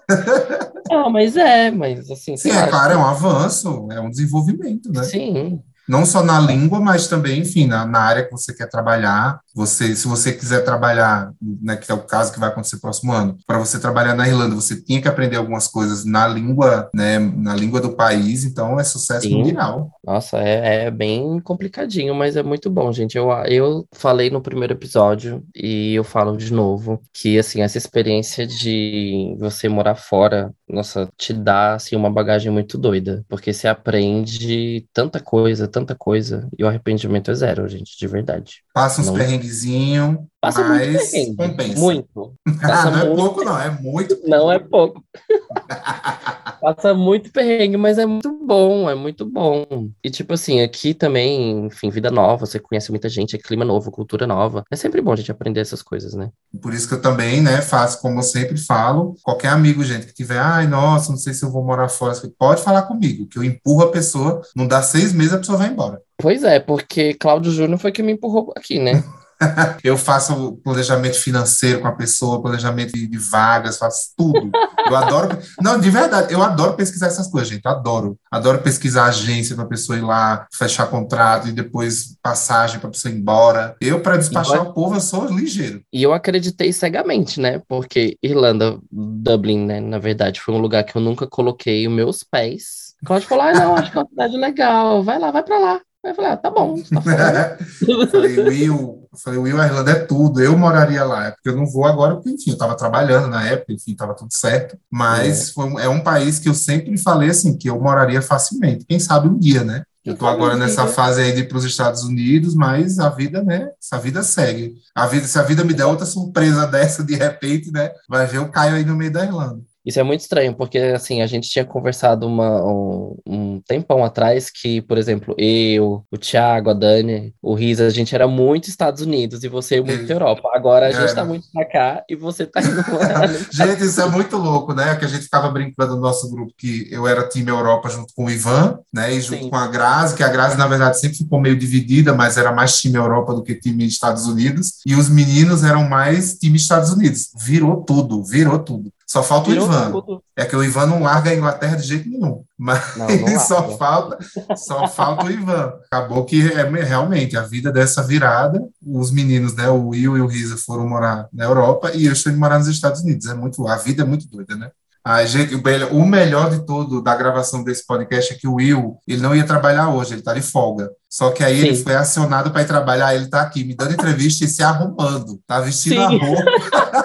Não, 0.92 1.10
mas 1.10 1.36
é, 1.38 1.72
mas 1.72 2.12
assim. 2.12 2.36
Sim, 2.36 2.52
é 2.52 2.68
claro, 2.68 2.94
é 2.94 2.98
um 2.98 3.06
avanço, 3.06 3.88
é 3.92 4.00
um 4.00 4.10
desenvolvimento, 4.10 4.92
né? 4.92 5.04
Sim, 5.04 5.62
não 5.88 6.06
só 6.06 6.24
na 6.24 6.40
língua, 6.40 6.80
mas 6.80 7.08
também, 7.08 7.40
enfim, 7.40 7.68
na, 7.68 7.86
na 7.86 8.00
área 8.00 8.24
que 8.24 8.32
você 8.32 8.54
quer 8.54 8.68
trabalhar. 8.68 9.40
Você, 9.54 9.96
se 9.96 10.08
você 10.08 10.34
quiser 10.34 10.64
trabalhar, 10.66 11.32
né, 11.42 11.78
que 11.78 11.92
é 11.92 11.96
o 11.96 12.04
caso 12.04 12.34
que 12.34 12.40
vai 12.40 12.50
acontecer 12.50 12.80
próximo 12.80 13.14
ano, 13.14 13.38
para 13.48 13.58
você 13.58 13.80
trabalhar 13.80 14.14
na 14.14 14.28
Irlanda, 14.28 14.56
você 14.56 14.82
tinha 14.82 15.02
que 15.02 15.08
aprender 15.08 15.38
algumas 15.38 15.68
coisas 15.68 16.04
na 16.06 16.28
língua, 16.28 16.90
né, 16.94 17.20
na 17.20 17.56
língua 17.56 17.80
do 17.80 17.96
país, 17.96 18.44
então 18.44 18.80
é 18.80 18.84
sucesso 18.84 19.28
Sim. 19.28 19.38
mundial. 19.38 19.92
Nossa, 20.04 20.38
é, 20.40 20.86
é, 20.86 20.92
bem 20.92 21.40
complicadinho, 21.40 22.14
mas 22.14 22.36
é 22.36 22.44
muito 22.44 22.70
bom, 22.70 22.92
gente. 22.92 23.18
Eu, 23.18 23.32
eu 23.46 23.88
falei 23.94 24.30
no 24.30 24.42
primeiro 24.42 24.74
episódio 24.74 25.44
e 25.56 25.94
eu 25.94 26.04
falo 26.04 26.36
de 26.36 26.52
novo 26.52 27.00
que, 27.14 27.40
assim, 27.40 27.62
essa 27.62 27.78
experiência 27.78 28.46
de 28.46 29.36
você 29.40 29.70
morar 29.70 29.96
fora, 29.96 30.54
nossa, 30.68 31.10
te 31.18 31.34
dá, 31.34 31.76
assim, 31.76 31.96
uma 31.96 32.12
bagagem 32.12 32.52
muito 32.52 32.78
doida, 32.78 33.26
porque 33.30 33.54
você 33.54 33.68
aprende 33.68 34.88
tanta 34.94 35.22
coisa, 35.22 35.68
tanta 35.68 35.96
coisa, 35.96 36.50
e 36.58 36.64
o 36.64 36.68
arrependimento 36.68 37.32
é 37.32 37.36
zero, 37.36 37.68
gente, 37.70 37.98
de 37.98 38.08
verdade. 38.08 38.65
Passa 38.76 39.00
uns 39.00 39.10
perrenguezinhos, 39.10 40.18
Passa 40.42 40.62
mas 40.66 41.14
muito 41.14 41.36
compensa. 41.38 41.80
Muito. 41.80 42.34
Passa 42.62 42.92
não 42.92 43.00
é 43.00 43.06
muito... 43.06 43.14
é 43.14 43.16
pouco, 43.16 43.44
não, 43.46 43.58
é 43.58 43.70
muito. 43.70 44.22
Não 44.28 44.52
é 44.52 44.60
pouco. 44.60 45.02
Passa 46.62 46.94
muito 46.94 47.32
perrengue, 47.32 47.78
mas 47.78 47.98
é 47.98 48.06
muito 48.06 48.30
bom, 48.46 48.90
é 48.90 48.94
muito 48.94 49.26
bom. 49.26 49.90
E 50.04 50.10
tipo 50.10 50.34
assim, 50.34 50.60
aqui 50.60 50.94
também, 50.94 51.68
enfim, 51.68 51.90
vida 51.90 52.12
nova, 52.12 52.46
você 52.46 52.60
conhece 52.60 52.92
muita 52.92 53.08
gente, 53.08 53.38
é 53.38 53.40
clima 53.40 53.64
novo, 53.64 53.90
cultura 53.92 54.28
nova. 54.28 54.66
É 54.70 54.76
sempre 54.76 55.02
bom 55.02 55.14
a 55.14 55.16
gente 55.16 55.32
aprender 55.32 55.62
essas 55.62 55.82
coisas, 55.82 56.14
né? 56.14 56.30
Por 56.62 56.74
isso 56.74 56.90
que 56.90 56.96
eu 56.96 57.02
também, 57.02 57.42
né, 57.42 57.62
faço 57.62 58.02
como 58.02 58.20
eu 58.20 58.24
sempre 58.24 58.58
falo, 58.58 59.16
qualquer 59.24 59.50
amigo, 59.50 59.86
gente, 59.86 60.08
que 60.08 60.14
tiver, 60.14 60.40
ai, 60.40 60.68
nossa, 60.68 61.12
não 61.12 61.18
sei 61.18 61.34
se 61.34 61.46
eu 61.46 61.52
vou 61.52 61.64
morar 61.64 61.88
fora, 61.88 62.14
pode 62.38 62.62
falar 62.62 62.82
comigo, 62.82 63.26
que 63.26 63.40
eu 63.40 63.44
empurro 63.44 63.84
a 63.84 63.92
pessoa, 63.92 64.42
não 64.54 64.68
dá 64.68 64.82
seis 64.82 65.14
meses, 65.14 65.34
a 65.34 65.38
pessoa 65.38 65.58
vai 65.58 65.70
embora. 65.70 66.02
Pois 66.18 66.44
é, 66.44 66.60
porque 66.60 67.14
Cláudio 67.14 67.52
Júnior 67.52 67.80
foi 67.80 67.92
que 67.92 68.04
me 68.04 68.14
empurrou 68.14 68.54
aqui, 68.56 68.80
né? 68.80 69.04
eu 69.84 69.98
faço 69.98 70.54
planejamento 70.64 71.20
financeiro 71.20 71.82
com 71.82 71.88
a 71.88 71.92
pessoa, 71.92 72.42
planejamento 72.42 72.94
de, 72.94 73.18
vagas, 73.18 73.78
faço 73.78 74.12
tudo. 74.16 74.52
Eu 74.88 74.96
adoro. 74.96 75.38
Não, 75.62 75.80
de 75.80 75.90
verdade, 75.90 76.34
eu 76.34 76.42
adoro 76.42 76.74
pesquisar 76.74 77.08
essas 77.08 77.28
coisas, 77.28 77.50
gente. 77.50 77.66
Eu 77.66 77.72
adoro. 77.72 78.18
Adoro 78.32 78.62
pesquisar 78.62 79.06
agência 79.06 79.56
para 79.56 79.66
a 79.66 79.68
pessoa 79.68 79.98
ir 79.98 80.02
lá, 80.02 80.48
fechar 80.54 80.88
contrato 80.88 81.48
e 81.48 81.52
depois 81.52 82.18
passagem 82.22 82.80
para 82.80 82.90
a 82.90 82.92
pessoa 82.92 83.14
ir 83.14 83.18
embora. 83.18 83.76
Eu, 83.82 84.02
para 84.02 84.18
despachar 84.18 84.58
eu... 84.58 84.64
o 84.64 84.74
povo, 84.74 84.96
eu 84.96 85.02
sou 85.02 85.26
ligeiro. 85.26 85.82
E 85.92 86.02
eu 86.02 86.14
acreditei 86.14 86.72
cegamente, 86.72 87.40
né? 87.40 87.62
Porque 87.68 88.18
Irlanda, 88.22 88.80
Dublin, 88.92 89.66
né? 89.66 89.80
Na 89.80 90.00
verdade, 90.00 90.40
foi 90.40 90.54
um 90.54 90.60
lugar 90.60 90.84
que 90.84 90.96
eu 90.96 91.02
nunca 91.02 91.28
coloquei 91.28 91.88
os 91.88 91.94
meus 91.94 92.24
pés. 92.24 92.86
Cláudio 93.06 93.28
falou: 93.28 93.46
ah, 93.46 93.54
não, 93.54 93.76
acho 93.76 93.92
que 93.92 93.98
é 93.98 94.02
uma 94.02 94.10
cidade 94.10 94.38
legal, 94.38 95.04
vai 95.04 95.20
lá, 95.20 95.32
vai 95.32 95.44
para 95.44 95.60
lá. 95.60 95.82
Aí 96.06 96.12
eu 96.12 96.16
falei, 96.16 96.32
ah, 96.32 96.38
tá 96.38 96.52
bom, 96.52 96.80
tá 96.82 97.02
falei, 98.12 98.40
Will, 98.40 99.08
falei, 99.24 99.40
Will, 99.40 99.60
a 99.60 99.66
Irlanda 99.66 99.92
é 99.92 99.96
tudo, 99.96 100.40
eu 100.40 100.56
moraria 100.56 101.04
lá, 101.04 101.28
é 101.28 101.32
porque 101.32 101.50
eu 101.50 101.56
não 101.56 101.66
vou 101.66 101.86
agora, 101.86 102.14
porque, 102.14 102.30
enfim, 102.30 102.52
eu 102.52 102.54
estava 102.54 102.78
trabalhando 102.78 103.28
na 103.28 103.44
época, 103.48 103.74
enfim, 103.74 103.94
estava 103.94 104.14
tudo 104.14 104.32
certo, 104.32 104.78
mas 104.90 105.50
é. 105.50 105.54
Foi, 105.54 105.82
é 105.82 105.90
um 105.90 106.02
país 106.02 106.38
que 106.38 106.48
eu 106.48 106.54
sempre 106.54 106.96
falei, 107.00 107.32
assim, 107.32 107.58
que 107.58 107.68
eu 107.68 107.80
moraria 107.80 108.22
facilmente, 108.22 108.86
quem 108.86 109.00
sabe 109.00 109.28
um 109.28 109.40
dia, 109.40 109.64
né? 109.64 109.82
Eu 110.06 110.14
estou 110.14 110.28
agora 110.28 110.56
nessa 110.56 110.86
fase 110.86 111.20
aí 111.20 111.32
de 111.34 111.40
ir 111.40 111.48
para 111.48 111.58
os 111.58 111.66
Estados 111.66 112.04
Unidos, 112.04 112.54
mas 112.54 113.00
a 113.00 113.10
vida, 113.10 113.42
né? 113.42 113.72
Essa 113.82 113.98
vida 113.98 114.22
segue. 114.22 114.76
A 114.94 115.08
vida, 115.08 115.26
se 115.26 115.40
a 115.40 115.42
vida 115.42 115.64
me 115.64 115.74
der 115.74 115.86
outra 115.86 116.06
surpresa 116.06 116.68
dessa 116.70 117.04
de 117.04 117.16
repente, 117.16 117.72
né? 117.72 117.90
Vai 118.08 118.28
ver 118.28 118.38
o 118.38 118.52
Caio 118.52 118.76
aí 118.76 118.86
no 118.86 118.96
meio 118.96 119.12
da 119.12 119.26
Irlanda. 119.26 119.62
Isso 119.86 120.00
é 120.00 120.04
muito 120.04 120.22
estranho, 120.22 120.56
porque 120.56 120.80
assim, 120.80 121.22
a 121.22 121.28
gente 121.28 121.50
tinha 121.50 121.64
conversado 121.64 122.26
uma, 122.26 122.66
um, 122.66 123.18
um, 123.28 123.62
tempão 123.62 124.04
atrás 124.04 124.50
que, 124.50 124.82
por 124.82 124.98
exemplo, 124.98 125.36
eu, 125.38 126.04
o 126.12 126.18
Thiago, 126.18 126.72
a 126.72 126.74
Dani, 126.74 127.34
o 127.42 127.54
Riza, 127.54 127.86
a 127.86 127.90
gente 127.90 128.16
era 128.16 128.28
muito 128.28 128.68
Estados 128.68 129.02
Unidos 129.02 129.44
e 129.44 129.48
você 129.48 129.80
muito 129.80 130.12
é. 130.12 130.16
Europa. 130.16 130.50
Agora 130.54 130.88
a 130.88 130.92
gente 130.92 131.06
está 131.06 131.24
muito 131.24 131.48
pra 131.54 131.66
cá 131.66 132.04
e 132.10 132.16
você 132.16 132.46
tá 132.46 132.62
indo 132.62 132.78
lá. 132.98 133.28
gente, 133.52 133.84
isso 133.84 134.02
é 134.02 134.10
muito 134.10 134.38
louco, 134.38 134.74
né? 134.74 134.96
Que 134.96 135.06
a 135.06 135.08
gente 135.08 135.24
ficava 135.24 135.50
brincando 135.50 135.96
no 135.96 136.02
nosso 136.02 136.30
grupo 136.32 136.54
que 136.58 136.88
eu 136.92 137.08
era 137.08 137.28
time 137.28 137.52
Europa 137.52 137.90
junto 137.90 138.14
com 138.16 138.26
o 138.26 138.30
Ivan, 138.30 138.80
né? 138.92 139.14
E 139.14 139.22
junto 139.22 139.44
Sim. 139.44 139.50
com 139.50 139.56
a 139.56 139.68
Grazi, 139.68 140.16
que 140.16 140.24
a 140.24 140.30
Grazi, 140.30 140.58
na 140.58 140.68
verdade, 140.68 141.00
sempre 141.00 141.18
ficou 141.18 141.40
meio 141.40 141.58
dividida, 141.58 142.14
mas 142.14 142.38
era 142.38 142.52
mais 142.52 142.80
time 142.80 142.98
Europa 142.98 143.34
do 143.34 143.44
que 143.44 143.54
time 143.54 143.86
Estados 143.86 144.26
Unidos. 144.26 144.80
E 144.86 144.96
os 144.96 145.10
meninos 145.10 145.64
eram 145.64 145.88
mais 145.88 146.38
time 146.38 146.58
Estados 146.58 146.92
Unidos. 146.92 147.30
Virou 147.38 147.84
tudo, 147.84 148.24
virou 148.24 148.58
tudo. 148.58 148.92
Só 149.06 149.22
falta 149.22 149.52
Virou 149.52 149.68
o 149.68 149.72
Ivan. 149.72 149.92
Tudo. 149.92 150.24
É 150.36 150.46
que 150.46 150.56
o 150.56 150.64
Ivan 150.64 150.88
não 150.88 151.04
larga 151.04 151.30
a 151.30 151.36
Inglaterra 151.36 151.76
de 151.76 151.84
jeito 151.84 152.10
nenhum. 152.10 152.44
Mas 152.58 152.98
não, 152.98 153.08
não 153.08 153.40
só, 153.40 153.78
falta, 153.78 154.18
só 154.56 154.88
falta 154.88 155.26
o 155.26 155.32
Ivan. 155.32 155.74
Acabou 155.86 156.26
que 156.26 156.42
é, 156.52 156.64
realmente 156.84 157.38
a 157.38 157.44
vida 157.44 157.72
dessa 157.72 158.02
virada, 158.02 158.60
os 158.86 159.12
meninos, 159.12 159.56
né, 159.56 159.70
o 159.70 159.90
Will 159.90 160.18
e 160.18 160.22
o 160.22 160.28
Risa 160.28 160.58
foram 160.58 160.88
morar 160.88 161.28
na 161.32 161.46
Europa 161.46 161.92
e 161.94 162.06
eu 162.06 162.14
estou 162.14 162.32
indo 162.32 162.40
morar 162.40 162.58
nos 162.58 162.68
Estados 162.68 163.02
Unidos. 163.02 163.28
É 163.28 163.36
muito, 163.36 163.68
a 163.68 163.78
vida 163.78 164.02
é 164.02 164.06
muito 164.06 164.28
doida, 164.28 164.56
né? 164.56 164.72
A 165.08 165.24
gente, 165.24 165.54
o 165.92 166.04
melhor 166.04 166.50
de 166.50 166.66
tudo 166.66 167.00
da 167.00 167.16
gravação 167.16 167.64
desse 167.64 167.86
podcast 167.86 168.34
é 168.34 168.36
que 168.36 168.48
o 168.48 168.56
Will, 168.56 168.98
ele 169.08 169.22
não 169.22 169.36
ia 169.36 169.46
trabalhar 169.46 169.90
hoje, 169.90 170.14
ele 170.14 170.22
está 170.22 170.34
de 170.34 170.42
folga. 170.42 170.90
Só 171.08 171.30
que 171.30 171.44
aí 171.44 171.62
Sim. 171.62 171.68
ele 171.68 171.76
foi 171.76 171.94
acionado 171.94 172.50
para 172.50 172.64
ir 172.64 172.66
trabalhar, 172.66 173.14
ele 173.14 173.26
está 173.26 173.42
aqui 173.42 173.64
me 173.64 173.76
dando 173.76 173.94
entrevista 173.94 174.44
e 174.44 174.48
se 174.48 174.64
arrumando, 174.64 175.40
tá 175.46 175.60
vestindo 175.60 175.98
Sim. 175.98 176.02
a 176.02 176.08
roupa. 176.08 177.05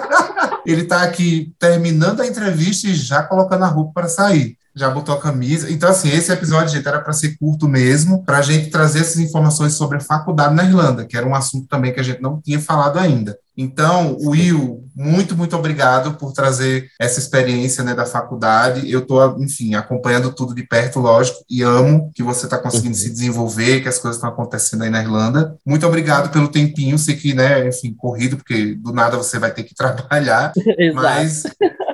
Ele 0.65 0.81
está 0.81 1.03
aqui 1.03 1.53
terminando 1.57 2.21
a 2.21 2.27
entrevista 2.27 2.87
e 2.87 2.93
já 2.93 3.23
colocando 3.23 3.63
a 3.63 3.67
roupa 3.67 3.93
para 3.93 4.07
sair 4.09 4.57
já 4.75 4.89
botou 4.89 5.15
a 5.15 5.19
camisa. 5.19 5.71
Então, 5.71 5.89
assim, 5.89 6.09
esse 6.09 6.31
episódio, 6.31 6.73
gente, 6.73 6.87
era 6.87 6.99
para 6.99 7.13
ser 7.13 7.37
curto 7.37 7.67
mesmo, 7.67 8.23
para 8.23 8.37
a 8.37 8.41
gente 8.41 8.69
trazer 8.69 8.99
essas 8.99 9.19
informações 9.19 9.73
sobre 9.73 9.97
a 9.97 10.01
faculdade 10.01 10.55
na 10.55 10.63
Irlanda, 10.63 11.05
que 11.05 11.17
era 11.17 11.27
um 11.27 11.35
assunto 11.35 11.67
também 11.67 11.93
que 11.93 11.99
a 11.99 12.03
gente 12.03 12.21
não 12.21 12.39
tinha 12.41 12.59
falado 12.59 12.97
ainda. 12.97 13.37
Então, 13.57 14.17
Will, 14.21 14.85
muito, 14.95 15.35
muito 15.35 15.55
obrigado 15.55 16.13
por 16.13 16.31
trazer 16.31 16.87
essa 16.99 17.19
experiência 17.19 17.83
né, 17.83 17.93
da 17.93 18.05
faculdade. 18.05 18.89
Eu 18.89 18.99
estou, 18.99 19.37
enfim, 19.39 19.75
acompanhando 19.75 20.31
tudo 20.31 20.55
de 20.55 20.63
perto, 20.63 20.99
lógico, 20.99 21.39
e 21.49 21.61
amo 21.61 22.11
que 22.15 22.23
você 22.23 22.45
está 22.45 22.57
conseguindo 22.57 22.95
uhum. 22.95 23.01
se 23.01 23.09
desenvolver, 23.09 23.81
que 23.81 23.89
as 23.89 23.99
coisas 23.99 24.17
estão 24.17 24.29
acontecendo 24.29 24.83
aí 24.83 24.89
na 24.89 25.01
Irlanda. 25.01 25.55
Muito 25.65 25.85
obrigado 25.85 26.31
pelo 26.31 26.47
tempinho, 26.47 26.97
sei 26.97 27.15
que, 27.15 27.33
né, 27.33 27.67
enfim, 27.67 27.93
corrido, 27.93 28.37
porque 28.37 28.75
do 28.75 28.93
nada 28.93 29.17
você 29.17 29.37
vai 29.37 29.51
ter 29.51 29.63
que 29.63 29.75
trabalhar, 29.75 30.53
mas 30.95 31.43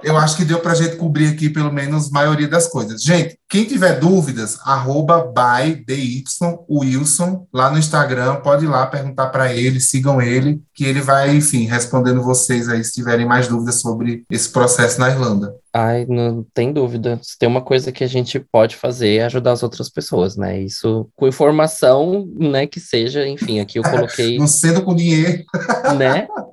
eu 0.04 0.18
acho 0.18 0.38
que 0.38 0.46
deu 0.46 0.60
para 0.60 0.72
a 0.72 0.76
gente 0.76 0.96
cobrir 0.96 1.28
aqui 1.28 1.50
pelo 1.50 1.72
menos 1.72 2.08
a 2.08 2.12
maioria 2.12 2.48
das 2.48 2.68
coisas. 2.68 3.02
Gente, 3.02 3.38
quem 3.50 3.66
tiver 3.66 4.00
dúvidas, 4.00 4.60
arroba 4.64 5.32
by 5.34 5.86
Wilson 6.70 7.48
lá 7.54 7.70
no 7.70 7.78
Instagram, 7.78 8.38
pode 8.38 8.66
ir 8.66 8.68
lá 8.68 8.86
perguntar 8.86 9.28
para 9.28 9.54
ele, 9.54 9.80
sigam 9.80 10.22
ele, 10.22 10.62
que 10.74 10.86
ele 10.86 11.02
vai, 11.02 11.36
enfim, 11.36 11.66
respondendo 11.66 12.22
vocês 12.22 12.68
aí 12.70 12.84
se 12.84 12.94
tiverem 12.94 13.26
mais 13.26 13.48
dúvidas 13.48 13.80
sobre 13.82 14.24
esse 14.30 14.50
processo 14.50 15.00
na 15.00 15.10
Irlanda. 15.10 15.56
Ai, 15.74 16.06
não 16.10 16.46
tem 16.54 16.74
dúvida. 16.74 17.20
Se 17.22 17.38
tem 17.38 17.48
uma 17.48 17.62
coisa 17.62 17.92
que 17.92 18.04
a 18.04 18.08
gente 18.08 18.40
pode 18.40 18.76
fazer 18.76 19.18
é 19.18 19.26
ajudar 19.26 19.52
as 19.52 19.64
outras 19.64 19.90
pessoas, 19.90 20.36
né? 20.36 20.60
Isso 20.60 21.08
com 21.16 21.28
informação, 21.28 22.28
né, 22.36 22.66
que 22.66 22.80
seja, 22.80 23.28
enfim, 23.28 23.60
aqui 23.60 23.78
eu 23.78 23.84
coloquei. 23.90 24.38
não 24.38 24.48
sendo 24.48 24.82
com 24.82 24.96
dinheiro. 24.96 25.44
Né? 25.98 26.28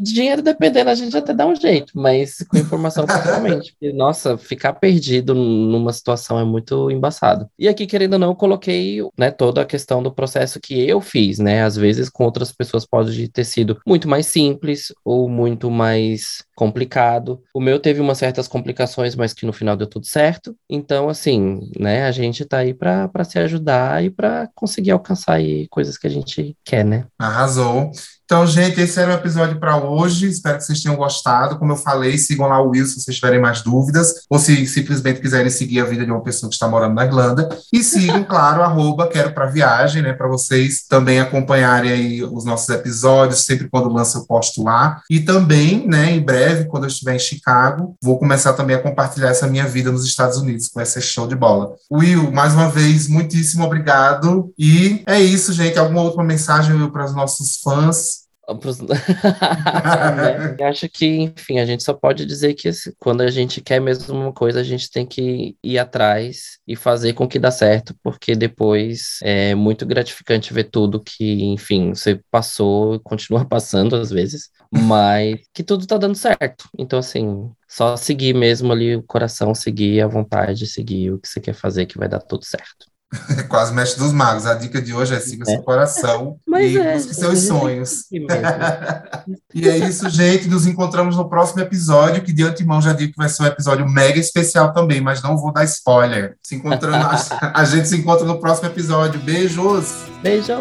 Dinheiro 0.00 0.40
dependendo, 0.40 0.90
a 0.90 0.94
gente 0.94 1.16
até 1.16 1.34
dá 1.34 1.46
um 1.46 1.56
jeito, 1.56 1.92
mas 1.94 2.44
com 2.48 2.56
informação 2.58 3.04
principalmente. 3.04 3.74
Nossa, 3.92 4.38
ficar 4.38 4.74
perdido 4.74 5.34
numa 5.34 5.92
situação 5.92 6.38
é 6.38 6.44
muito 6.44 6.90
embaçado. 6.90 7.48
E 7.58 7.68
aqui, 7.68 7.86
querendo 7.86 8.12
ou 8.14 8.18
não, 8.18 8.28
eu 8.28 8.36
coloquei 8.36 9.00
né, 9.18 9.30
toda 9.30 9.62
a 9.62 9.66
questão 9.66 10.02
do 10.02 10.14
processo 10.14 10.60
que 10.60 10.88
eu 10.88 11.00
fiz, 11.00 11.38
né? 11.38 11.64
Às 11.64 11.76
vezes 11.76 12.08
com 12.08 12.24
outras 12.24 12.52
pessoas 12.52 12.86
pode 12.86 13.28
ter 13.28 13.44
sido 13.44 13.80
muito 13.86 14.08
mais 14.08 14.26
simples 14.26 14.92
ou 15.04 15.28
muito 15.28 15.70
mais 15.70 16.44
complicado. 16.58 17.40
O 17.54 17.60
meu 17.60 17.78
teve 17.78 18.00
umas 18.00 18.18
certas 18.18 18.48
complicações, 18.48 19.14
mas 19.14 19.32
que 19.32 19.46
no 19.46 19.52
final 19.52 19.76
deu 19.76 19.86
tudo 19.86 20.06
certo. 20.06 20.56
Então, 20.68 21.08
assim, 21.08 21.70
né, 21.78 22.04
a 22.04 22.10
gente 22.10 22.44
tá 22.44 22.58
aí 22.58 22.74
para 22.74 23.08
se 23.22 23.38
ajudar 23.38 24.02
e 24.02 24.10
para 24.10 24.48
conseguir 24.56 24.90
alcançar 24.90 25.34
aí 25.34 25.68
coisas 25.68 25.96
que 25.96 26.08
a 26.08 26.10
gente 26.10 26.56
quer, 26.64 26.84
né? 26.84 27.06
Arrasou. 27.16 27.92
Então, 28.28 28.46
gente, 28.46 28.78
esse 28.78 29.00
era 29.00 29.12
o 29.12 29.14
episódio 29.14 29.58
para 29.58 29.82
hoje. 29.82 30.28
Espero 30.28 30.58
que 30.58 30.64
vocês 30.64 30.82
tenham 30.82 30.98
gostado. 30.98 31.58
Como 31.58 31.72
eu 31.72 31.76
falei, 31.76 32.18
sigam 32.18 32.46
lá 32.46 32.60
o 32.60 32.68
Will 32.68 32.84
se 32.84 33.00
vocês 33.00 33.16
tiverem 33.16 33.40
mais 33.40 33.62
dúvidas, 33.62 34.26
ou 34.28 34.38
se 34.38 34.66
simplesmente 34.66 35.18
quiserem 35.18 35.48
seguir 35.48 35.80
a 35.80 35.84
vida 35.84 36.04
de 36.04 36.10
uma 36.10 36.20
pessoa 36.20 36.50
que 36.50 36.54
está 36.54 36.68
morando 36.68 36.94
na 36.94 37.06
Irlanda. 37.06 37.48
E 37.72 37.82
sigam, 37.82 38.22
claro, 38.28 38.60
arroba 38.60 39.08
Quero 39.08 39.32
para 39.32 39.46
Viagem, 39.46 40.02
né? 40.02 40.12
Para 40.12 40.28
vocês 40.28 40.82
também 40.86 41.20
acompanharem 41.20 41.90
aí 41.90 42.22
os 42.22 42.44
nossos 42.44 42.68
episódios, 42.68 43.46
sempre 43.46 43.66
quando 43.66 43.88
lança 43.88 44.18
eu 44.18 44.26
posto 44.26 44.62
lá. 44.62 45.00
E 45.08 45.20
também, 45.20 45.88
né, 45.88 46.10
em 46.10 46.20
breve, 46.20 46.47
quando 46.68 46.84
eu 46.84 46.88
estiver 46.88 47.14
em 47.14 47.18
Chicago, 47.18 47.96
vou 48.02 48.18
começar 48.18 48.52
também 48.52 48.76
a 48.76 48.82
compartilhar 48.82 49.28
essa 49.28 49.46
minha 49.46 49.66
vida 49.66 49.90
nos 49.90 50.04
Estados 50.04 50.38
Unidos, 50.38 50.70
vai 50.74 50.86
ser 50.86 51.00
show 51.00 51.26
de 51.26 51.34
bola. 51.34 51.74
Will, 51.90 52.30
mais 52.30 52.54
uma 52.54 52.68
vez, 52.68 53.08
muitíssimo 53.08 53.64
obrigado. 53.64 54.52
E 54.58 55.02
é 55.06 55.20
isso, 55.20 55.52
gente. 55.52 55.78
Alguma 55.78 56.02
outra 56.02 56.22
mensagem, 56.22 56.88
para 56.90 57.04
os 57.04 57.14
nossos 57.14 57.56
fãs? 57.62 58.27
né? 60.58 60.66
Acho 60.68 60.88
que, 60.88 61.06
enfim, 61.06 61.58
a 61.58 61.66
gente 61.66 61.84
só 61.84 61.92
pode 61.92 62.24
dizer 62.24 62.54
que 62.54 62.70
quando 62.98 63.20
a 63.20 63.30
gente 63.30 63.60
quer 63.60 63.80
mesmo 63.80 64.18
uma 64.18 64.32
coisa, 64.32 64.60
a 64.60 64.64
gente 64.64 64.90
tem 64.90 65.06
que 65.06 65.56
ir 65.62 65.78
atrás 65.78 66.58
e 66.66 66.74
fazer 66.74 67.12
com 67.12 67.28
que 67.28 67.38
dá 67.38 67.50
certo, 67.50 67.94
porque 68.02 68.34
depois 68.34 69.18
é 69.22 69.54
muito 69.54 69.84
gratificante 69.84 70.52
ver 70.52 70.64
tudo 70.64 71.02
que, 71.02 71.44
enfim, 71.44 71.90
você 71.94 72.20
passou 72.30 72.94
e 72.94 73.00
continua 73.00 73.44
passando 73.46 73.96
às 73.96 74.10
vezes, 74.10 74.50
mas 74.72 75.40
que 75.52 75.62
tudo 75.62 75.86
tá 75.86 75.98
dando 75.98 76.14
certo. 76.16 76.68
Então, 76.78 76.98
assim, 76.98 77.50
só 77.68 77.96
seguir 77.96 78.34
mesmo 78.34 78.72
ali 78.72 78.96
o 78.96 79.02
coração, 79.02 79.54
seguir 79.54 80.00
a 80.00 80.06
vontade, 80.06 80.66
seguir 80.66 81.12
o 81.12 81.18
que 81.20 81.28
você 81.28 81.40
quer 81.40 81.54
fazer, 81.54 81.86
que 81.86 81.98
vai 81.98 82.08
dar 82.08 82.20
tudo 82.20 82.44
certo. 82.44 82.86
Quase 83.48 83.72
mestre 83.72 83.98
dos 84.00 84.12
magos. 84.12 84.46
A 84.46 84.54
dica 84.54 84.80
de 84.80 84.92
hoje 84.92 85.14
é 85.14 85.20
siga 85.20 85.44
é. 85.48 85.52
seu 85.52 85.62
coração 85.62 86.38
Mas 86.46 86.72
e 86.72 86.78
é, 86.78 86.94
busque 86.94 87.14
seus 87.14 87.40
sonhos. 87.40 88.04
e 89.54 89.68
é 89.68 89.78
isso, 89.78 90.08
gente. 90.10 90.48
Nos 90.48 90.66
encontramos 90.66 91.16
no 91.16 91.28
próximo 91.28 91.62
episódio, 91.62 92.22
que 92.22 92.32
de 92.32 92.42
antemão 92.42 92.82
já 92.82 92.92
digo 92.92 93.12
que 93.12 93.18
vai 93.18 93.28
ser 93.28 93.42
um 93.42 93.46
episódio 93.46 93.88
mega 93.88 94.18
especial 94.18 94.72
também, 94.72 95.00
mas 95.00 95.22
não 95.22 95.36
vou 95.36 95.52
dar 95.52 95.64
spoiler. 95.64 96.36
Se 96.42 96.54
encontrando, 96.54 96.96
a, 97.40 97.60
a 97.60 97.64
gente 97.64 97.88
se 97.88 97.96
encontra 97.96 98.26
no 98.26 98.38
próximo 98.38 98.68
episódio. 98.68 99.20
Beijos! 99.20 100.04
Beijão! 100.22 100.60